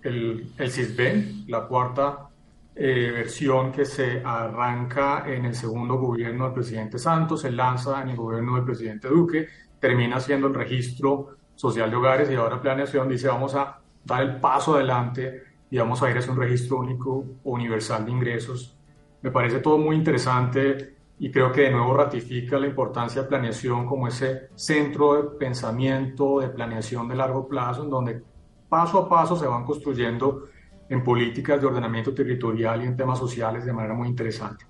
el, 0.00 0.54
el 0.56 0.70
CISBEN, 0.70 1.44
la 1.48 1.66
cuarta 1.66 2.30
eh, 2.74 3.10
versión 3.12 3.72
que 3.72 3.84
se 3.84 4.22
arranca 4.24 5.24
en 5.26 5.44
el 5.44 5.54
segundo 5.54 5.98
gobierno 5.98 6.44
del 6.44 6.54
presidente 6.54 6.98
Santos, 6.98 7.42
se 7.42 7.50
lanza 7.50 8.00
en 8.00 8.08
el 8.08 8.16
gobierno 8.16 8.54
del 8.54 8.64
presidente 8.64 9.08
Duque, 9.08 9.48
termina 9.78 10.18
siendo 10.18 10.46
el 10.46 10.54
registro 10.54 11.36
social 11.54 11.90
de 11.90 11.96
hogares 11.96 12.30
y 12.30 12.34
ahora 12.34 12.62
planeación 12.62 13.06
dice 13.06 13.28
vamos 13.28 13.54
a 13.54 13.81
dar 14.04 14.22
el 14.22 14.36
paso 14.36 14.74
adelante 14.74 15.42
y 15.70 15.78
vamos 15.78 16.02
a 16.02 16.10
ir 16.10 16.18
hacia 16.18 16.32
un 16.32 16.38
registro 16.38 16.78
único 16.78 17.24
universal 17.44 18.04
de 18.04 18.10
ingresos. 18.10 18.76
Me 19.22 19.30
parece 19.30 19.60
todo 19.60 19.78
muy 19.78 19.96
interesante 19.96 20.96
y 21.18 21.30
creo 21.30 21.52
que 21.52 21.62
de 21.62 21.70
nuevo 21.70 21.94
ratifica 21.94 22.58
la 22.58 22.66
importancia 22.66 23.22
de 23.22 23.28
planeación 23.28 23.86
como 23.86 24.08
ese 24.08 24.48
centro 24.54 25.14
de 25.14 25.38
pensamiento, 25.38 26.40
de 26.40 26.48
planeación 26.48 27.08
de 27.08 27.14
largo 27.14 27.46
plazo, 27.46 27.84
en 27.84 27.90
donde 27.90 28.22
paso 28.68 28.98
a 28.98 29.08
paso 29.08 29.36
se 29.36 29.46
van 29.46 29.64
construyendo 29.64 30.48
en 30.88 31.04
políticas 31.04 31.60
de 31.60 31.66
ordenamiento 31.66 32.12
territorial 32.12 32.82
y 32.82 32.86
en 32.86 32.96
temas 32.96 33.18
sociales 33.18 33.64
de 33.64 33.72
manera 33.72 33.94
muy 33.94 34.08
interesante. 34.08 34.66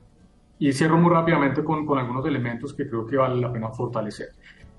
Y 0.59 0.73
cierro 0.73 0.99
muy 0.99 1.11
rápidamente 1.11 1.65
con, 1.65 1.85
con 1.85 1.99
algunos 1.99 2.25
elementos 2.27 2.75
que 2.75 2.89
creo 2.89 3.07
que 3.07 3.17
vale 3.17 3.41
la 3.41 3.53
pena 3.53 3.71
fortalecer. 3.71 4.29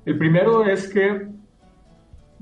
El 0.05 0.17
primero 0.17 0.63
es 0.63 0.87
que 0.87 1.27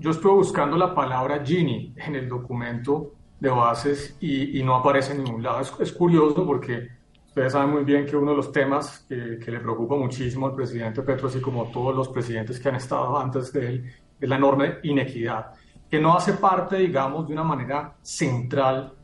yo 0.02 0.12
estuve 0.12 0.34
buscando 0.34 0.76
la 0.76 0.94
palabra 0.94 1.44
Gini 1.46 1.94
en 1.96 2.16
el 2.16 2.28
documento 2.28 3.14
de 3.40 3.50
bases 3.50 4.18
y, 4.20 4.60
y 4.60 4.64
no 4.64 4.76
aparece 4.76 5.14
en 5.14 5.24
ningún 5.24 5.44
lado. 5.44 5.62
Es, 5.62 5.74
es 5.80 5.92
curioso 5.94 6.46
porque 6.46 6.90
Ustedes 7.32 7.54
saben 7.54 7.70
muy 7.70 7.86
bien 7.86 8.06
que 8.06 8.18
uno 8.18 8.32
de 8.32 8.38
los 8.38 8.52
temas 8.52 9.06
que, 9.08 9.16
le 9.16 9.60
preocupa 9.62 9.96
muchísimo 9.96 10.48
al 10.48 10.54
presidente 10.54 11.02
Petro, 11.02 11.30
así 11.30 11.40
como 11.40 11.72
todos 11.72 11.96
los 11.96 12.10
presidentes 12.10 12.60
que 12.60 12.68
han 12.68 12.76
estado 12.76 13.18
antes 13.18 13.54
de 13.54 13.68
él, 13.68 13.94
es 14.20 14.28
la 14.28 14.36
enorme 14.36 14.80
inequidad, 14.84 15.54
que 15.90 15.98
no 15.98 16.14
hace 16.14 16.34
parte, 16.34 16.76
digamos, 16.76 17.26
de 17.26 17.32
una 17.32 17.46
manera 17.46 17.96
central, 18.02 18.96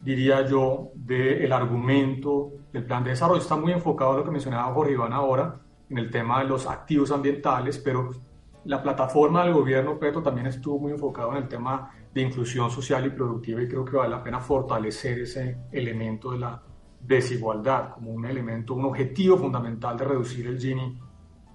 diría 0.00 0.44
yo, 0.44 0.90
del 0.92 1.52
argumento 1.52 2.50
del 2.72 2.84
plan 2.84 3.04
de 3.04 3.10
desarrollo. 3.10 3.40
Está 3.40 3.54
muy 3.54 3.70
enfocado 3.70 4.10
en 4.10 4.16
lo 4.18 4.24
que 4.24 4.32
mencionaba 4.32 4.74
Jorge 4.74 4.94
Iván 4.94 5.12
ahora, 5.12 5.60
en 5.88 5.98
el 5.98 6.10
tema 6.10 6.40
de 6.40 6.48
los 6.48 6.66
activos 6.66 7.12
ambientales, 7.12 7.78
pero 7.78 8.10
la 8.68 8.82
plataforma 8.82 9.44
del 9.44 9.54
gobierno 9.54 9.98
Petro 9.98 10.22
también 10.22 10.46
estuvo 10.46 10.78
muy 10.78 10.92
enfocado 10.92 11.30
en 11.32 11.38
el 11.38 11.48
tema 11.48 11.90
de 12.12 12.20
inclusión 12.20 12.70
social 12.70 13.06
y 13.06 13.10
productiva 13.10 13.62
y 13.62 13.66
creo 13.66 13.82
que 13.82 13.96
vale 13.96 14.10
la 14.10 14.22
pena 14.22 14.40
fortalecer 14.40 15.20
ese 15.20 15.56
elemento 15.72 16.32
de 16.32 16.38
la 16.38 16.62
desigualdad 17.00 17.94
como 17.94 18.10
un 18.10 18.26
elemento, 18.26 18.74
un 18.74 18.84
objetivo 18.84 19.38
fundamental 19.38 19.96
de 19.96 20.04
reducir 20.04 20.46
el 20.48 20.58
Gini 20.58 20.98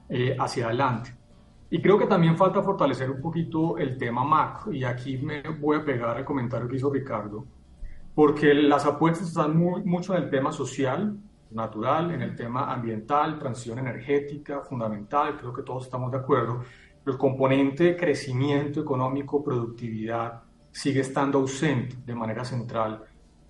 eh, 0.10 0.36
hacia 0.40 0.66
adelante. 0.66 1.16
Y 1.70 1.80
creo 1.80 2.00
que 2.00 2.08
también 2.08 2.36
falta 2.36 2.64
fortalecer 2.64 3.12
un 3.12 3.22
poquito 3.22 3.78
el 3.78 3.96
tema 3.96 4.24
macro, 4.24 4.74
y 4.74 4.84
aquí 4.84 5.20
me 5.20 5.44
voy 5.44 5.78
a 5.78 5.86
pegar 5.86 6.18
al 6.18 6.26
comentario 6.26 6.68
que 6.68 6.78
hizo 6.78 6.92
Ricardo, 6.92 7.46
porque 8.16 8.56
las 8.56 8.88
apuestas 8.88 9.28
están 9.28 9.56
muy, 9.56 9.84
mucho 9.84 10.16
en 10.16 10.24
el 10.24 10.30
tema 10.32 10.52
social, 10.52 11.16
natural, 11.52 12.12
en 12.12 12.24
el 12.24 12.36
tema 12.36 12.74
ambiental, 12.74 13.38
transición 13.38 13.80
energética, 13.80 14.62
fundamental, 14.62 15.38
creo 15.38 15.54
que 15.54 15.62
todos 15.62 15.86
estamos 15.86 16.12
de 16.12 16.18
acuerdo. 16.18 16.64
El 17.06 17.18
componente 17.18 17.98
crecimiento 17.98 18.80
económico, 18.80 19.44
productividad, 19.44 20.44
sigue 20.72 21.02
estando 21.02 21.40
ausente 21.40 21.98
de 22.06 22.16
manera 22.16 22.46
central 22.46 23.04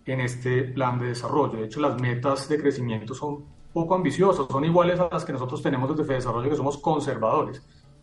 en 0.06 0.20
este 0.22 0.64
plan 0.64 1.00
de 1.00 1.08
desarrollo. 1.08 1.60
De 1.60 1.66
hecho, 1.66 1.80
las 1.80 2.00
metas 2.02 2.50
de 2.50 2.60
crecimiento 2.60 3.14
son 3.14 3.46
poco 3.72 3.96
ambiciosas, 3.96 4.48
son 4.50 4.66
iguales 4.66 5.00
a 5.00 5.10
las 5.12 5.24
que 5.24 5.34
nosotros 5.34 5.62
tenemos 5.62 5.90
desde 5.90 6.04
Fede 6.04 6.18
Desarrollo, 6.18 6.50
que 6.50 6.56
somos 6.56 6.78
conservadores. 6.78 7.62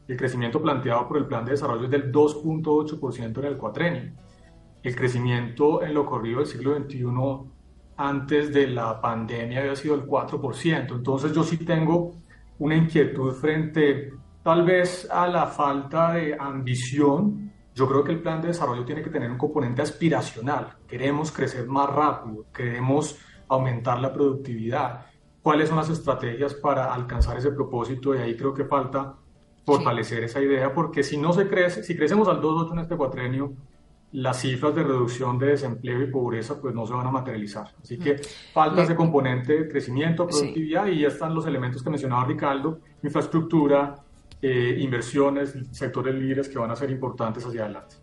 El 0.08 0.16
crecimiento 0.16 0.60
planteado 0.60 1.06
por 1.06 1.18
el 1.18 1.26
plan 1.26 1.44
de 1.44 1.52
desarrollo 1.52 1.84
es 1.84 1.90
del 1.90 2.10
2.8% 2.10 3.38
en 3.38 3.44
el 3.44 3.56
cuatrenio. 3.56 4.12
El 4.82 4.96
crecimiento 4.96 5.82
en 5.82 5.94
lo 5.94 6.06
corrido 6.06 6.38
del 6.38 6.48
siglo 6.48 6.74
XXI 6.76 7.04
antes 7.96 8.52
de 8.52 8.66
la 8.66 9.00
pandemia 9.00 9.60
había 9.60 9.76
sido 9.76 9.94
el 9.94 10.06
4%. 10.06 10.96
Entonces 10.96 11.32
yo 11.32 11.44
sí 11.44 11.58
tengo 11.58 12.14
una 12.58 12.74
inquietud 12.74 13.32
frente 13.34 14.12
tal 14.42 14.64
vez 14.64 15.08
a 15.10 15.26
la 15.28 15.46
falta 15.46 16.12
de 16.12 16.36
ambición 16.38 17.50
yo 17.74 17.88
creo 17.88 18.04
que 18.04 18.12
el 18.12 18.20
plan 18.20 18.42
de 18.42 18.48
desarrollo 18.48 18.84
tiene 18.84 19.02
que 19.02 19.10
tener 19.10 19.30
un 19.30 19.38
componente 19.38 19.80
aspiracional. 19.80 20.76
Queremos 20.86 21.32
crecer 21.32 21.66
más 21.66 21.88
rápido, 21.88 22.44
queremos 22.52 23.18
aumentar 23.48 24.00
la 24.00 24.12
productividad. 24.12 25.06
cuáles 25.42 25.70
son 25.70 25.78
las 25.78 25.88
estrategias 25.88 26.52
para 26.52 26.92
alcanzar 26.92 27.38
ese 27.38 27.50
propósito 27.52 28.14
y 28.14 28.18
ahí 28.18 28.36
creo 28.36 28.52
que 28.52 28.66
falta 28.66 29.14
fortalecer 29.64 30.24
esa 30.24 30.42
idea 30.42 30.74
porque 30.74 31.02
si 31.02 31.16
no 31.16 31.32
se 31.32 31.48
crece, 31.48 31.82
si 31.82 31.96
crecemos 31.96 32.28
al 32.28 32.42
2.8 32.42 32.72
en 32.72 32.78
este 32.80 32.96
cuatrenio, 32.96 33.54
las 34.12 34.40
cifras 34.40 34.74
de 34.74 34.82
reducción 34.82 35.38
de 35.38 35.46
desempleo 35.46 36.02
y 36.02 36.10
pobreza 36.10 36.60
pues 36.60 36.74
no 36.74 36.84
se 36.86 36.92
van 36.92 37.06
a 37.06 37.10
materializar. 37.10 37.72
Así 37.82 37.98
que 37.98 38.14
mm. 38.14 38.52
falta 38.52 38.82
ese 38.82 38.94
componente 38.94 39.60
de 39.60 39.68
crecimiento, 39.68 40.26
productividad 40.26 40.86
y 40.88 41.00
ya 41.00 41.08
están 41.08 41.34
los 41.34 41.46
elementos 41.46 41.82
que 41.82 41.88
mencionaba 41.88 42.26
Ricardo, 42.26 42.80
infraestructura, 43.02 43.94
eh, 44.42 44.76
inversiones, 44.78 45.54
sectores 45.70 46.14
líderes 46.14 46.48
que 46.48 46.58
van 46.58 46.70
a 46.70 46.76
ser 46.76 46.90
importantes 46.90 47.44
hacia 47.44 47.64
adelante. 47.64 47.96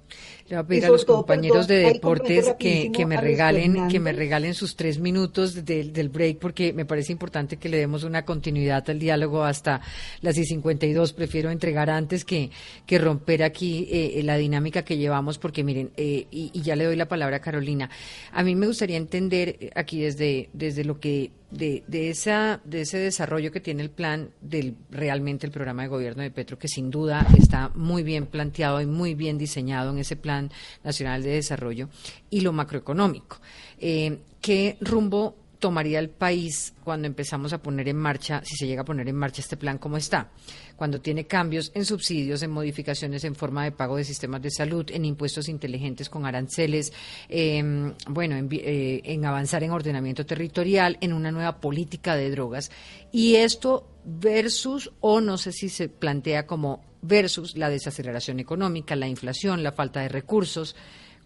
Le 0.48 0.56
voy 0.56 0.64
a 0.64 0.68
pedir 0.68 0.86
a 0.86 0.90
los 0.90 1.04
compañeros 1.04 1.68
de 1.68 1.80
deportes 1.80 2.56
que, 2.58 2.90
que, 2.92 3.06
me 3.06 3.18
regalen 3.18 3.90
que 3.90 4.00
me 4.00 4.14
regalen 4.14 4.54
sus 4.54 4.78
tres 4.78 4.98
minutos 5.00 5.66
del, 5.66 5.92
del 5.92 6.08
break 6.08 6.38
porque 6.38 6.72
me 6.72 6.86
parece 6.86 7.12
importante 7.12 7.58
que 7.58 7.68
le 7.68 7.78
demos 7.78 8.04
una 8.04 8.24
continuidad 8.24 8.90
al 8.90 9.00
diálogo 9.00 9.44
hasta 9.44 9.82
las 10.22 10.38
y 10.38 10.46
52. 10.46 11.12
Prefiero 11.12 11.50
entregar 11.50 11.90
antes 11.90 12.24
que, 12.24 12.52
que 12.86 12.98
romper 12.98 13.44
aquí 13.44 13.88
eh, 13.92 14.22
la 14.24 14.38
dinámica 14.38 14.84
que 14.84 14.96
llevamos 14.96 15.38
porque 15.38 15.64
miren, 15.66 15.92
eh, 15.98 16.28
y, 16.32 16.52
y, 16.54 16.62
ya 16.62 16.78
le 16.78 16.86
doy 16.86 16.96
la 16.96 17.08
palabra 17.08 17.38
a 17.38 17.42
Carolina. 17.42 17.90
A 18.32 18.44
mí 18.44 18.56
me 18.56 18.68
gustaría 18.68 18.98
entender 18.98 19.72
aquí 19.76 20.02
desde, 20.02 20.50
desde 20.54 20.86
lo 20.86 21.00
que 21.00 21.32
de, 21.52 21.84
de, 21.88 22.10
esa, 22.10 22.60
de 22.66 22.82
ese 22.82 22.98
desarrollo 22.98 23.52
que 23.52 23.62
tiene 23.62 23.82
el 23.82 23.90
plan 23.90 24.32
del 24.42 24.76
realmente 24.92 25.46
el 25.46 25.52
programa 25.52 25.84
de 25.84 25.88
gobierno 25.88 26.24
de 26.24 26.32
Petro, 26.32 26.58
que 26.60 26.68
sin 26.68 26.92
duda 26.92 27.26
está 27.38 27.72
muy 27.76 28.04
bien 28.04 28.26
planteado 28.26 28.82
y 28.82 28.86
muy 28.86 29.16
bien 29.16 29.38
diseñado 29.38 29.92
en 29.92 30.00
ese 30.00 30.16
plan 30.16 30.52
nacional 30.84 31.24
de 31.24 31.32
desarrollo, 31.32 31.90
y 32.30 32.42
lo 32.42 32.52
macroeconómico. 32.54 33.38
Eh, 33.80 34.20
¿Qué 34.42 34.78
rumbo 34.82 35.36
tomaría 35.60 36.00
el 36.00 36.10
país 36.10 36.74
cuando 36.84 37.08
empezamos 37.08 37.54
a 37.54 37.62
poner 37.62 37.88
en 37.90 37.98
marcha, 37.98 38.42
si 38.44 38.56
se 38.56 38.68
llega 38.68 38.82
a 38.82 38.86
poner 38.86 39.08
en 39.10 39.16
marcha 39.16 39.42
este 39.42 39.58
plan 39.58 39.78
como 39.78 39.98
está? 39.98 40.32
Cuando 40.76 41.02
tiene 41.02 41.26
cambios 41.26 41.72
en 41.74 41.86
subsidios, 41.86 42.44
en 42.44 42.52
modificaciones 42.52 43.24
en 43.24 43.36
forma 43.36 43.64
de 43.64 43.72
pago 43.72 43.98
de 43.98 44.04
sistemas 44.04 44.42
de 44.42 44.52
salud, 44.52 44.86
en 44.92 45.06
impuestos 45.06 45.50
inteligentes 45.50 46.10
con 46.10 46.26
aranceles, 46.26 46.94
em, 47.30 47.94
bueno, 48.08 48.36
en, 48.36 48.50
eh, 48.52 49.02
en 49.04 49.26
avanzar 49.26 49.64
en 49.64 49.72
ordenamiento 49.72 50.26
territorial, 50.26 50.98
en 51.02 51.14
una 51.14 51.32
nueva 51.32 51.60
política 51.60 52.16
de 52.16 52.30
drogas. 52.30 52.72
Y 53.12 53.36
esto 53.36 53.90
versus, 54.06 54.92
o 55.02 55.20
no 55.22 55.38
sé 55.38 55.52
si 55.52 55.70
se 55.70 55.90
plantea 55.90 56.46
como 56.46 56.82
versus 57.02 57.58
la 57.58 57.70
desaceleración 57.70 58.40
económica, 58.40 58.96
la 58.96 59.08
inflación, 59.08 59.64
la 59.64 59.72
falta 59.72 60.02
de 60.02 60.10
recursos, 60.10 60.76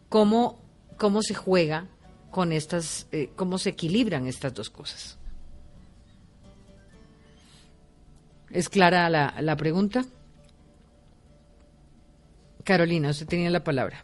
cómo, 0.09 0.61
cómo 0.97 1.21
se 1.21 1.33
juega 1.33 1.87
con 2.31 2.51
estas, 2.51 3.07
eh, 3.11 3.29
cómo 3.35 3.57
se 3.57 3.69
equilibran 3.69 4.25
estas 4.25 4.53
dos 4.53 4.69
cosas. 4.69 5.17
¿Es 8.49 8.69
clara 8.69 9.09
la, 9.09 9.35
la 9.41 9.55
pregunta? 9.55 10.05
Carolina, 12.63 13.09
usted 13.09 13.27
tenía 13.27 13.49
la 13.49 13.63
palabra. 13.63 14.03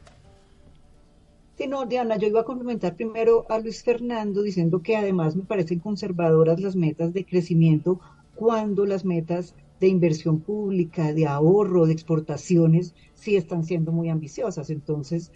Sí, 1.57 1.67
no, 1.67 1.86
Diana, 1.86 2.17
yo 2.17 2.28
iba 2.28 2.41
a 2.41 2.45
complementar 2.45 2.95
primero 2.95 3.45
a 3.49 3.59
Luis 3.59 3.84
Fernando 3.84 4.43
diciendo 4.43 4.82
que 4.82 4.95
además 4.95 5.36
me 5.36 5.43
parecen 5.43 5.80
conservadoras 5.80 6.59
las 6.59 6.75
metas 6.75 7.13
de 7.13 7.25
crecimiento 7.25 7.99
cuando 8.36 8.86
las 8.86 9.05
metas 9.05 9.55
de 9.80 9.88
inversión 9.88 10.39
pública, 10.39 11.13
de 11.13 11.28
ahorro, 11.28 11.86
de 11.86 11.93
exportaciones, 11.93 12.93
sí 13.15 13.36
están 13.36 13.63
siendo 13.63 13.91
muy 13.91 14.09
ambiciosas. 14.09 14.69
Entonces, 14.69 15.32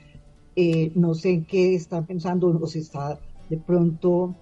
eh, 0.55 0.91
no 0.95 1.13
sé 1.13 1.31
en 1.31 1.45
qué 1.45 1.75
están 1.75 2.05
pensando 2.05 2.47
o 2.47 2.67
si 2.67 2.79
está 2.79 3.19
de 3.49 3.57
pronto 3.57 4.35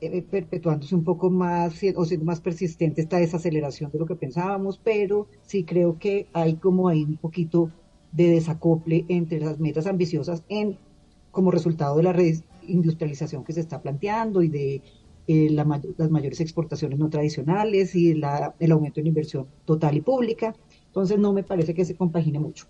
eh, 0.00 0.22
perpetuándose 0.22 0.94
un 0.94 1.04
poco 1.04 1.30
más 1.30 1.74
o 1.96 2.04
siendo 2.04 2.24
más 2.24 2.40
persistente 2.40 3.00
esta 3.00 3.18
desaceleración 3.18 3.90
de 3.90 3.98
lo 3.98 4.06
que 4.06 4.14
pensábamos, 4.14 4.78
pero 4.82 5.26
sí 5.42 5.64
creo 5.64 5.98
que 5.98 6.28
hay 6.32 6.54
como 6.56 6.88
ahí 6.88 7.04
un 7.04 7.16
poquito 7.16 7.70
de 8.12 8.30
desacople 8.30 9.04
entre 9.08 9.40
las 9.40 9.58
metas 9.58 9.86
ambiciosas 9.86 10.44
en 10.48 10.78
como 11.30 11.50
resultado 11.50 11.96
de 11.96 12.02
la 12.02 12.12
reindustrialización 12.12 13.44
que 13.44 13.52
se 13.52 13.60
está 13.60 13.82
planteando 13.82 14.42
y 14.42 14.48
de 14.48 14.82
eh, 15.26 15.50
las 15.50 16.10
mayores 16.10 16.40
exportaciones 16.40 16.98
no 16.98 17.10
tradicionales 17.10 17.94
y 17.94 18.12
el 18.12 18.72
aumento 18.72 19.00
en 19.00 19.08
inversión 19.08 19.46
total 19.64 19.96
y 19.96 20.00
pública. 20.00 20.54
Entonces 20.86 21.18
no 21.18 21.32
me 21.32 21.42
parece 21.42 21.74
que 21.74 21.84
se 21.84 21.96
compagine 21.96 22.38
mucho. 22.38 22.66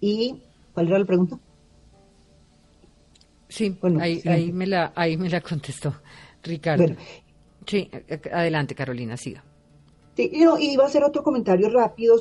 ¿Y 0.00 0.42
cuál 0.78 0.86
era 0.86 0.98
la 1.00 1.04
pregunta? 1.04 1.40
Sí, 3.48 3.76
bueno, 3.80 3.98
ahí, 4.00 4.22
ahí, 4.26 4.52
me 4.52 4.64
la, 4.64 4.92
ahí 4.94 5.16
me 5.16 5.28
la 5.28 5.40
contestó 5.40 5.92
Ricardo. 6.44 6.94
Sí, 7.66 7.90
adelante 8.32 8.76
Carolina, 8.76 9.16
siga. 9.16 9.42
Sí, 10.14 10.30
no, 10.36 10.56
iba 10.56 10.84
a 10.84 10.86
hacer 10.86 11.02
otro 11.02 11.24
comentario 11.24 11.68
rápido 11.68 12.14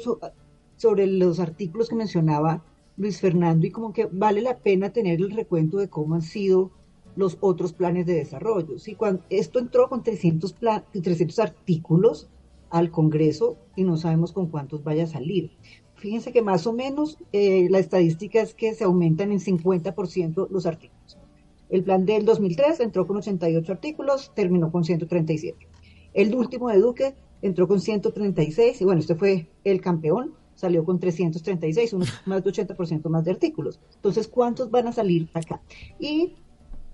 sobre 0.75 1.05
los 1.05 1.39
artículos 1.39 1.87
que 1.87 1.95
mencionaba 1.95 2.63
Luis 2.95 3.19
Fernando 3.21 3.67
y 3.67 3.69
como 3.69 3.93
que 3.93 4.09
vale 4.11 4.41
la 4.41 4.57
pena 4.57 4.89
tener 4.89 5.19
el 5.21 5.29
recuento 5.29 5.77
de 5.77 5.87
cómo 5.87 6.15
han 6.15 6.23
sido 6.23 6.71
los 7.15 7.37
otros 7.41 7.73
planes 7.73 8.07
de 8.07 8.15
desarrollo. 8.15 8.79
¿sí? 8.79 8.95
Cuando 8.95 9.21
esto 9.29 9.59
entró 9.59 9.87
con 9.87 10.01
300, 10.01 10.55
300 10.91 11.37
artículos 11.37 12.27
al 12.71 12.89
Congreso 12.89 13.57
y 13.75 13.83
no 13.83 13.97
sabemos 13.97 14.31
con 14.31 14.47
cuántos 14.47 14.83
vaya 14.83 15.03
a 15.03 15.07
salir. 15.07 15.51
Fíjense 15.97 16.31
que 16.31 16.43
más 16.43 16.67
o 16.67 16.73
menos 16.73 17.17
eh, 17.33 17.67
la 17.69 17.79
estadística 17.79 18.41
es 18.41 18.53
que 18.53 18.73
se 18.75 18.83
aumentan 18.83 19.31
en 19.31 19.39
50% 19.39 20.47
los 20.49 20.65
artículos. 20.65 21.17
El 21.69 21.83
plan 21.83 22.05
del 22.05 22.23
2003 22.23 22.79
entró 22.79 23.07
con 23.07 23.17
88 23.17 23.71
artículos, 23.71 24.31
terminó 24.35 24.71
con 24.71 24.85
137. 24.85 25.67
El 26.13 26.33
último 26.35 26.69
de 26.69 26.79
Duque 26.79 27.15
entró 27.41 27.67
con 27.67 27.81
136 27.81 28.79
y 28.79 28.85
bueno, 28.85 29.01
este 29.01 29.15
fue 29.15 29.47
el 29.63 29.81
campeón, 29.81 30.33
salió 30.55 30.85
con 30.85 30.99
336, 30.99 31.93
unos 31.93 32.09
más 32.25 32.43
de 32.43 32.51
80% 32.51 33.09
más 33.09 33.25
de 33.25 33.31
artículos. 33.31 33.79
Entonces, 33.95 34.27
¿cuántos 34.27 34.69
van 34.69 34.87
a 34.87 34.93
salir 34.93 35.29
acá? 35.33 35.61
Y 35.99 36.35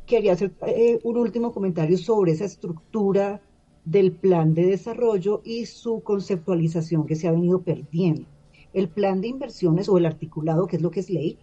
quería 0.06 0.34
hacer 0.34 0.54
eh, 0.66 1.00
un 1.04 1.18
último 1.18 1.54
comentario 1.54 1.98
sobre 1.98 2.32
esa 2.32 2.46
estructura 2.46 3.42
del 3.86 4.14
plan 4.14 4.54
de 4.54 4.66
desarrollo 4.66 5.42
y 5.44 5.66
su 5.66 6.02
conceptualización 6.02 7.06
que 7.06 7.16
se 7.16 7.28
ha 7.28 7.32
venido 7.32 7.62
perdiendo. 7.62 8.33
El 8.74 8.90
plan 8.90 9.22
de 9.22 9.28
inversiones 9.28 9.88
o 9.88 9.98
el 9.98 10.06
articulado, 10.06 10.68
que 10.68 10.78
es 10.78 10.82
lo 10.82 10.92
que 10.92 11.00
es 11.00 11.10
ley, 11.10 11.38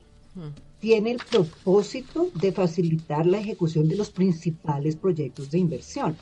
tiene 0.80 1.12
el 1.12 1.20
propósito 1.30 2.28
de 2.34 2.52
facilitar 2.52 3.26
la 3.26 3.38
ejecución 3.38 3.88
de 3.88 3.96
los 3.96 4.10
principales 4.10 4.96
proyectos 4.96 5.50
de 5.50 5.58
inversión. 5.58 6.16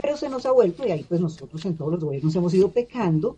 Pero 0.00 0.16
se 0.16 0.28
nos 0.28 0.46
ha 0.46 0.52
vuelto, 0.52 0.86
y 0.86 0.90
ahí 0.90 1.04
pues 1.08 1.20
nosotros 1.20 1.64
en 1.64 1.76
todos 1.76 1.92
los 1.92 2.04
gobiernos 2.04 2.34
hemos 2.34 2.54
ido 2.54 2.70
pecando, 2.70 3.36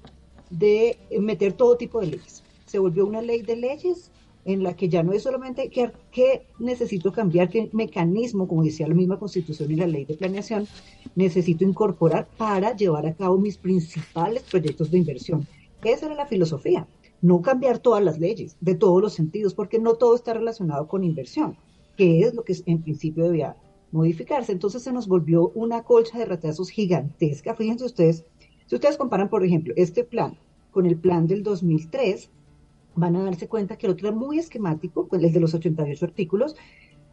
de 0.50 0.98
meter 1.20 1.54
todo 1.54 1.76
tipo 1.76 2.00
de 2.00 2.08
leyes. 2.08 2.42
Se 2.66 2.78
volvió 2.78 3.06
una 3.06 3.22
ley 3.22 3.42
de 3.42 3.56
leyes 3.56 4.10
en 4.44 4.62
la 4.62 4.74
que 4.74 4.88
ya 4.88 5.02
no 5.02 5.12
es 5.12 5.22
solamente 5.22 5.70
qué, 5.70 6.42
necesito 6.58 7.12
cambiar, 7.12 7.48
qué 7.48 7.70
mecanismo, 7.72 8.48
como 8.48 8.64
decía 8.64 8.88
la 8.88 8.94
misma 8.94 9.18
Constitución 9.18 9.70
y 9.70 9.76
la 9.76 9.86
ley 9.86 10.04
de 10.04 10.14
planeación, 10.14 10.66
necesito 11.14 11.64
incorporar 11.64 12.28
para 12.36 12.74
llevar 12.74 13.06
a 13.06 13.14
cabo 13.14 13.38
mis 13.38 13.56
principales 13.56 14.42
proyectos 14.42 14.90
de 14.90 14.98
inversión. 14.98 15.46
Esa 15.84 16.06
era 16.06 16.14
la 16.14 16.26
filosofía, 16.26 16.86
no 17.22 17.40
cambiar 17.40 17.78
todas 17.78 18.04
las 18.04 18.18
leyes, 18.18 18.56
de 18.60 18.74
todos 18.74 19.00
los 19.00 19.14
sentidos, 19.14 19.54
porque 19.54 19.78
no 19.78 19.94
todo 19.94 20.14
está 20.14 20.34
relacionado 20.34 20.88
con 20.88 21.04
inversión, 21.04 21.56
que 21.96 22.20
es 22.20 22.34
lo 22.34 22.44
que 22.44 22.54
en 22.66 22.82
principio 22.82 23.24
debía 23.24 23.56
modificarse. 23.92 24.52
Entonces 24.52 24.82
se 24.82 24.92
nos 24.92 25.06
volvió 25.06 25.50
una 25.54 25.84
colcha 25.84 26.18
de 26.18 26.24
retrasos 26.24 26.68
gigantesca. 26.70 27.54
Fíjense 27.54 27.84
ustedes, 27.84 28.24
si 28.66 28.74
ustedes 28.74 28.96
comparan, 28.96 29.30
por 29.30 29.44
ejemplo, 29.44 29.72
este 29.76 30.02
plan 30.02 30.36
con 30.72 30.84
el 30.84 30.98
plan 30.98 31.26
del 31.26 31.42
2003, 31.42 32.30
van 32.96 33.16
a 33.16 33.24
darse 33.24 33.48
cuenta 33.48 33.76
que 33.76 33.86
el 33.86 33.92
otro 33.92 34.08
era 34.08 34.16
muy 34.16 34.38
esquemático, 34.38 35.06
pues 35.06 35.22
el 35.22 35.32
de 35.32 35.40
los 35.40 35.54
88 35.54 36.04
artículos, 36.04 36.56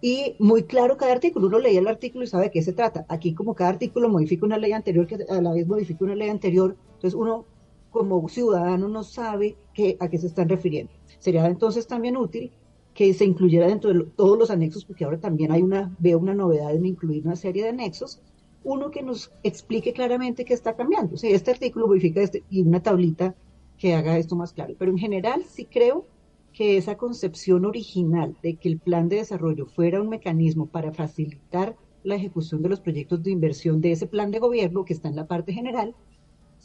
y 0.01 0.35
muy 0.39 0.63
claro 0.63 0.97
cada 0.97 1.11
artículo. 1.11 1.47
Uno 1.47 1.59
leía 1.59 1.81
el 1.81 1.87
artículo 1.87 2.23
y 2.23 2.27
sabe 2.27 2.45
de 2.45 2.51
qué 2.51 2.61
se 2.61 2.73
trata. 2.73 3.05
Aquí 3.09 3.33
como 3.33 3.53
cada 3.53 3.71
artículo 3.71 4.09
modifica 4.09 4.45
una 4.45 4.57
ley 4.57 4.71
anterior 4.71 5.05
que 5.05 5.17
a 5.29 5.41
la 5.41 5.53
vez 5.53 5.67
modifica 5.67 6.05
una 6.05 6.15
ley 6.15 6.29
anterior, 6.29 6.75
entonces 6.95 7.13
uno 7.13 7.45
como 7.89 8.27
ciudadano 8.29 8.87
no 8.87 9.03
sabe 9.03 9.57
qué, 9.73 9.97
a 9.99 10.09
qué 10.09 10.17
se 10.17 10.27
están 10.27 10.49
refiriendo. 10.49 10.91
Sería 11.19 11.45
entonces 11.47 11.87
también 11.87 12.17
útil 12.17 12.51
que 12.93 13.13
se 13.13 13.25
incluyera 13.25 13.67
dentro 13.67 13.93
de 13.93 14.03
todos 14.15 14.37
los 14.37 14.51
anexos, 14.51 14.85
porque 14.85 15.05
ahora 15.05 15.19
también 15.19 15.51
hay 15.51 15.61
una, 15.61 15.95
veo 15.99 16.19
una 16.19 16.33
novedad 16.33 16.73
en 16.73 16.85
incluir 16.85 17.25
una 17.25 17.35
serie 17.35 17.63
de 17.63 17.69
anexos, 17.69 18.21
uno 18.63 18.91
que 18.91 19.01
nos 19.01 19.31
explique 19.43 19.93
claramente 19.93 20.45
qué 20.45 20.53
está 20.53 20.75
cambiando. 20.75 21.15
O 21.15 21.17
sea, 21.17 21.29
este 21.29 21.51
artículo 21.51 21.87
modifica 21.87 22.21
este, 22.21 22.43
y 22.49 22.61
una 22.61 22.83
tablita 22.83 23.35
que 23.77 23.93
haga 23.93 24.17
esto 24.17 24.35
más 24.35 24.53
claro. 24.53 24.75
Pero 24.77 24.91
en 24.91 24.97
general 24.97 25.43
sí 25.47 25.65
creo 25.65 26.05
que 26.51 26.77
esa 26.77 26.97
concepción 26.97 27.65
original 27.65 28.35
de 28.43 28.55
que 28.55 28.67
el 28.67 28.79
plan 28.79 29.07
de 29.07 29.17
desarrollo 29.17 29.65
fuera 29.65 30.01
un 30.01 30.09
mecanismo 30.09 30.65
para 30.65 30.91
facilitar 30.91 31.77
la 32.03 32.15
ejecución 32.15 32.61
de 32.61 32.69
los 32.69 32.81
proyectos 32.81 33.23
de 33.23 33.31
inversión 33.31 33.81
de 33.81 33.91
ese 33.91 34.07
plan 34.07 34.31
de 34.31 34.39
gobierno 34.39 34.85
que 34.85 34.93
está 34.93 35.09
en 35.09 35.15
la 35.15 35.27
parte 35.27 35.53
general, 35.53 35.95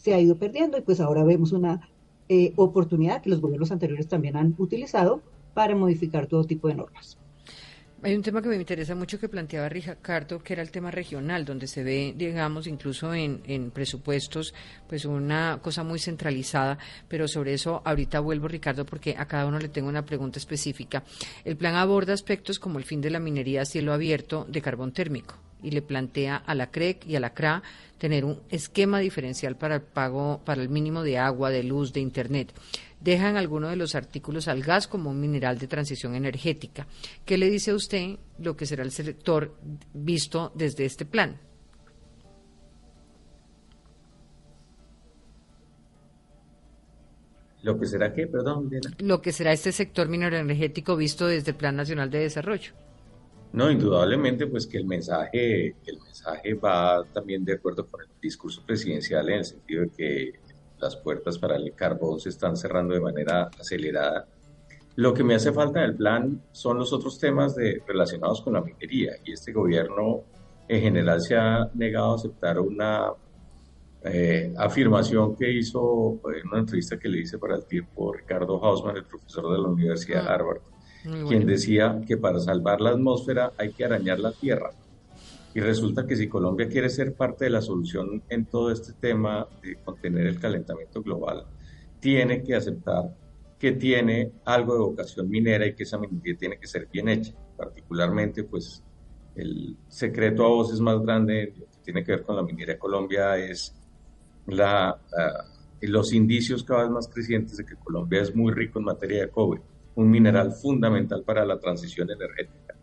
se 0.04 0.12
ha 0.12 0.20
ido 0.20 0.36
perdiendo 0.36 0.76
y 0.76 0.82
pues 0.82 1.00
ahora 1.00 1.24
vemos 1.24 1.52
una 1.52 1.88
eh, 2.28 2.52
oportunidad 2.56 3.22
que 3.22 3.30
los 3.30 3.40
gobiernos 3.40 3.72
anteriores 3.72 4.06
también 4.06 4.36
han 4.36 4.54
utilizado 4.58 5.22
para 5.54 5.74
modificar 5.74 6.26
todo 6.26 6.44
tipo 6.44 6.68
de 6.68 6.74
normas. 6.74 7.16
Hay 8.02 8.14
un 8.14 8.20
tema 8.20 8.42
que 8.42 8.50
me 8.50 8.56
interesa 8.56 8.94
mucho 8.94 9.18
que 9.18 9.30
planteaba 9.30 9.66
Ricardo, 9.70 10.42
que 10.42 10.52
era 10.52 10.60
el 10.60 10.70
tema 10.70 10.90
regional, 10.90 11.46
donde 11.46 11.66
se 11.66 11.82
ve, 11.82 12.12
digamos, 12.14 12.66
incluso 12.66 13.14
en, 13.14 13.40
en 13.46 13.70
presupuestos, 13.70 14.52
pues 14.86 15.06
una 15.06 15.58
cosa 15.62 15.82
muy 15.84 15.98
centralizada, 15.98 16.76
pero 17.08 17.26
sobre 17.26 17.54
eso 17.54 17.80
ahorita 17.82 18.20
vuelvo, 18.20 18.46
Ricardo, 18.46 18.84
porque 18.84 19.14
a 19.16 19.24
cada 19.24 19.46
uno 19.46 19.58
le 19.58 19.70
tengo 19.70 19.88
una 19.88 20.04
pregunta 20.04 20.38
específica. 20.38 21.02
El 21.46 21.56
plan 21.56 21.76
aborda 21.76 22.12
aspectos 22.12 22.58
como 22.58 22.78
el 22.78 22.84
fin 22.84 23.00
de 23.00 23.08
la 23.08 23.20
minería 23.20 23.62
a 23.62 23.64
cielo 23.64 23.94
abierto 23.94 24.44
de 24.50 24.60
carbón 24.60 24.92
térmico 24.92 25.36
y 25.64 25.70
le 25.70 25.82
plantea 25.82 26.36
a 26.36 26.54
la 26.54 26.70
CREC 26.70 27.06
y 27.06 27.16
a 27.16 27.20
la 27.20 27.34
CRA 27.34 27.62
tener 27.98 28.24
un 28.24 28.40
esquema 28.50 28.98
diferencial 28.98 29.56
para 29.56 29.76
el 29.76 29.82
pago, 29.82 30.40
para 30.44 30.62
el 30.62 30.68
mínimo 30.68 31.02
de 31.02 31.18
agua, 31.18 31.50
de 31.50 31.64
luz, 31.64 31.92
de 31.92 32.00
Internet 32.00 32.52
dejan 33.04 33.36
algunos 33.36 33.70
de 33.70 33.76
los 33.76 33.94
artículos 33.94 34.48
al 34.48 34.62
gas 34.62 34.88
como 34.88 35.10
un 35.10 35.20
mineral 35.20 35.58
de 35.58 35.66
transición 35.66 36.14
energética. 36.14 36.86
¿Qué 37.26 37.36
le 37.36 37.50
dice 37.50 37.70
a 37.70 37.74
usted 37.74 38.16
lo 38.38 38.56
que 38.56 38.64
será 38.64 38.82
el 38.82 38.90
sector 38.90 39.54
visto 39.92 40.50
desde 40.54 40.86
este 40.86 41.04
plan? 41.04 41.38
¿Lo 47.62 47.78
que 47.78 47.86
será 47.86 48.12
qué? 48.12 48.26
Perdón. 48.26 48.70
Lo 48.98 49.22
que 49.22 49.32
será 49.32 49.52
este 49.52 49.72
sector 49.72 50.08
minero 50.08 50.36
energético 50.36 50.96
visto 50.96 51.26
desde 51.26 51.52
el 51.52 51.56
Plan 51.56 51.76
Nacional 51.76 52.10
de 52.10 52.18
Desarrollo. 52.18 52.72
No, 53.54 53.70
indudablemente, 53.70 54.48
pues 54.48 54.66
que 54.66 54.78
el 54.78 54.84
mensaje, 54.84 55.76
el 55.86 56.00
mensaje 56.02 56.54
va 56.54 57.04
también 57.12 57.44
de 57.44 57.52
acuerdo 57.52 57.86
con 57.86 58.00
el 58.00 58.08
discurso 58.20 58.64
presidencial 58.66 59.28
en 59.28 59.38
el 59.38 59.44
sentido 59.44 59.82
de 59.82 59.90
que 59.90 60.32
las 60.80 60.96
puertas 60.96 61.38
para 61.38 61.54
el 61.54 61.72
carbón 61.72 62.18
se 62.18 62.30
están 62.30 62.56
cerrando 62.56 62.94
de 62.94 63.00
manera 63.00 63.48
acelerada. 63.56 64.26
Lo 64.96 65.14
que 65.14 65.22
me 65.22 65.36
hace 65.36 65.52
falta 65.52 65.84
en 65.84 65.90
el 65.90 65.94
plan 65.94 66.42
son 66.50 66.78
los 66.78 66.92
otros 66.92 67.16
temas 67.20 67.54
de, 67.54 67.80
relacionados 67.86 68.42
con 68.42 68.54
la 68.54 68.60
minería 68.60 69.12
y 69.24 69.30
este 69.30 69.52
gobierno 69.52 70.24
en 70.66 70.80
general 70.80 71.20
se 71.20 71.36
ha 71.36 71.70
negado 71.74 72.10
a 72.10 72.16
aceptar 72.16 72.58
una 72.58 73.12
eh, 74.02 74.52
afirmación 74.58 75.36
que 75.36 75.52
hizo 75.52 76.20
en 76.36 76.48
una 76.48 76.58
entrevista 76.58 76.98
que 76.98 77.08
le 77.08 77.20
hice 77.20 77.38
para 77.38 77.54
el 77.54 77.66
tiempo 77.66 78.12
Ricardo 78.12 78.58
Hausman, 78.58 78.96
el 78.96 79.04
profesor 79.04 79.52
de 79.52 79.62
la 79.62 79.68
Universidad 79.68 80.24
de 80.24 80.28
ah, 80.28 80.38
Harvard, 81.04 81.28
quien 81.28 81.46
decía 81.46 82.00
que 82.06 82.16
para 82.16 82.38
salvar 82.38 82.80
la 82.80 82.90
atmósfera 82.90 83.52
hay 83.58 83.72
que 83.72 83.84
arañar 83.84 84.18
la 84.18 84.32
tierra. 84.32 84.70
Y 85.54 85.60
resulta 85.60 86.06
que 86.06 86.16
si 86.16 86.28
Colombia 86.28 86.68
quiere 86.68 86.90
ser 86.90 87.14
parte 87.14 87.44
de 87.44 87.50
la 87.50 87.62
solución 87.62 88.22
en 88.28 88.46
todo 88.46 88.72
este 88.72 88.92
tema 88.94 89.46
de 89.62 89.76
contener 89.76 90.26
el 90.26 90.40
calentamiento 90.40 91.00
global, 91.00 91.44
tiene 92.00 92.42
que 92.42 92.56
aceptar 92.56 93.14
que 93.58 93.72
tiene 93.72 94.32
algo 94.44 94.74
de 94.74 94.80
vocación 94.80 95.28
minera 95.28 95.66
y 95.66 95.74
que 95.74 95.84
esa 95.84 95.96
minería 95.96 96.36
tiene 96.36 96.58
que 96.58 96.66
ser 96.66 96.88
bien 96.92 97.08
hecha. 97.08 97.32
Particularmente, 97.56 98.42
pues 98.44 98.82
el 99.36 99.76
secreto 99.88 100.44
a 100.44 100.48
voces 100.48 100.80
más 100.80 101.00
grande 101.00 101.54
que 101.54 101.64
tiene 101.82 102.04
que 102.04 102.12
ver 102.12 102.22
con 102.22 102.36
la 102.36 102.42
minería 102.42 102.74
de 102.74 102.78
Colombia 102.78 103.36
es 103.38 103.74
la, 104.46 105.00
los 105.80 106.12
indicios 106.12 106.64
cada 106.64 106.82
vez 106.82 106.90
más 106.90 107.08
crecientes 107.08 107.56
de 107.56 107.64
que 107.64 107.76
Colombia 107.76 108.22
es 108.22 108.34
muy 108.34 108.52
rico 108.52 108.78
en 108.78 108.86
materia 108.86 109.22
de 109.22 109.30
cobre, 109.30 109.62
un 109.96 110.10
mineral 110.10 110.52
fundamental 110.52 111.22
para 111.22 111.44
la 111.44 111.58
transición 111.58 112.10
energética. 112.10 112.74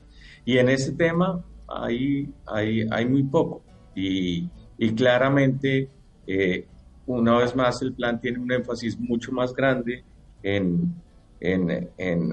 Y 0.46 0.58
en 0.58 0.70
ese 0.70 0.94
tema, 0.94 1.44
hay, 1.68 2.30
hay, 2.46 2.88
hay 2.90 3.06
muy 3.06 3.24
poco. 3.24 3.64
Y, 3.96 4.50
y 4.78 4.94
claramente, 4.94 5.90
eh, 6.28 6.66
una 7.06 7.38
vez 7.38 7.56
más, 7.56 7.82
el 7.82 7.94
plan 7.94 8.20
tiene 8.20 8.40
un 8.40 8.52
énfasis 8.52 9.00
mucho 9.00 9.32
más 9.32 9.54
grande 9.54 10.04
en, 10.42 10.96
en, 11.40 11.90
en 11.98 12.32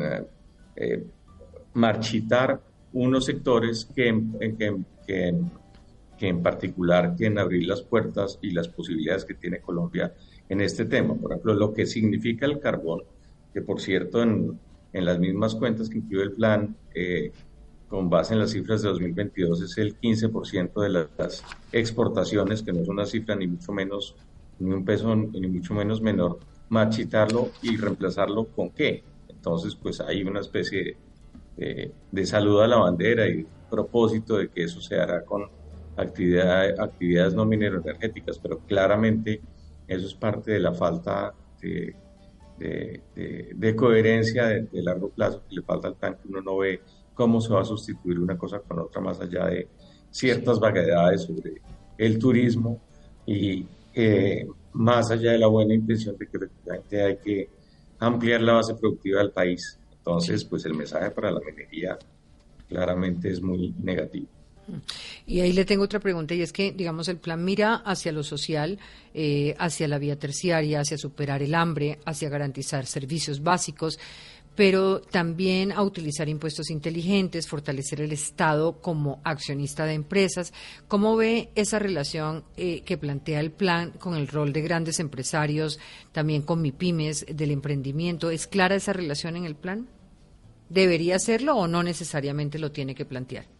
eh, 0.76 1.04
marchitar 1.74 2.60
unos 2.92 3.24
sectores 3.26 3.84
que, 3.84 4.22
que, 4.58 4.76
que, 5.06 5.40
que, 6.16 6.28
en 6.28 6.42
particular 6.42 7.14
quieren 7.16 7.38
abrir 7.38 7.66
las 7.66 7.82
puertas 7.82 8.38
y 8.42 8.50
las 8.50 8.68
posibilidades 8.68 9.24
que 9.24 9.34
tiene 9.34 9.60
Colombia 9.60 10.12
en 10.48 10.60
este 10.60 10.86
tema. 10.86 11.14
Por 11.14 11.32
ejemplo, 11.32 11.54
lo 11.54 11.72
que 11.72 11.86
significa 11.86 12.46
el 12.46 12.58
carbón, 12.58 13.02
que 13.52 13.60
por 13.60 13.80
cierto 13.80 14.22
en, 14.22 14.58
en 14.92 15.04
las 15.04 15.18
mismas 15.18 15.54
cuentas 15.54 15.88
que 15.88 15.98
incluye 15.98 16.24
el 16.24 16.32
plan, 16.32 16.76
eh, 16.94 17.32
con 17.88 18.10
base 18.10 18.34
en 18.34 18.40
las 18.40 18.50
cifras 18.50 18.82
de 18.82 18.88
2022, 18.88 19.62
es 19.62 19.78
el 19.78 19.98
15% 19.98 20.82
de 20.82 20.88
las 20.90 21.44
exportaciones, 21.72 22.62
que 22.62 22.72
no 22.72 22.80
es 22.80 22.88
una 22.88 23.06
cifra 23.06 23.34
ni 23.34 23.46
mucho 23.46 23.72
menos, 23.72 24.14
ni 24.58 24.72
un 24.72 24.84
peso 24.84 25.14
ni 25.14 25.48
mucho 25.48 25.74
menos 25.74 26.02
menor, 26.02 26.38
marchitarlo 26.68 27.50
y 27.62 27.76
reemplazarlo 27.76 28.44
con 28.46 28.70
qué. 28.70 29.04
Entonces, 29.28 29.74
pues 29.74 30.00
hay 30.00 30.22
una 30.22 30.40
especie 30.40 30.96
de, 31.56 31.92
de 32.12 32.26
saludo 32.26 32.62
a 32.62 32.68
la 32.68 32.76
bandera 32.76 33.26
y 33.26 33.46
propósito 33.70 34.36
de 34.36 34.48
que 34.48 34.64
eso 34.64 34.80
se 34.80 34.98
hará 34.98 35.24
con 35.24 35.44
actividad, 35.96 36.78
actividades 36.80 37.34
no 37.34 37.44
minero-energéticas, 37.44 38.38
pero 38.38 38.58
claramente 38.60 39.40
eso 39.86 40.06
es 40.06 40.14
parte 40.14 40.52
de 40.52 40.60
la 40.60 40.72
falta 40.72 41.34
de, 41.60 41.96
de, 42.58 43.74
coherencia 43.76 44.46
de, 44.46 44.82
largo 44.82 45.10
plazo 45.10 45.42
que 45.48 45.56
le 45.56 45.62
falta 45.62 45.88
al 45.88 45.94
plan 45.94 46.16
uno 46.28 46.40
no 46.40 46.58
ve 46.58 46.80
cómo 47.14 47.40
se 47.40 47.52
va 47.52 47.62
a 47.62 47.64
sustituir 47.64 48.18
una 48.18 48.36
cosa 48.36 48.60
con 48.60 48.78
otra 48.80 49.00
más 49.00 49.20
allá 49.20 49.46
de 49.46 49.68
ciertas 50.10 50.58
vaguedades 50.58 51.22
sobre 51.22 51.60
el 51.96 52.18
turismo 52.18 52.80
y 53.26 53.66
eh, 53.94 54.46
más 54.72 55.10
allá 55.10 55.32
de 55.32 55.38
la 55.38 55.48
buena 55.48 55.74
intención 55.74 56.16
de 56.16 56.26
que 56.26 56.36
efectivamente 56.36 57.02
hay 57.02 57.16
que 57.16 57.50
ampliar 57.98 58.40
la 58.40 58.54
base 58.54 58.74
productiva 58.74 59.20
del 59.20 59.32
país. 59.32 59.78
Entonces, 59.92 60.44
pues 60.44 60.64
el 60.64 60.74
mensaje 60.74 61.10
para 61.10 61.30
la 61.30 61.40
minería 61.40 61.98
claramente 62.68 63.30
es 63.30 63.42
muy 63.42 63.74
negativo. 63.82 64.28
Y 65.26 65.40
ahí 65.40 65.52
le 65.52 65.64
tengo 65.64 65.84
otra 65.84 66.00
pregunta 66.00 66.34
y 66.34 66.42
es 66.42 66.52
que, 66.52 66.72
digamos, 66.72 67.08
el 67.08 67.18
plan 67.18 67.44
mira 67.44 67.76
hacia 67.76 68.12
lo 68.12 68.22
social, 68.22 68.78
eh, 69.14 69.54
hacia 69.58 69.88
la 69.88 69.98
vía 69.98 70.18
terciaria, 70.18 70.80
hacia 70.80 70.98
superar 70.98 71.42
el 71.42 71.54
hambre, 71.54 71.98
hacia 72.04 72.28
garantizar 72.28 72.86
servicios 72.86 73.42
básicos, 73.42 73.98
pero 74.58 75.00
también 75.00 75.70
a 75.70 75.82
utilizar 75.82 76.28
impuestos 76.28 76.70
inteligentes, 76.70 77.46
fortalecer 77.46 78.00
el 78.00 78.10
Estado 78.10 78.80
como 78.80 79.20
accionista 79.22 79.86
de 79.86 79.94
empresas. 79.94 80.52
¿Cómo 80.88 81.14
ve 81.14 81.50
esa 81.54 81.78
relación 81.78 82.42
eh, 82.56 82.80
que 82.80 82.98
plantea 82.98 83.38
el 83.38 83.52
plan 83.52 83.92
con 83.92 84.16
el 84.16 84.26
rol 84.26 84.52
de 84.52 84.62
grandes 84.62 84.98
empresarios, 84.98 85.78
también 86.10 86.42
con 86.42 86.60
MIPIMES, 86.60 87.26
del 87.32 87.52
emprendimiento? 87.52 88.30
¿Es 88.30 88.48
clara 88.48 88.74
esa 88.74 88.92
relación 88.92 89.36
en 89.36 89.44
el 89.44 89.54
plan? 89.54 89.88
¿Debería 90.68 91.14
hacerlo 91.14 91.56
o 91.56 91.68
no 91.68 91.84
necesariamente 91.84 92.58
lo 92.58 92.72
tiene 92.72 92.96
que 92.96 93.04
plantear? 93.04 93.57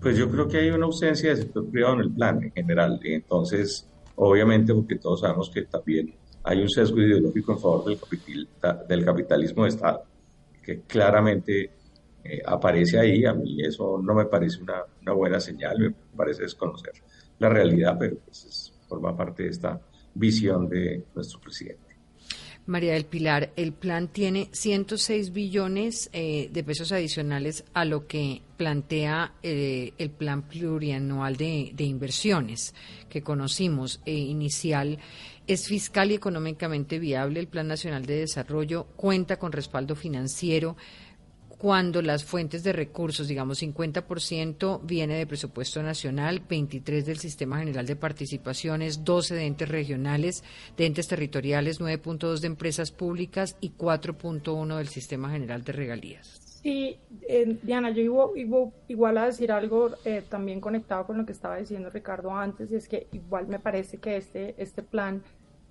Pues 0.00 0.16
yo 0.16 0.30
creo 0.30 0.48
que 0.48 0.58
hay 0.58 0.70
una 0.70 0.86
ausencia 0.86 1.30
de 1.30 1.36
sector 1.36 1.68
privado 1.70 1.94
en 1.94 2.00
el 2.00 2.12
plan 2.12 2.42
en 2.42 2.52
general. 2.52 3.00
Entonces, 3.02 3.88
obviamente, 4.16 4.74
porque 4.74 4.96
todos 4.96 5.20
sabemos 5.20 5.50
que 5.50 5.62
también 5.62 6.14
hay 6.44 6.62
un 6.62 6.68
sesgo 6.68 7.00
ideológico 7.00 7.52
en 7.52 7.58
favor 7.58 7.84
del, 7.84 8.48
del 8.88 9.04
capitalismo 9.04 9.64
de 9.64 9.68
Estado, 9.70 10.04
que 10.62 10.82
claramente 10.82 11.72
eh, 12.24 12.42
aparece 12.44 12.98
ahí. 12.98 13.24
A 13.24 13.34
mí 13.34 13.62
eso 13.62 14.00
no 14.02 14.14
me 14.14 14.26
parece 14.26 14.62
una, 14.62 14.82
una, 15.02 15.12
buena 15.12 15.40
señal, 15.40 15.78
me 15.78 15.94
parece 16.16 16.42
desconocer 16.42 16.92
la 17.38 17.48
realidad, 17.48 17.96
pero 17.98 18.16
pues 18.24 18.72
forma 18.88 19.16
parte 19.16 19.44
de 19.44 19.50
esta 19.50 19.80
visión 20.14 20.68
de 20.68 21.04
nuestro 21.14 21.40
presidente. 21.40 21.87
María 22.68 22.92
del 22.92 23.06
Pilar, 23.06 23.50
el 23.56 23.72
plan 23.72 24.08
tiene 24.08 24.48
106 24.52 25.32
billones 25.32 26.10
eh, 26.12 26.50
de 26.52 26.62
pesos 26.62 26.92
adicionales 26.92 27.64
a 27.72 27.84
lo 27.84 28.06
que 28.06 28.42
plantea 28.58 29.32
eh, 29.42 29.94
el 29.96 30.10
plan 30.10 30.42
plurianual 30.42 31.36
de, 31.36 31.72
inversiones 31.78 32.74
que 33.08 33.22
conocimos 33.22 34.00
inicial 34.04 34.98
es 35.46 35.66
fiscal 35.66 36.10
y 36.10 36.14
económicamente 36.14 36.98
viable. 36.98 37.40
El 37.40 37.48
Plan 37.48 37.66
Nacional 37.66 38.04
de 38.04 38.18
Desarrollo 38.18 38.84
cuenta 38.96 39.38
con 39.38 39.50
respaldo 39.50 39.96
financiero 39.96 40.76
cuando 41.58 42.02
las 42.02 42.24
fuentes 42.24 42.62
de 42.62 42.72
recursos, 42.72 43.26
digamos 43.26 43.62
50% 43.62 44.80
viene 44.84 45.16
de 45.16 45.26
presupuesto 45.26 45.82
nacional, 45.82 46.40
23 46.48 47.04
del 47.04 47.18
Sistema 47.18 47.58
General 47.58 47.84
de 47.84 47.96
Participaciones, 47.96 49.04
12 49.04 49.34
de 49.34 49.46
entes 49.46 49.68
regionales, 49.68 50.44
de 50.76 50.86
entes 50.86 51.08
territoriales, 51.08 51.80
9.2 51.80 52.38
de 52.38 52.46
empresas 52.46 52.92
públicas 52.92 53.56
y 53.60 53.72
4.1 53.72 54.76
del 54.76 54.88
Sistema 54.88 55.30
General 55.30 55.64
de 55.64 55.72
Regalías. 55.72 56.40
Sí, 56.62 56.96
eh, 57.28 57.58
Diana, 57.62 57.90
yo 57.90 58.32
iba, 58.36 58.70
igual 58.88 59.18
a 59.18 59.26
decir 59.26 59.50
algo 59.50 59.90
eh, 60.04 60.22
también 60.28 60.60
conectado 60.60 61.06
con 61.06 61.18
lo 61.18 61.26
que 61.26 61.32
estaba 61.32 61.56
diciendo 61.56 61.90
Ricardo 61.90 62.32
antes, 62.32 62.70
y 62.70 62.76
es 62.76 62.88
que 62.88 63.06
igual 63.12 63.48
me 63.48 63.58
parece 63.58 63.98
que 63.98 64.16
este, 64.16 64.54
este 64.58 64.82
plan 64.82 65.22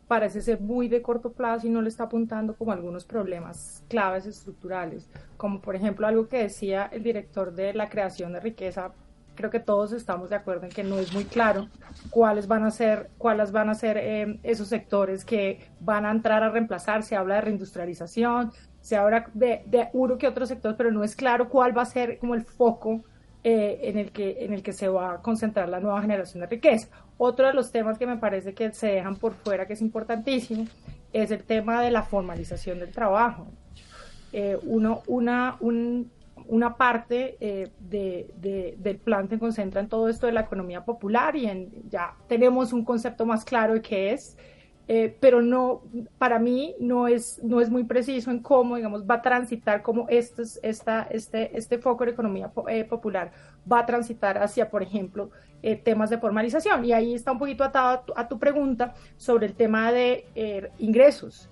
parece 0.08 0.42
ser 0.42 0.60
muy 0.62 0.88
de 0.88 1.02
corto 1.02 1.32
plazo 1.32 1.68
y 1.68 1.70
no 1.70 1.82
le 1.82 1.90
está 1.90 2.06
apuntando 2.06 2.56
como 2.56 2.72
algunos 2.72 3.06
problemas 3.06 3.84
claves 3.90 4.26
estructurales, 4.26 5.10
como 5.36 5.60
por 5.60 5.76
ejemplo 5.76 6.08
algo 6.08 6.28
que 6.28 6.44
decía 6.44 6.90
el 6.92 7.04
director 7.04 7.54
de 7.54 7.74
la 7.74 7.90
creación 7.90 8.34
de 8.34 8.40
riqueza. 8.40 8.92
Creo 9.36 9.52
que 9.52 9.60
todos 9.60 9.92
estamos 9.92 10.32
de 10.32 10.36
acuerdo 10.36 10.64
en 10.64 10.72
que 10.72 10.84
no 10.84 10.98
es 10.98 11.14
muy 11.14 11.26
claro 11.26 11.68
cuáles 12.10 12.48
van 12.48 12.64
a 12.64 12.72
ser, 12.72 13.12
cuáles 13.20 13.52
van 13.52 13.70
a 13.70 13.76
ser 13.76 13.98
eh, 13.98 14.40
esos 14.42 14.68
sectores 14.68 15.24
que 15.24 15.60
van 15.80 16.08
a 16.08 16.12
entrar 16.12 16.42
a 16.42 16.50
reemplazar. 16.50 17.04
Se 17.04 17.16
habla 17.16 17.36
de 17.36 17.42
reindustrialización, 17.42 18.52
se 18.82 18.96
habla 18.96 19.30
de, 19.36 19.62
de 19.68 19.90
uno 19.94 20.18
que 20.18 20.28
otro 20.28 20.48
sector, 20.48 20.76
pero 20.76 20.92
no 20.92 21.04
es 21.04 21.16
claro 21.16 21.50
cuál 21.50 21.78
va 21.78 21.84
a 21.84 21.86
ser 21.86 22.18
como 22.18 22.34
el 22.34 22.46
foco 22.46 23.04
eh, 23.44 23.80
en, 23.84 23.98
el 23.98 24.12
que, 24.12 24.44
en 24.44 24.52
el 24.52 24.62
que 24.62 24.74
se 24.74 24.90
va 24.90 25.14
a 25.14 25.22
concentrar 25.22 25.70
la 25.70 25.80
nueva 25.80 26.02
generación 26.02 26.42
de 26.42 26.48
riqueza. 26.48 26.90
Otro 27.18 27.48
de 27.48 27.54
los 27.54 27.72
temas 27.72 27.98
que 27.98 28.06
me 28.06 28.18
parece 28.18 28.54
que 28.54 28.72
se 28.72 28.88
dejan 28.88 29.16
por 29.16 29.34
fuera, 29.34 29.66
que 29.66 29.74
es 29.74 29.82
importantísimo, 29.82 30.68
es 31.14 31.32
el 31.32 31.44
tema 31.44 31.82
de 31.82 31.92
la 31.92 32.04
formalización 32.04 32.80
del 32.80 32.92
trabajo. 32.92 33.48
Eh, 34.34 34.58
una, 34.64 35.56
un, 35.60 36.12
una 36.48 36.76
parte 36.76 37.38
eh, 37.40 37.72
de, 37.80 38.30
de, 38.38 38.76
del 38.78 38.98
plan 38.98 39.30
se 39.30 39.40
concentra 39.40 39.82
en 39.82 39.88
todo 39.88 40.10
esto 40.10 40.28
de 40.28 40.34
la 40.34 40.42
economía 40.42 40.86
popular 40.86 41.36
y 41.36 41.50
ya 41.90 42.14
tenemos 42.28 42.74
un 42.74 42.84
concepto 42.84 43.26
más 43.26 43.46
claro 43.46 43.74
de 43.74 43.82
qué 43.82 44.12
es 44.12 44.38
eh, 44.90 45.18
pero 45.20 45.42
no, 45.42 45.82
para 46.18 46.40
mí 46.40 46.74
no 46.80 47.10
es, 47.10 47.44
muy 47.44 47.84
preciso 47.84 48.32
en 48.32 48.40
cómo, 48.40 48.78
digamos, 48.78 49.04
va 49.04 49.16
a 49.16 49.22
transitar, 49.22 49.82
cómo 49.82 50.08
este, 50.08 50.44
este, 51.12 51.78
foco 51.80 52.06
de 52.06 52.12
economía 52.12 52.50
popular 52.90 53.32
va 53.72 53.80
a 53.80 53.86
transitar 53.86 54.38
hacia, 54.38 54.70
por 54.70 54.84
ejemplo, 54.84 55.30
eh, 55.62 55.76
temas 55.76 56.10
de 56.10 56.18
formalización. 56.18 56.86
Y 56.86 56.94
ahí 56.94 57.14
está 57.14 57.32
un 57.32 57.40
poquito 57.40 57.64
atado 57.64 58.04
a 58.16 58.28
tu, 58.28 58.40
pregunta 58.40 58.94
sobre 59.18 59.48
el 59.48 59.54
tema 59.56 59.92
de 59.92 60.26
ingresos. 60.80 61.50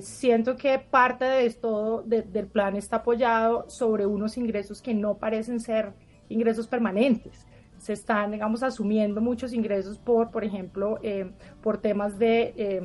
siento 0.00 0.56
que 0.56 0.78
parte 0.78 1.24
de 1.24 1.46
esto 1.46 2.02
del 2.06 2.46
plan 2.46 2.76
está 2.76 2.96
apoyado 2.96 3.68
sobre 3.68 4.06
unos 4.06 4.36
ingresos 4.36 4.80
que 4.80 4.94
no 4.94 5.16
parecen 5.18 5.60
ser 5.60 5.92
ingresos 6.28 6.66
permanentes 6.66 7.46
se 7.78 7.92
están, 7.92 8.32
digamos, 8.32 8.62
asumiendo 8.62 9.20
muchos 9.20 9.52
ingresos 9.52 9.98
por, 9.98 10.30
por 10.30 10.44
ejemplo, 10.44 10.98
eh, 11.02 11.30
por 11.62 11.78
temas 11.78 12.18
de, 12.18 12.54
eh, 12.56 12.82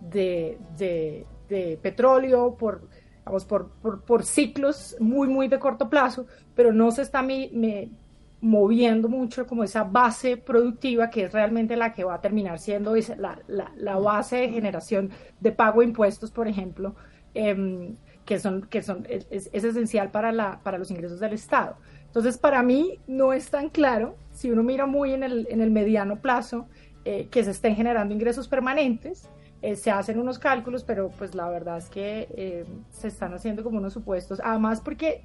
de, 0.00 0.58
de, 1.48 1.78
petróleo, 1.80 2.56
por, 2.56 2.88
vamos, 3.28 3.44
por, 3.44 3.70
por, 3.70 4.24
ciclos 4.24 4.96
muy, 4.98 5.28
muy 5.28 5.48
de 5.48 5.58
corto 5.58 5.88
plazo, 5.88 6.26
pero 6.54 6.72
no 6.72 6.90
se 6.90 7.02
está 7.02 7.22
me, 7.22 7.90
moviendo 8.40 9.08
mucho 9.08 9.46
como 9.46 9.64
esa 9.64 9.84
base 9.84 10.36
productiva 10.36 11.10
que 11.10 11.24
es 11.24 11.32
realmente 11.32 11.76
la 11.76 11.92
que 11.92 12.04
va 12.04 12.14
a 12.14 12.20
terminar 12.20 12.58
siendo 12.58 12.94
la, 13.16 13.38
la, 13.46 13.72
la 13.76 13.98
base 13.98 14.36
de 14.36 14.48
generación 14.48 15.10
de 15.40 15.52
pago 15.52 15.80
de 15.80 15.86
impuestos, 15.86 16.30
por 16.30 16.48
ejemplo, 16.48 16.94
em, 17.34 17.96
que, 18.24 18.38
son, 18.38 18.62
que 18.62 18.82
son, 18.82 19.06
es, 19.08 19.26
es, 19.30 19.64
esencial 19.64 20.10
para, 20.10 20.32
la, 20.32 20.60
para 20.62 20.78
los 20.78 20.90
ingresos 20.90 21.20
del 21.20 21.34
Estado. 21.34 21.76
Entonces, 22.06 22.38
para 22.38 22.62
mí 22.62 22.98
no 23.06 23.32
es 23.32 23.50
tan 23.50 23.68
claro, 23.68 24.16
si 24.32 24.50
uno 24.50 24.62
mira 24.62 24.86
muy 24.86 25.12
en 25.12 25.22
el, 25.22 25.46
en 25.50 25.60
el 25.60 25.70
mediano 25.70 26.20
plazo, 26.20 26.66
eh, 27.04 27.28
que 27.30 27.42
se 27.44 27.52
estén 27.52 27.74
generando 27.74 28.14
ingresos 28.14 28.48
permanentes. 28.48 29.28
Eh, 29.60 29.74
se 29.74 29.90
hacen 29.90 30.20
unos 30.20 30.38
cálculos, 30.38 30.84
pero 30.84 31.10
pues 31.18 31.34
la 31.34 31.48
verdad 31.48 31.78
es 31.78 31.90
que 31.90 32.28
eh, 32.36 32.64
se 32.90 33.08
están 33.08 33.34
haciendo 33.34 33.64
como 33.64 33.78
unos 33.78 33.92
supuestos. 33.92 34.40
Además, 34.44 34.80
porque 34.80 35.22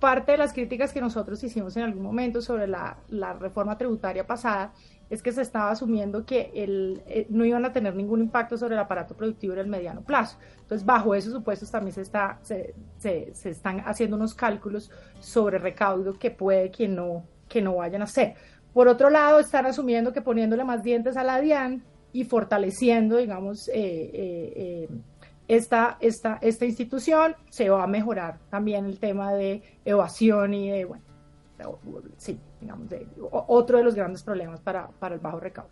parte 0.00 0.32
de 0.32 0.38
las 0.38 0.52
críticas 0.52 0.92
que 0.92 1.00
nosotros 1.00 1.42
hicimos 1.44 1.76
en 1.76 1.84
algún 1.84 2.02
momento 2.02 2.42
sobre 2.42 2.66
la, 2.66 2.96
reforma 3.38 3.78
tributaria 3.78 4.26
pasada 4.26 4.72
es 5.10 5.22
que 5.22 5.32
se 5.32 5.42
estaba 5.42 5.70
asumiendo 5.70 6.26
que 6.26 6.50
el, 6.54 7.02
eh, 7.06 7.26
no 7.30 7.44
iban 7.44 7.64
a 7.64 7.72
tener 7.72 7.94
ningún 7.94 8.20
impacto 8.20 8.58
sobre 8.58 8.74
el 8.74 8.80
aparato 8.80 9.16
productivo 9.16 9.54
en 9.54 9.60
el 9.60 9.66
mediano 9.68 10.02
plazo. 10.02 10.38
Entonces, 10.60 10.84
bajo 10.84 11.14
esos 11.14 11.32
supuestos 11.32 11.70
también 11.70 11.94
se 11.94 13.32
están 13.44 13.80
haciendo 13.86 14.16
unos 14.16 14.34
cálculos 14.34 14.90
sobre 15.20 15.58
recaudo 15.58 16.18
que 16.18 16.30
puede 16.30 16.70
que 16.70 16.88
no, 16.88 17.24
que 17.48 17.62
no 17.62 17.76
vayan 17.76 18.02
a 18.02 18.04
hacer. 18.04 18.34
Por 18.74 18.88
otro 18.88 19.08
lado, 19.08 19.38
están 19.38 19.66
asumiendo 19.66 20.12
que 20.12 20.20
poniéndole 20.20 20.64
más 20.64 20.82
dientes 20.82 21.16
a 21.16 21.24
la 21.24 21.40
DIAN 21.40 21.82
y 22.12 22.24
fortaleciendo, 22.24 23.16
digamos, 23.16 23.68
eh, 23.68 24.10
eh, 24.14 24.88
esta, 25.46 25.96
esta, 26.00 26.38
esta 26.42 26.64
institución, 26.64 27.34
se 27.50 27.70
va 27.70 27.84
a 27.84 27.86
mejorar 27.86 28.38
también 28.50 28.84
el 28.84 28.98
tema 28.98 29.32
de 29.32 29.62
evasión 29.84 30.54
y 30.54 30.70
de, 30.70 30.84
bueno, 30.84 31.04
sí, 32.16 32.38
digamos, 32.60 32.88
otro 33.30 33.78
de 33.78 33.84
los 33.84 33.94
grandes 33.94 34.22
problemas 34.22 34.60
para, 34.60 34.88
para 34.88 35.14
el 35.14 35.20
bajo 35.20 35.40
recaudo. 35.40 35.70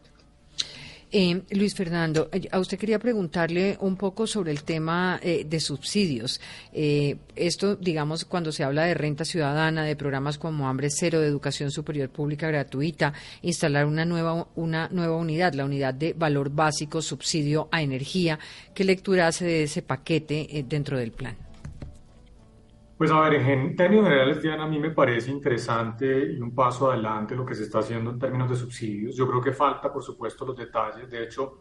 Eh, 1.19 1.45
Luis 1.53 1.75
Fernando, 1.75 2.29
eh, 2.31 2.47
a 2.53 2.59
usted 2.59 2.79
quería 2.79 2.99
preguntarle 2.99 3.79
un 3.81 3.97
poco 3.97 4.27
sobre 4.27 4.53
el 4.53 4.65
tema 4.65 5.19
eh, 5.23 5.47
de 5.49 5.61
subsidios. 5.61 6.39
esto, 6.75 7.75
digamos, 7.77 8.27
cuando 8.27 8.53
se 8.53 8.63
habla 8.63 8.85
de 8.85 8.93
renta 8.93 9.25
ciudadana, 9.25 9.83
de 9.85 9.97
programas 9.97 10.37
como 10.37 10.69
Hambre 10.69 10.91
Cero, 10.91 11.21
de 11.21 11.29
educación 11.29 11.71
superior 11.71 12.11
pública 12.11 12.49
gratuita, 12.49 13.15
instalar 13.41 13.87
una 13.87 14.05
nueva, 14.05 14.47
una 14.57 14.91
nueva 14.91 15.17
unidad, 15.17 15.55
la 15.55 15.65
unidad 15.65 15.95
de 15.95 16.13
valor 16.13 16.51
básico, 16.51 17.01
subsidio 17.01 17.71
a 17.73 17.81
energía. 17.81 18.39
¿Qué 18.75 18.85
lectura 18.85 19.29
hace 19.29 19.47
de 19.47 19.63
ese 19.63 19.81
paquete 19.81 20.67
dentro 20.69 20.99
del 20.99 21.13
plan? 21.13 21.46
Pues 22.97 23.11
a 23.11 23.21
ver, 23.21 23.35
en 23.35 23.77
términos 23.77 24.07
generales, 24.07 24.41
Diana, 24.41 24.65
a 24.65 24.69
mí 24.69 24.79
me 24.79 24.91
parece 24.91 25.31
interesante 25.31 26.33
y 26.33 26.41
un 26.41 26.55
paso 26.55 26.91
adelante 26.91 27.37
lo 27.37 27.45
que 27.45 27.55
se 27.55 27.65
está 27.65 27.81
haciendo 27.81 28.11
en 28.11 28.19
términos 28.19 28.49
de 28.49 28.57
subsidios. 28.57 29.15
Yo 29.15 29.29
creo 29.29 29.43
que 29.43 29.53
falta, 29.53 29.93
por 29.93 30.03
supuesto, 30.03 30.47
los 30.47 30.57
detalles. 30.57 31.11
De 31.11 31.23
hecho, 31.23 31.61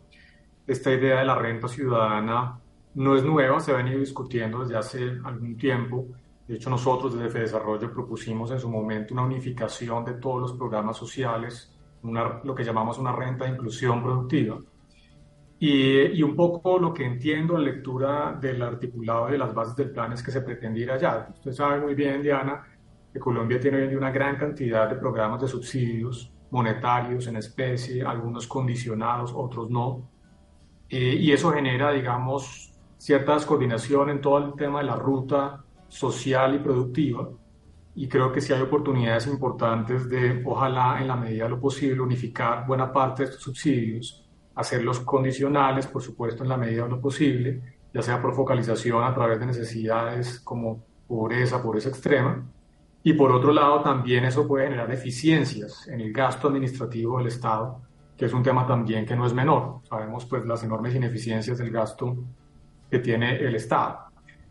esta 0.66 0.94
idea 0.94 1.20
de 1.20 1.26
la 1.26 1.36
renta 1.36 1.68
ciudadana 1.68 2.58
no 2.94 3.18
es 3.18 3.24
nueva, 3.26 3.60
se 3.60 3.74
ha 3.74 3.76
venido 3.76 4.00
discutiendo 4.00 4.60
desde 4.60 4.78
hace 4.78 5.20
algún 5.26 5.58
tiempo. 5.58 6.08
De 6.48 6.56
hecho, 6.56 6.70
nosotros 6.70 7.16
desde 7.16 7.30
FEDesarrollo 7.30 7.92
propusimos 7.92 8.52
en 8.52 8.60
su 8.60 8.70
momento 8.70 9.14
una 9.14 9.24
unificación 9.24 10.06
de 10.06 10.14
todos 10.14 10.42
los 10.42 10.54
programas 10.54 10.96
sociales, 10.96 11.76
una, 12.04 12.40
lo 12.46 12.56
que 12.56 12.64
llamamos 12.64 12.98
una 12.98 13.12
renta 13.12 13.44
de 13.44 13.52
inclusión 13.52 14.02
productiva 14.02 14.58
y, 15.60 16.22
un 16.22 16.36
poco 16.36 16.78
lo 16.80 16.94
que 16.94 17.06
entiendo 17.06 17.58
la 17.58 17.64
lectura 17.72 18.38
del 18.40 18.62
articulado 18.62 19.28
de 19.28 19.38
las 19.38 19.54
bases 19.54 19.76
del 19.76 19.92
plan 19.92 20.12
es 20.12 20.22
que 20.22 20.32
se 20.32 20.42
pretende 20.42 20.82
ir 20.82 20.92
allá. 20.92 21.30
Usted 21.34 21.54
sabe 21.54 21.80
muy 21.80 21.96
bien, 21.96 22.22
Diana, 22.22 22.64
que 23.12 23.20
Colombia 23.20 23.60
tiene 23.60 23.78
hoy 23.78 23.84
en 23.84 23.90
día 23.90 23.98
una 23.98 24.12
gran 24.12 24.36
cantidad 24.36 24.90
de 24.90 24.96
programas 24.96 25.42
de 25.42 25.48
subsidios 25.48 26.32
monetarios 26.52 27.28
en 27.28 27.38
especie, 27.38 28.04
algunos 28.04 28.48
condicionados, 28.48 29.32
otros 29.34 29.70
no. 29.70 30.10
Eh, 30.90 31.16
y 31.20 31.32
eso 31.32 31.52
genera, 31.52 31.92
digamos, 31.92 32.74
cierta 32.98 33.34
descoordinación 33.34 34.10
en 34.10 34.22
todo 34.22 34.38
el 34.40 34.54
tema 34.56 34.80
de 34.80 34.86
la 34.86 34.96
ruta 34.98 35.64
social 35.88 36.56
y 36.56 36.60
productiva. 36.60 37.30
Y 37.96 38.10
creo 38.10 38.32
que 38.32 38.42
sí 38.42 38.52
hay 38.52 38.62
oportunidades 38.62 39.28
importantes 39.28 40.10
de, 40.10 40.44
ojalá 40.46 41.00
en 41.00 41.08
la 41.08 41.16
medida 41.16 41.46
de 41.46 41.52
lo 41.52 41.62
posible, 41.62 42.02
unificar 42.02 42.68
buena 42.68 42.92
parte 42.92 43.24
de 43.24 43.30
estos 43.30 43.44
subsidios 43.44 44.25
hacerlos 44.56 45.02
condicionales, 45.02 45.88
por 45.88 46.02
supuesto, 46.02 46.44
en 46.44 46.50
la 46.50 46.58
medida 46.58 46.84
de 46.84 46.90
lo 46.90 47.02
posible, 47.02 47.62
ya 47.94 48.02
sea 48.02 48.22
por 48.22 48.34
focalización 48.34 49.04
a 49.04 49.14
través 49.14 49.40
de 49.40 49.46
necesidades 49.46 50.40
como 50.40 50.84
pobreza, 51.08 51.62
pobreza 51.62 51.90
extrema. 51.90 52.44
Y 53.04 53.14
por 53.14 53.32
otro 53.32 53.54
lado, 53.54 53.82
también 53.82 54.26
eso 54.26 54.48
puede 54.48 54.66
generar 54.66 54.92
eficiencias 54.92 55.88
en 55.88 56.02
el 56.02 56.12
gasto 56.12 56.48
administrativo 56.48 57.18
del 57.20 57.28
Estado, 57.28 57.82
que 58.18 58.26
es 58.26 58.34
un 58.34 58.42
tema 58.42 58.66
también 58.66 59.06
que 59.06 59.16
no 59.16 59.26
es 59.26 59.34
menor. 59.34 59.82
Sabemos 59.84 60.26
pues 60.26 60.46
las 60.46 60.64
enormes 60.64 60.96
ineficiencias 60.96 61.58
del 61.58 61.70
gasto 61.70 62.16
que 62.90 63.00
tiene 63.00 63.38
el 63.38 63.56
Estado. 63.56 64.06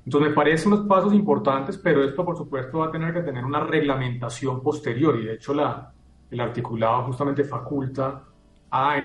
Entonces 0.05 0.30
me 0.30 0.34
parecen 0.34 0.72
unos 0.72 0.86
pasos 0.86 1.14
importantes, 1.14 1.78
pero 1.78 2.05
esto 2.05 2.24
por 2.24 2.36
supuesto 2.36 2.78
va 2.78 2.86
a 2.86 2.90
tener 2.90 3.12
que 3.14 3.22
tener 3.22 3.44
una 3.44 3.61
reglamentación 3.61 4.62
posterior 4.62 5.18
y 5.18 5.24
de 5.24 5.34
hecho 5.34 5.55
la, 5.55 5.92
el 6.30 6.40
articulado 6.40 7.05
justamente 7.05 7.42
faculta 7.42 8.22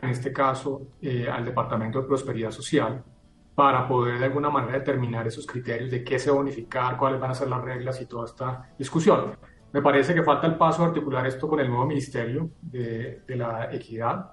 en 0.02 0.10
este 0.10 0.34
caso, 0.34 0.82
eh, 1.02 1.28
al 1.30 1.46
Departamento 1.46 2.02
de 2.02 2.08
Prosperidad 2.08 2.52
Social, 2.52 3.04
para 3.54 3.88
poder 3.88 4.20
de 4.20 4.26
alguna 4.26 4.50
manera 4.50 4.80
determinar 4.80 5.28
esos 5.28 5.46
criterios 5.46 5.92
de 5.92 6.04
qué 6.04 6.18
se 6.18 6.30
va 6.30 6.38
a 6.38 6.40
bonificar, 6.40 6.98
cuáles 6.98 7.20
van 7.20 7.32
a 7.32 7.36
ser 7.36 7.50
las 7.50 7.62
reglas 7.62 8.02
y 8.02 8.06
toda 8.06 8.26
esta 8.26 8.70
discusión. 8.78 9.38
Me 9.72 9.82
parece 9.82 10.16
que 10.16 10.24
falta 10.24 10.48
el 10.48 10.56
paso 10.56 10.82
de 10.82 10.88
articular 10.88 11.28
esto 11.28 11.48
con 11.48 11.60
el 11.60 11.68
nuevo 11.68 11.86
Ministerio 11.86 12.50
de, 12.62 13.22
de 13.28 13.36
la 13.36 13.70
Equidad. 13.72 14.32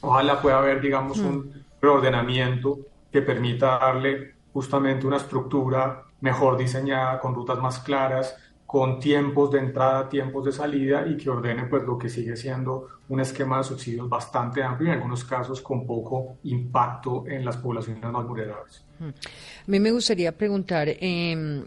Ojalá 0.00 0.40
pueda 0.40 0.58
haber, 0.58 0.80
digamos, 0.80 1.18
un 1.18 1.36
mm. 1.36 1.64
reordenamiento 1.82 2.78
que 3.10 3.22
permita 3.22 3.78
darle 3.78 4.34
justamente 4.52 5.06
una 5.06 5.16
estructura 5.16 6.04
mejor 6.20 6.56
diseñada, 6.56 7.18
con 7.20 7.34
rutas 7.34 7.58
más 7.58 7.80
claras, 7.80 8.36
con 8.74 8.98
tiempos 8.98 9.52
de 9.52 9.60
entrada, 9.60 10.08
tiempos 10.08 10.44
de 10.46 10.50
salida 10.50 11.06
y 11.06 11.16
que 11.16 11.30
ordene 11.30 11.66
pues 11.66 11.84
lo 11.84 11.96
que 11.96 12.08
sigue 12.08 12.36
siendo 12.36 12.88
un 13.08 13.20
esquema 13.20 13.58
de 13.58 13.62
subsidios 13.62 14.08
bastante 14.08 14.64
amplio 14.64 14.88
y 14.88 14.90
en 14.90 14.96
algunos 14.96 15.24
casos 15.24 15.60
con 15.60 15.86
poco 15.86 16.38
impacto 16.42 17.22
en 17.28 17.44
las 17.44 17.56
poblaciones 17.56 18.02
más 18.02 18.26
vulnerables. 18.26 18.84
A 18.98 19.04
mí 19.68 19.78
me 19.78 19.92
gustaría 19.92 20.36
preguntar 20.36 20.88
eh, 20.88 21.64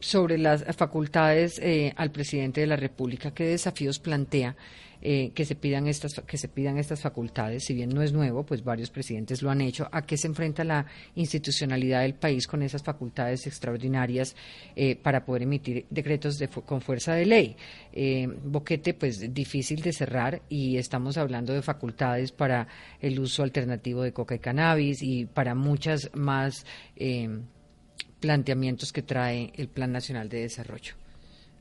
sobre 0.00 0.36
las 0.36 0.64
facultades 0.76 1.60
eh, 1.60 1.94
al 1.96 2.10
presidente 2.10 2.62
de 2.62 2.66
la 2.66 2.74
República, 2.74 3.30
¿qué 3.30 3.44
desafíos 3.44 4.00
plantea 4.00 4.56
eh, 5.06 5.32
que 5.34 5.44
se 5.44 5.54
pidan 5.54 5.86
estas 5.86 6.14
que 6.26 6.38
se 6.38 6.48
pidan 6.48 6.78
estas 6.78 7.02
facultades, 7.02 7.64
si 7.64 7.74
bien 7.74 7.90
no 7.90 8.00
es 8.00 8.14
nuevo, 8.14 8.42
pues 8.42 8.64
varios 8.64 8.88
presidentes 8.88 9.42
lo 9.42 9.50
han 9.50 9.60
hecho. 9.60 9.86
¿A 9.92 10.00
qué 10.00 10.16
se 10.16 10.28
enfrenta 10.28 10.64
la 10.64 10.86
institucionalidad 11.14 12.00
del 12.00 12.14
país 12.14 12.46
con 12.46 12.62
esas 12.62 12.82
facultades 12.82 13.46
extraordinarias 13.46 14.34
eh, 14.74 14.96
para 14.96 15.26
poder 15.26 15.42
emitir 15.42 15.84
decretos 15.90 16.42
con 16.64 16.80
fuerza 16.80 17.12
de 17.12 17.26
ley? 17.26 17.54
Eh, 17.92 18.26
boquete, 18.44 18.94
pues 18.94 19.34
difícil 19.34 19.82
de 19.82 19.92
cerrar 19.92 20.40
y 20.48 20.78
estamos 20.78 21.18
hablando 21.18 21.52
de 21.52 21.60
facultades 21.60 22.32
para 22.32 22.66
el 22.98 23.20
uso 23.20 23.42
alternativo 23.42 24.00
de 24.00 24.14
coca 24.14 24.36
y 24.36 24.38
cannabis 24.38 25.02
y 25.02 25.26
para 25.26 25.54
muchas 25.54 26.10
más 26.14 26.64
planteamientos 28.20 28.90
que 28.90 29.02
trae 29.02 29.52
el 29.54 29.68
Plan 29.68 29.92
Nacional 29.92 30.30
de 30.30 30.40
Desarrollo. 30.40 31.03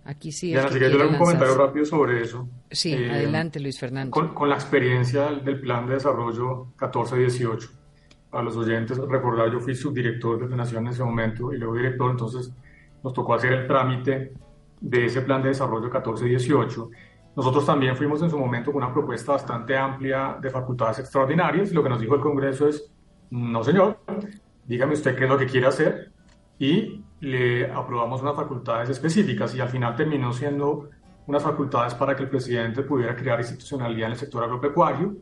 Aquí 0.06 0.32
sí. 0.32 0.54
Que 0.54 0.80
yo 0.80 0.98
le 0.98 1.08
un 1.08 1.18
comentario 1.18 1.56
rápido 1.56 1.86
sobre 1.86 2.22
eso. 2.22 2.48
Sí, 2.70 2.94
eh, 2.94 3.10
adelante, 3.10 3.60
Luis 3.60 3.80
Fernando. 3.80 4.12
Con, 4.12 4.50
la 4.50 4.56
experiencia 4.56 5.32
del 5.32 5.62
Plan 5.62 5.88
de 5.88 5.94
Desarrollo 5.94 6.68
14-18, 6.78 7.70
a 8.32 8.42
los 8.42 8.58
oyentes, 8.58 8.98
recordar, 8.98 9.52
yo 9.52 9.60
fui 9.60 9.76
subdirector 9.76 10.50
de 10.50 10.56
Nación 10.56 10.86
en 10.88 10.94
ese 10.94 11.04
momento 11.04 11.54
y 11.54 11.58
luego 11.58 11.76
director, 11.76 12.12
entonces 12.12 12.52
nos 13.02 13.14
tocó 13.14 13.36
hacer 13.36 13.54
el 13.54 13.68
trámite 13.68 14.34
de 14.82 15.06
ese 15.06 15.22
Plan 15.22 15.42
de 15.42 15.50
Desarrollo 15.50 15.90
14-18. 15.90 16.90
Nosotros 17.36 17.66
también 17.66 17.96
fuimos 17.96 18.22
en 18.22 18.30
su 18.30 18.38
momento 18.38 18.72
con 18.72 18.84
una 18.84 18.94
propuesta 18.94 19.32
bastante 19.32 19.76
amplia 19.78 20.38
de 20.42 20.50
facultades 20.50 21.00
extraordinarias 21.00 21.72
y 21.72 21.74
lo 21.74 21.82
que 21.82 21.90
nos 21.90 22.00
dijo 22.02 22.16
el 22.16 22.22
Congreso 22.22 22.68
es, 22.68 22.92
no 23.32 23.64
señor, 23.64 24.00
dígame 24.66 24.94
usted 24.94 25.16
qué 25.16 25.24
es 25.24 25.30
lo 25.30 25.38
que 25.38 25.48
quiere 25.48 25.68
hacer 25.68 26.12
y 26.60 27.03
le 27.24 27.72
aprobamos 27.72 28.22
unas 28.22 28.36
facultades 28.36 28.90
específicas 28.90 29.56
y 29.56 29.62
al 29.62 29.70
final 29.70 29.96
terminó 29.96 30.34
siendo 30.34 30.90
unas 31.26 31.42
facultades 31.42 31.96
para 31.96 32.16
que 32.16 32.24
el 32.24 32.30
presidente 32.30 32.84
pudiera 32.84 33.16
crear 33.16 33.40
institucionalidad 33.40 34.08
en 34.08 34.12
el 34.12 34.20
sector 34.20 34.44
agropecuario, 34.44 35.16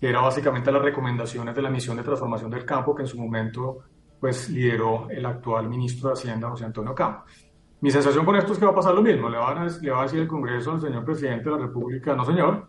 que 0.00 0.08
era 0.08 0.20
básicamente 0.20 0.70
las 0.70 0.80
recomendaciones 0.80 1.52
de 1.52 1.60
la 1.60 1.68
misión 1.68 1.96
de 1.96 2.04
transformación 2.04 2.52
del 2.52 2.64
campo 2.64 2.94
que 2.94 3.02
en 3.02 3.08
su 3.08 3.18
momento 3.18 3.78
pues 4.20 4.48
lideró 4.48 5.10
el 5.10 5.26
actual 5.26 5.68
ministro 5.68 6.10
de 6.10 6.12
Hacienda, 6.12 6.50
José 6.50 6.66
Antonio 6.66 6.94
Campo. 6.94 7.24
Mi 7.80 7.90
sensación 7.90 8.24
con 8.24 8.36
esto 8.36 8.52
es 8.52 8.58
que 8.58 8.64
va 8.64 8.70
a 8.70 8.74
pasar 8.74 8.94
lo 8.94 9.02
mismo. 9.02 9.28
Le 9.28 9.38
va 9.38 9.50
a, 9.50 9.66
le 9.66 9.90
va 9.90 10.00
a 10.00 10.02
decir 10.04 10.20
el 10.20 10.28
Congreso 10.28 10.72
al 10.72 10.80
señor 10.80 11.04
presidente 11.04 11.50
de 11.50 11.56
la 11.56 11.62
República, 11.62 12.14
no 12.14 12.24
señor, 12.24 12.68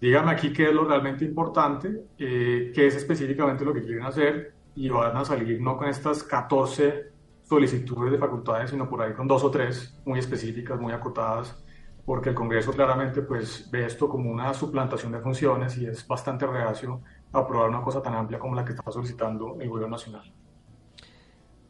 dígame 0.00 0.30
aquí 0.30 0.50
qué 0.50 0.68
es 0.68 0.74
lo 0.74 0.84
realmente 0.84 1.26
importante, 1.26 2.06
eh, 2.16 2.72
qué 2.74 2.86
es 2.86 2.94
específicamente 2.94 3.66
lo 3.66 3.74
que 3.74 3.82
quieren 3.82 4.04
hacer 4.04 4.54
y 4.76 4.88
van 4.88 5.14
a 5.14 5.24
salir 5.26 5.60
no 5.60 5.76
con 5.76 5.88
estas 5.88 6.22
14 6.22 7.17
solicitudes 7.48 8.12
de 8.12 8.18
facultades, 8.18 8.70
sino 8.70 8.88
por 8.88 9.00
ahí 9.00 9.14
con 9.14 9.26
dos 9.26 9.42
o 9.42 9.50
tres 9.50 9.98
muy 10.04 10.18
específicas, 10.18 10.78
muy 10.78 10.92
acotadas, 10.92 11.56
porque 12.04 12.30
el 12.30 12.34
Congreso 12.34 12.72
claramente 12.72 13.22
pues 13.22 13.68
ve 13.70 13.86
esto 13.86 14.08
como 14.08 14.30
una 14.30 14.52
suplantación 14.52 15.12
de 15.12 15.20
funciones 15.20 15.76
y 15.78 15.86
es 15.86 16.06
bastante 16.06 16.46
reacio 16.46 17.00
a 17.32 17.38
aprobar 17.40 17.70
una 17.70 17.82
cosa 17.82 18.02
tan 18.02 18.14
amplia 18.14 18.38
como 18.38 18.54
la 18.54 18.64
que 18.64 18.72
está 18.72 18.90
solicitando 18.90 19.56
el 19.60 19.68
Gobierno 19.68 19.96
Nacional. 19.96 20.32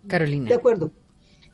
Carolina. 0.07 0.49
De 0.49 0.55
acuerdo. 0.55 0.91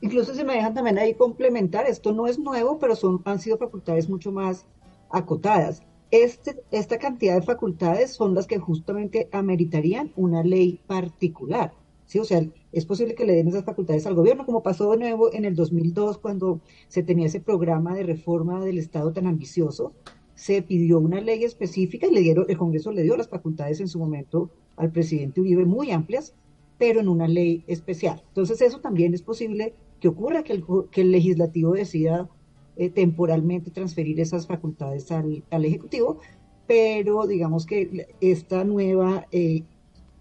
Incluso 0.00 0.34
se 0.34 0.44
me 0.44 0.54
dejan 0.54 0.74
también 0.74 0.98
ahí 0.98 1.14
complementar, 1.14 1.86
esto 1.86 2.12
no 2.12 2.26
es 2.26 2.38
nuevo, 2.38 2.78
pero 2.78 2.94
son, 2.94 3.22
han 3.24 3.38
sido 3.38 3.56
facultades 3.56 4.08
mucho 4.08 4.32
más 4.32 4.66
acotadas. 5.10 5.82
Este, 6.10 6.62
esta 6.70 6.98
cantidad 6.98 7.34
de 7.34 7.42
facultades 7.42 8.12
son 8.12 8.34
las 8.34 8.46
que 8.46 8.58
justamente 8.58 9.28
ameritarían 9.32 10.12
una 10.16 10.42
ley 10.42 10.80
particular. 10.86 11.72
O 12.20 12.24
sea, 12.24 12.46
es 12.72 12.86
posible 12.86 13.14
que 13.14 13.24
le 13.24 13.34
den 13.34 13.48
esas 13.48 13.64
facultades 13.64 14.06
al 14.06 14.14
gobierno, 14.14 14.46
como 14.46 14.62
pasó 14.62 14.90
de 14.90 14.98
nuevo 14.98 15.32
en 15.32 15.44
el 15.44 15.54
2002 15.54 16.18
cuando 16.18 16.60
se 16.88 17.02
tenía 17.02 17.26
ese 17.26 17.40
programa 17.40 17.94
de 17.94 18.02
reforma 18.02 18.64
del 18.64 18.78
Estado 18.78 19.12
tan 19.12 19.26
ambicioso. 19.26 19.92
Se 20.34 20.62
pidió 20.62 20.98
una 20.98 21.20
ley 21.20 21.44
específica 21.44 22.06
y 22.06 22.12
le 22.12 22.20
dieron, 22.20 22.46
el 22.48 22.58
Congreso 22.58 22.92
le 22.92 23.02
dio 23.02 23.16
las 23.16 23.28
facultades 23.28 23.80
en 23.80 23.88
su 23.88 23.98
momento 23.98 24.50
al 24.76 24.90
presidente 24.90 25.40
Uribe 25.40 25.64
muy 25.64 25.92
amplias, 25.92 26.34
pero 26.78 27.00
en 27.00 27.08
una 27.08 27.28
ley 27.28 27.64
especial. 27.66 28.22
Entonces 28.28 28.60
eso 28.60 28.80
también 28.80 29.14
es 29.14 29.22
posible 29.22 29.74
que 30.00 30.08
ocurra 30.08 30.42
que 30.42 30.52
el, 30.52 30.64
que 30.90 31.02
el 31.02 31.12
legislativo 31.12 31.72
decida 31.72 32.28
eh, 32.76 32.90
temporalmente 32.90 33.70
transferir 33.70 34.20
esas 34.20 34.46
facultades 34.46 35.10
al, 35.12 35.44
al, 35.50 35.64
Ejecutivo, 35.64 36.18
pero 36.66 37.26
digamos 37.26 37.66
que 37.66 38.08
esta 38.20 38.64
nueva 38.64 39.26
eh, 39.30 39.62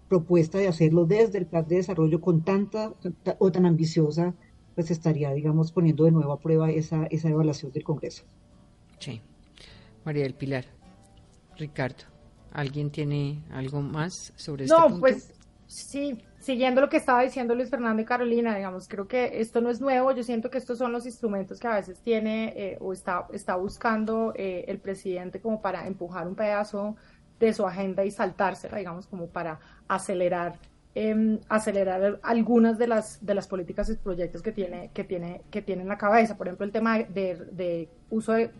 propuesta 0.08 0.58
de 0.58 0.68
hacerlo 0.68 1.06
desde 1.06 1.38
el 1.38 1.46
plan 1.46 1.66
de 1.66 1.76
desarrollo 1.76 2.20
con 2.20 2.42
tanta 2.42 2.92
o 3.38 3.52
tan 3.52 3.66
ambiciosa, 3.66 4.34
pues 4.74 4.90
estaría, 4.90 5.32
digamos, 5.32 5.72
poniendo 5.72 6.04
de 6.04 6.12
nuevo 6.12 6.32
a 6.32 6.40
prueba 6.40 6.70
esa, 6.70 7.06
esa 7.06 7.28
evaluación 7.28 7.72
del 7.72 7.84
Congreso. 7.84 8.24
Sí. 8.98 9.20
María 10.04 10.24
del 10.24 10.34
Pilar, 10.34 10.66
Ricardo, 11.56 12.04
¿alguien 12.52 12.90
tiene 12.90 13.42
algo 13.50 13.80
más 13.80 14.32
sobre 14.36 14.64
este 14.64 14.76
no, 14.76 15.00
pues 15.00 15.32
sí, 15.66 16.20
siguiendo 16.38 16.80
lo 16.80 16.88
que 16.88 16.98
estaba 16.98 17.22
diciendo 17.22 17.54
Luis 17.54 17.70
Fernando 17.70 18.02
y 18.02 18.04
Carolina, 18.04 18.54
digamos, 18.54 18.86
creo 18.86 19.08
que 19.08 19.40
esto 19.40 19.60
no 19.60 19.70
es 19.70 19.80
nuevo, 19.80 20.12
yo 20.12 20.22
siento 20.22 20.50
que 20.50 20.58
estos 20.58 20.78
son 20.78 20.92
los 20.92 21.06
instrumentos 21.06 21.58
que 21.58 21.68
a 21.68 21.76
veces 21.76 22.00
tiene 22.00 22.52
eh, 22.56 22.78
o 22.80 22.92
está, 22.92 23.26
está 23.32 23.56
buscando 23.56 24.34
eh, 24.36 24.64
el 24.68 24.78
presidente 24.78 25.40
como 25.40 25.62
para 25.62 25.86
empujar 25.86 26.28
un 26.28 26.34
pedazo 26.34 26.96
de 27.40 27.52
su 27.52 27.66
agenda 27.66 28.04
y 28.04 28.10
saltársela, 28.10 28.78
digamos, 28.78 29.06
como 29.06 29.28
para 29.28 29.58
acelerar 29.88 30.58
eh, 30.94 31.40
acelerar 31.48 32.20
algunas 32.22 32.78
de 32.78 32.86
las 32.86 33.24
de 33.24 33.34
las 33.34 33.48
políticas 33.48 33.90
y 33.90 33.96
proyectos 33.96 34.42
que 34.42 34.52
tiene 34.52 34.90
que 34.94 35.02
tiene 35.02 35.42
que 35.50 35.62
tiene 35.62 35.82
en 35.82 35.88
la 35.88 35.98
cabeza. 35.98 36.36
Por 36.36 36.46
ejemplo 36.46 36.64
el 36.64 36.72
tema 36.72 36.98
de, 36.98 37.36
de 37.52 37.88
uso 38.10 38.32
de, 38.32 38.50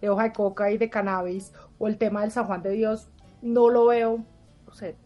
de, 0.00 0.08
hoja 0.08 0.24
de 0.24 0.32
coca 0.32 0.70
y 0.70 0.78
de 0.78 0.88
cannabis 0.88 1.52
o 1.78 1.88
el 1.88 1.98
tema 1.98 2.22
del 2.22 2.30
San 2.30 2.46
Juan 2.46 2.62
de 2.62 2.70
Dios 2.70 3.10
no 3.42 3.68
lo 3.68 3.86
veo 3.86 4.24
no 4.66 4.72
sé 4.72 4.96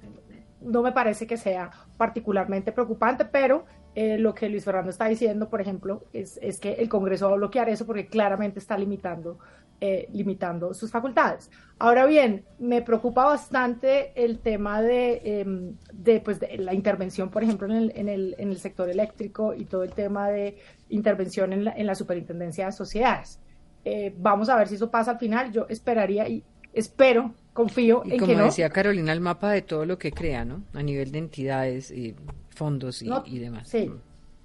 no 0.60 0.82
me 0.82 0.92
parece 0.92 1.26
que 1.26 1.36
sea 1.36 1.70
particularmente 1.96 2.72
preocupante, 2.72 3.24
pero 3.24 3.64
eh, 3.94 4.18
lo 4.18 4.34
que 4.34 4.48
Luis 4.48 4.64
Fernando 4.64 4.90
está 4.90 5.06
diciendo, 5.06 5.48
por 5.48 5.60
ejemplo, 5.60 6.04
es, 6.12 6.38
es, 6.42 6.58
que 6.58 6.74
el 6.74 6.88
Congreso 6.88 7.28
va 7.28 7.32
a 7.32 7.36
bloquear 7.36 7.68
eso 7.68 7.86
porque 7.86 8.06
claramente 8.06 8.58
está 8.58 8.76
limitando, 8.76 9.38
eh, 9.80 10.08
limitando 10.12 10.72
sus 10.74 10.90
facultades. 10.90 11.50
Ahora 11.78 12.06
bien, 12.06 12.44
me 12.58 12.80
preocupa 12.80 13.24
bastante 13.24 14.12
el 14.14 14.38
tema 14.38 14.80
de, 14.80 15.20
em, 15.24 15.76
de, 15.92 16.20
pues, 16.20 16.40
de 16.40 16.56
la 16.58 16.72
intervención, 16.72 17.30
por 17.30 17.42
ejemplo, 17.42 17.68
en 17.68 17.76
el, 17.76 17.92
en, 17.94 18.08
el, 18.08 18.34
en 18.38 18.50
el, 18.50 18.58
sector 18.58 18.88
eléctrico 18.88 19.52
y 19.52 19.66
todo 19.66 19.82
el 19.82 19.92
tema 19.92 20.30
de 20.30 20.56
intervención 20.88 21.52
en 21.52 21.64
la, 21.64 21.72
en 21.72 21.86
la 21.86 21.94
superintendencia 21.94 22.66
de 22.66 22.72
sociedades. 22.72 23.38
Eh, 23.84 24.14
vamos 24.18 24.48
a 24.48 24.56
ver 24.56 24.66
si 24.66 24.74
eso 24.76 24.90
pasa 24.90 25.12
al 25.12 25.18
final. 25.18 25.52
Yo 25.52 25.66
esperaría 25.68 26.28
y 26.28 26.42
espero 26.72 27.34
confío 27.52 28.02
en 28.04 28.18
como 28.18 28.32
que 28.32 28.36
no. 28.36 28.44
decía 28.44 28.68
Carolina, 28.70 29.12
el 29.12 29.20
mapa 29.20 29.50
de 29.50 29.62
todo 29.62 29.86
lo 29.86 29.98
que 29.98 30.12
crea, 30.12 30.44
¿no? 30.44 30.64
A 30.74 30.82
nivel 30.82 31.12
de 31.12 31.18
entidades 31.18 31.90
y 31.90 32.14
fondos 32.50 33.02
y, 33.02 33.38
demás. 33.38 33.68
Sí, 33.68 33.90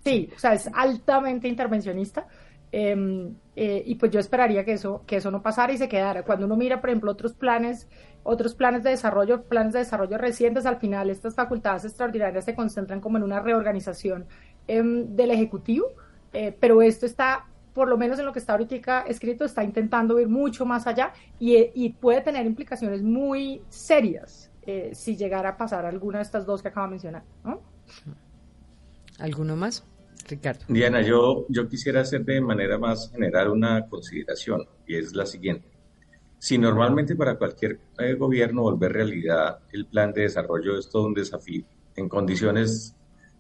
sí, 0.04 0.30
o 0.36 0.40
sea, 0.40 0.54
es 0.54 0.70
altamente 0.74 1.48
intervencionista. 1.48 2.28
Em, 2.72 3.36
eh, 3.56 3.84
y 3.86 3.96
pues 3.96 4.12
yo 4.12 4.20
esperaría 4.20 4.64
que 4.64 4.74
eso, 4.74 5.04
que 5.06 5.18
eso 5.18 5.30
no 5.30 5.42
pasara 5.42 5.74
y 5.74 5.78
se 5.78 5.90
quedara. 5.90 6.24
Cuando 6.24 6.46
uno 6.46 6.56
mira, 6.56 6.80
por 6.80 6.90
ejemplo, 6.90 7.12
otros 7.12 7.34
planes, 7.34 7.90
otros 8.24 8.56
planes 8.56 8.84
de 8.84 8.92
desarrollo, 8.92 9.44
planes 9.44 9.74
de 9.74 9.80
desarrollo 9.80 10.18
recientes, 10.18 10.66
al 10.66 10.78
final 10.78 11.10
estas 11.10 11.36
facultades 11.36 11.84
extraordinarias 11.84 12.46
se 12.46 12.56
concentran 12.56 13.02
como 13.02 13.18
en 13.18 13.24
una 13.24 13.42
reorganización 13.42 14.26
em, 14.68 15.16
del 15.16 15.32
Ejecutivo, 15.32 15.88
eh, 16.34 16.56
pero 16.58 16.82
esto 16.82 17.06
está 17.06 17.48
por 17.74 17.88
lo 17.88 17.98
menos 17.98 18.20
en 18.20 18.26
lo 18.26 18.34
que 18.34 18.40
está 18.40 18.54
ahorita 18.54 19.02
escrito, 19.02 19.46
está 19.46 19.64
intentando 19.64 20.20
ir 20.20 20.28
mucho 20.28 20.66
más 20.66 20.88
allá 20.88 21.14
y, 21.40 21.90
puede 22.02 22.22
tener 22.22 22.46
implicaciones 22.46 23.02
muy 23.02 23.62
serias 23.70 24.52
eh, 24.64 24.92
si 24.94 25.16
llegara 25.16 25.50
a 25.50 25.58
pasar 25.58 25.86
alguna 25.86 26.18
de 26.20 26.24
estas 26.24 26.46
dos 26.46 26.62
que 26.62 26.68
acabo 26.68 26.88
de 26.88 26.92
mencionar. 26.92 27.24
¿Alguno 29.20 29.56
más? 29.56 29.86
Ricardo. 30.28 30.66
Diana, 30.68 31.02
yo, 31.02 31.46
yo 31.50 31.68
quisiera 31.68 32.02
hacer 32.02 32.24
de 32.26 32.42
manera 32.42 32.78
más 32.78 33.12
general 33.12 33.50
una 33.50 33.88
consideración 33.88 34.66
y 34.88 34.96
es 34.96 35.14
la 35.14 35.26
siguiente. 35.26 35.68
Si 36.40 36.58
normalmente 36.58 37.16
para 37.16 37.36
cualquier 37.36 37.80
eh, 38.00 38.16
gobierno 38.16 38.64
volver 38.64 38.94
realidad 38.94 39.60
el 39.72 39.86
plan 39.86 40.12
de 40.12 40.24
desarrollo 40.24 40.78
es 40.78 40.90
todo 40.90 41.06
un 41.06 41.14
desafío 41.14 41.66
en 41.96 42.10
condiciones, 42.10 42.96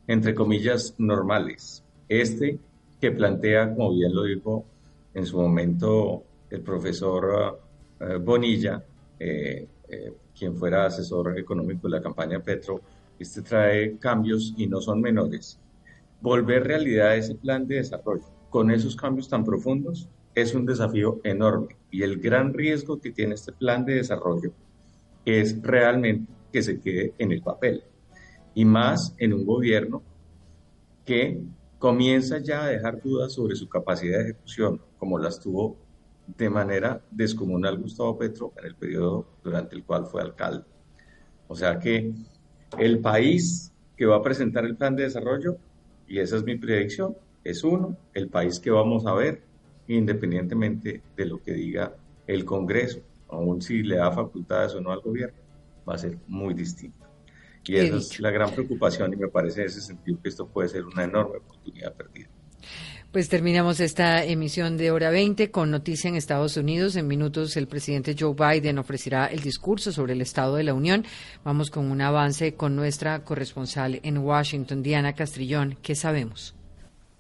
entre 0.08 0.36
comillas, 0.36 0.96
normales, 0.98 1.84
este 2.08 2.60
que 3.00 3.12
plantea, 3.12 3.74
como 3.74 3.94
bien 3.94 4.14
lo 4.14 4.24
dijo 4.24 4.66
en 5.14 5.26
su 5.26 5.40
momento 5.40 6.24
el 6.50 6.62
profesor 6.62 7.60
eh, 8.00 8.18
Bonilla, 8.18 8.84
eh, 9.20 9.68
eh, 9.88 10.14
quien 10.38 10.56
fuera 10.56 10.86
asesor 10.86 11.38
económico 11.38 11.88
de 11.88 11.98
la 11.98 12.02
campaña 12.02 12.40
Petro, 12.40 12.82
este 13.20 13.42
trae 13.42 13.98
cambios 13.98 14.54
y 14.58 14.68
no 14.68 14.82
son 14.82 15.02
menores. 15.02 15.60
Volver 16.22 16.64
realidad 16.64 17.18
ese 17.18 17.36
plan 17.36 17.68
de 17.68 17.76
desarrollo 17.76 18.26
con 18.50 18.72
esos 18.72 18.96
cambios 18.96 19.28
tan 19.28 19.44
profundos 19.44 20.10
es 20.36 20.54
un 20.54 20.66
desafío 20.66 21.20
enorme 21.24 21.76
y 21.90 22.04
el 22.04 22.20
gran 22.20 22.54
riesgo 22.54 23.00
que 23.00 23.12
tiene 23.12 23.34
este 23.34 23.52
plan 23.52 23.86
de 23.86 23.96
desarrollo 23.96 24.54
es 25.26 25.62
realmente 25.62 26.32
que 26.52 26.62
se 26.62 26.80
quede 26.80 27.14
en 27.18 27.32
el 27.32 27.42
papel 27.42 27.84
y 28.54 28.66
más 28.66 29.16
en 29.18 29.34
un 29.34 29.46
gobierno 29.46 30.04
que 31.06 31.42
comienza 31.80 32.38
ya 32.38 32.64
a 32.64 32.68
dejar 32.68 33.02
dudas 33.02 33.34
sobre 33.34 33.56
su 33.56 33.68
capacidad 33.68 34.20
de 34.20 34.26
ejecución, 34.26 34.82
como 35.00 35.18
las 35.18 35.40
tuvo 35.40 35.78
de 36.28 36.50
manera 36.50 37.02
descomunal 37.10 37.80
Gustavo 37.80 38.18
Petro 38.18 38.54
en 38.58 38.66
el 38.66 38.76
periodo 38.76 39.26
durante 39.44 39.76
el 39.76 39.84
cual 39.84 40.06
fue 40.06 40.22
alcalde. 40.22 40.66
O 41.48 41.56
sea 41.56 41.80
que 41.80 42.14
el 42.78 43.00
país 43.00 43.74
que 43.98 44.06
va 44.06 44.18
a 44.18 44.22
presentar 44.22 44.66
el 44.66 44.78
plan 44.78 44.96
de 44.96 45.04
desarrollo, 45.04 45.58
y 46.08 46.20
esa 46.20 46.38
es 46.38 46.44
mi 46.44 46.58
predicción, 46.58 47.16
es 47.44 47.64
uno, 47.64 47.98
el 48.14 48.28
país 48.30 48.60
que 48.60 48.70
vamos 48.70 49.06
a 49.06 49.14
ver, 49.14 49.42
independientemente 49.88 51.02
de 51.16 51.26
lo 51.26 51.42
que 51.42 51.54
diga 51.54 51.96
el 52.28 52.46
Congreso, 52.46 53.02
aun 53.30 53.62
si 53.62 53.82
le 53.84 53.96
da 53.96 54.12
facultades 54.12 54.76
o 54.76 54.82
no 54.82 54.92
al 54.92 55.02
gobierno, 55.02 55.38
va 55.88 55.96
a 55.96 55.98
ser 55.98 56.18
muy 56.28 56.54
distinto. 56.54 57.08
Y 57.66 57.76
esa 57.76 57.98
es 57.98 58.20
la 58.20 58.32
gran 58.32 58.52
preocupación 58.52 59.14
y 59.14 59.18
me 59.18 59.28
parece 59.28 59.62
en 59.62 59.68
ese 59.68 59.82
sentido 59.82 60.20
que 60.22 60.30
esto 60.30 60.48
puede 60.48 60.70
ser 60.70 60.84
una 60.86 61.04
enorme 61.04 61.38
oportunidad 61.38 61.94
perdida. 61.94 62.28
Pues 63.12 63.28
terminamos 63.28 63.82
esta 63.82 64.24
emisión 64.24 64.78
de 64.78 64.90
hora 64.90 65.10
20 65.10 65.52
con 65.52 65.70
noticia 65.70 66.08
en 66.08 66.16
Estados 66.16 66.56
Unidos. 66.56 66.96
En 66.96 67.08
minutos 67.08 67.58
el 67.58 67.68
presidente 67.68 68.16
Joe 68.18 68.34
Biden 68.34 68.80
ofrecerá 68.80 69.26
el 69.26 69.42
discurso 69.42 69.92
sobre 69.92 70.14
el 70.14 70.22
Estado 70.22 70.56
de 70.56 70.64
la 70.64 70.74
Unión. 70.74 71.04
Vamos 71.44 71.70
con 71.72 71.92
un 71.92 72.00
avance 72.00 72.54
con 72.54 72.74
nuestra 72.78 73.26
corresponsal 73.26 74.00
en 74.04 74.20
Washington, 74.20 74.82
Diana 74.82 75.12
Castrillón. 75.12 75.78
¿Qué 75.82 75.94
sabemos? 75.94 76.56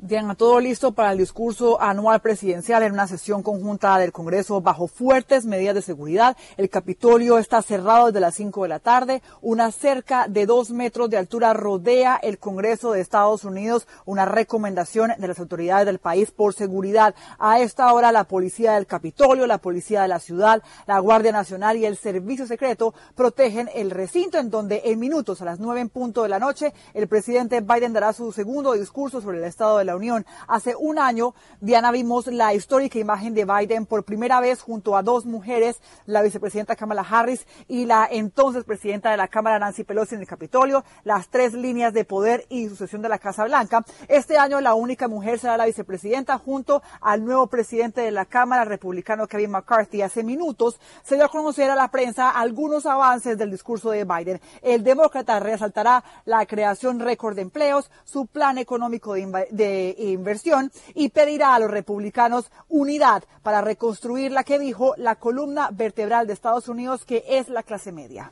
Diana, 0.03 0.33
todo 0.33 0.59
listo 0.59 0.93
para 0.93 1.11
el 1.11 1.19
discurso 1.19 1.79
anual 1.79 2.21
presidencial 2.21 2.81
en 2.81 2.93
una 2.93 3.05
sesión 3.05 3.43
conjunta 3.43 3.99
del 3.99 4.11
Congreso 4.11 4.59
bajo 4.59 4.87
fuertes 4.87 5.45
medidas 5.45 5.75
de 5.75 5.83
seguridad. 5.83 6.35
El 6.57 6.71
Capitolio 6.71 7.37
está 7.37 7.61
cerrado 7.61 8.07
desde 8.07 8.19
las 8.19 8.33
5 8.33 8.63
de 8.63 8.69
la 8.69 8.79
tarde. 8.79 9.21
Una 9.43 9.71
cerca 9.71 10.27
de 10.27 10.47
dos 10.47 10.71
metros 10.71 11.11
de 11.11 11.17
altura 11.17 11.53
rodea 11.53 12.19
el 12.23 12.39
Congreso 12.39 12.93
de 12.93 12.99
Estados 12.99 13.43
Unidos. 13.43 13.87
Una 14.05 14.25
recomendación 14.25 15.11
de 15.19 15.27
las 15.27 15.37
autoridades 15.37 15.85
del 15.85 15.99
país 15.99 16.31
por 16.31 16.55
seguridad. 16.55 17.13
A 17.37 17.59
esta 17.59 17.93
hora 17.93 18.11
la 18.11 18.23
policía 18.23 18.73
del 18.73 18.87
Capitolio, 18.87 19.45
la 19.45 19.59
policía 19.59 20.01
de 20.01 20.07
la 20.07 20.19
ciudad, 20.19 20.63
la 20.87 20.97
Guardia 20.97 21.31
Nacional 21.31 21.77
y 21.77 21.85
el 21.85 21.95
Servicio 21.95 22.47
Secreto 22.47 22.95
protegen 23.13 23.69
el 23.75 23.91
recinto 23.91 24.39
en 24.39 24.49
donde 24.49 24.81
en 24.85 24.99
minutos 24.99 25.43
a 25.43 25.45
las 25.45 25.59
9 25.59 25.79
en 25.79 25.89
punto 25.89 26.23
de 26.23 26.29
la 26.29 26.39
noche 26.39 26.73
el 26.95 27.07
presidente 27.07 27.61
Biden 27.61 27.93
dará 27.93 28.13
su 28.13 28.31
segundo 28.31 28.73
discurso 28.73 29.21
sobre 29.21 29.37
el 29.37 29.43
estado 29.43 29.77
de 29.77 29.85
la 29.85 29.90
Unión. 29.95 30.25
Hace 30.47 30.75
un 30.75 30.99
año, 30.99 31.33
Diana, 31.59 31.91
vimos 31.91 32.27
la 32.27 32.53
histórica 32.53 32.99
imagen 32.99 33.33
de 33.33 33.45
Biden 33.45 33.85
por 33.85 34.03
primera 34.03 34.39
vez 34.39 34.61
junto 34.61 34.95
a 34.95 35.03
dos 35.03 35.25
mujeres, 35.25 35.81
la 36.05 36.21
vicepresidenta 36.21 36.75
Kamala 36.75 37.05
Harris 37.09 37.45
y 37.67 37.85
la 37.85 38.07
entonces 38.09 38.63
presidenta 38.63 39.11
de 39.11 39.17
la 39.17 39.27
Cámara 39.27 39.59
Nancy 39.59 39.83
Pelosi 39.83 40.15
en 40.15 40.21
el 40.21 40.27
Capitolio, 40.27 40.83
las 41.03 41.29
tres 41.29 41.53
líneas 41.53 41.93
de 41.93 42.05
poder 42.05 42.45
y 42.49 42.69
sucesión 42.69 43.01
de 43.01 43.09
la 43.09 43.19
Casa 43.19 43.45
Blanca. 43.45 43.83
Este 44.07 44.37
año 44.37 44.61
la 44.61 44.73
única 44.73 45.07
mujer 45.07 45.39
será 45.39 45.57
la 45.57 45.65
vicepresidenta 45.65 46.37
junto 46.37 46.81
al 47.01 47.23
nuevo 47.23 47.47
presidente 47.47 48.01
de 48.01 48.11
la 48.11 48.25
Cámara 48.25 48.65
republicano 48.65 49.27
Kevin 49.27 49.51
McCarthy. 49.51 50.01
Hace 50.01 50.23
minutos 50.23 50.79
se 51.03 51.15
dio 51.15 51.25
a 51.25 51.29
conocer 51.29 51.69
a 51.69 51.75
la 51.75 51.89
prensa 51.89 52.29
algunos 52.29 52.85
avances 52.85 53.37
del 53.37 53.51
discurso 53.51 53.91
de 53.91 54.05
Biden. 54.05 54.41
El 54.61 54.83
demócrata 54.83 55.39
resaltará 55.39 56.03
la 56.25 56.45
creación 56.45 56.99
récord 56.99 57.35
de 57.35 57.41
empleos, 57.41 57.89
su 58.03 58.25
plan 58.27 58.57
económico 58.57 59.13
de, 59.13 59.47
de 59.51 59.80
inversión 59.97 60.71
y 60.93 61.09
pedirá 61.09 61.55
a 61.55 61.59
los 61.59 61.71
republicanos 61.71 62.51
unidad 62.69 63.23
para 63.43 63.61
reconstruir 63.61 64.31
la 64.31 64.43
que 64.43 64.59
dijo 64.59 64.93
la 64.97 65.15
columna 65.15 65.69
vertebral 65.71 66.27
de 66.27 66.33
Estados 66.33 66.67
Unidos, 66.67 67.05
que 67.05 67.23
es 67.27 67.49
la 67.49 67.63
clase 67.63 67.91
media. 67.91 68.31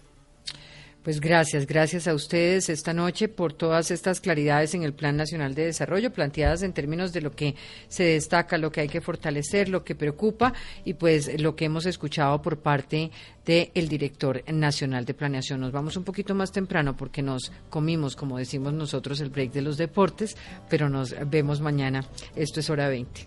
Pues 1.04 1.22
gracias, 1.22 1.66
gracias 1.66 2.10
a 2.10 2.14
ustedes 2.14 2.68
esta 2.68 2.94
noche 2.94 3.30
por 3.30 3.54
todas 3.54 3.90
estas 3.90 4.20
claridades 4.20 4.74
en 4.74 4.84
el 4.84 4.94
Plan 4.94 5.16
Nacional 5.16 5.56
de 5.56 5.66
Desarrollo, 5.66 6.12
planteadas 6.12 6.62
en 6.62 6.74
términos 6.74 7.14
de 7.14 7.22
lo 7.22 7.32
que 7.32 7.56
se 7.88 8.04
destaca, 8.04 8.58
lo 8.58 8.70
que 8.70 8.82
hay 8.82 8.90
que 8.90 9.00
fortalecer, 9.00 9.70
lo 9.70 9.86
que 9.86 9.96
preocupa 9.96 10.54
y 10.84 10.96
pues 10.96 11.40
lo 11.40 11.56
que 11.56 11.66
hemos 11.66 11.86
escuchado 11.86 12.42
por 12.42 12.60
parte 12.60 13.12
del 13.46 13.88
director 13.88 14.44
nacional 14.52 15.06
de 15.06 15.14
planeación. 15.14 15.62
Nos 15.62 15.72
vamos 15.72 15.96
un 15.96 16.04
poquito 16.04 16.36
más 16.36 16.52
temprano 16.52 16.98
porque 16.98 17.22
nos 17.22 17.50
comimos, 17.70 18.18
como 18.18 18.38
decimos 18.38 18.74
nosotros, 18.74 19.22
el 19.22 19.30
break 19.30 19.54
de 19.54 19.62
los 19.62 19.78
deportes, 19.78 20.36
pero 20.70 20.90
nos 20.90 21.16
vemos 21.30 21.62
mañana. 21.62 22.04
Esto 22.36 22.60
es 22.60 22.70
hora 22.70 22.90
20. 22.90 23.26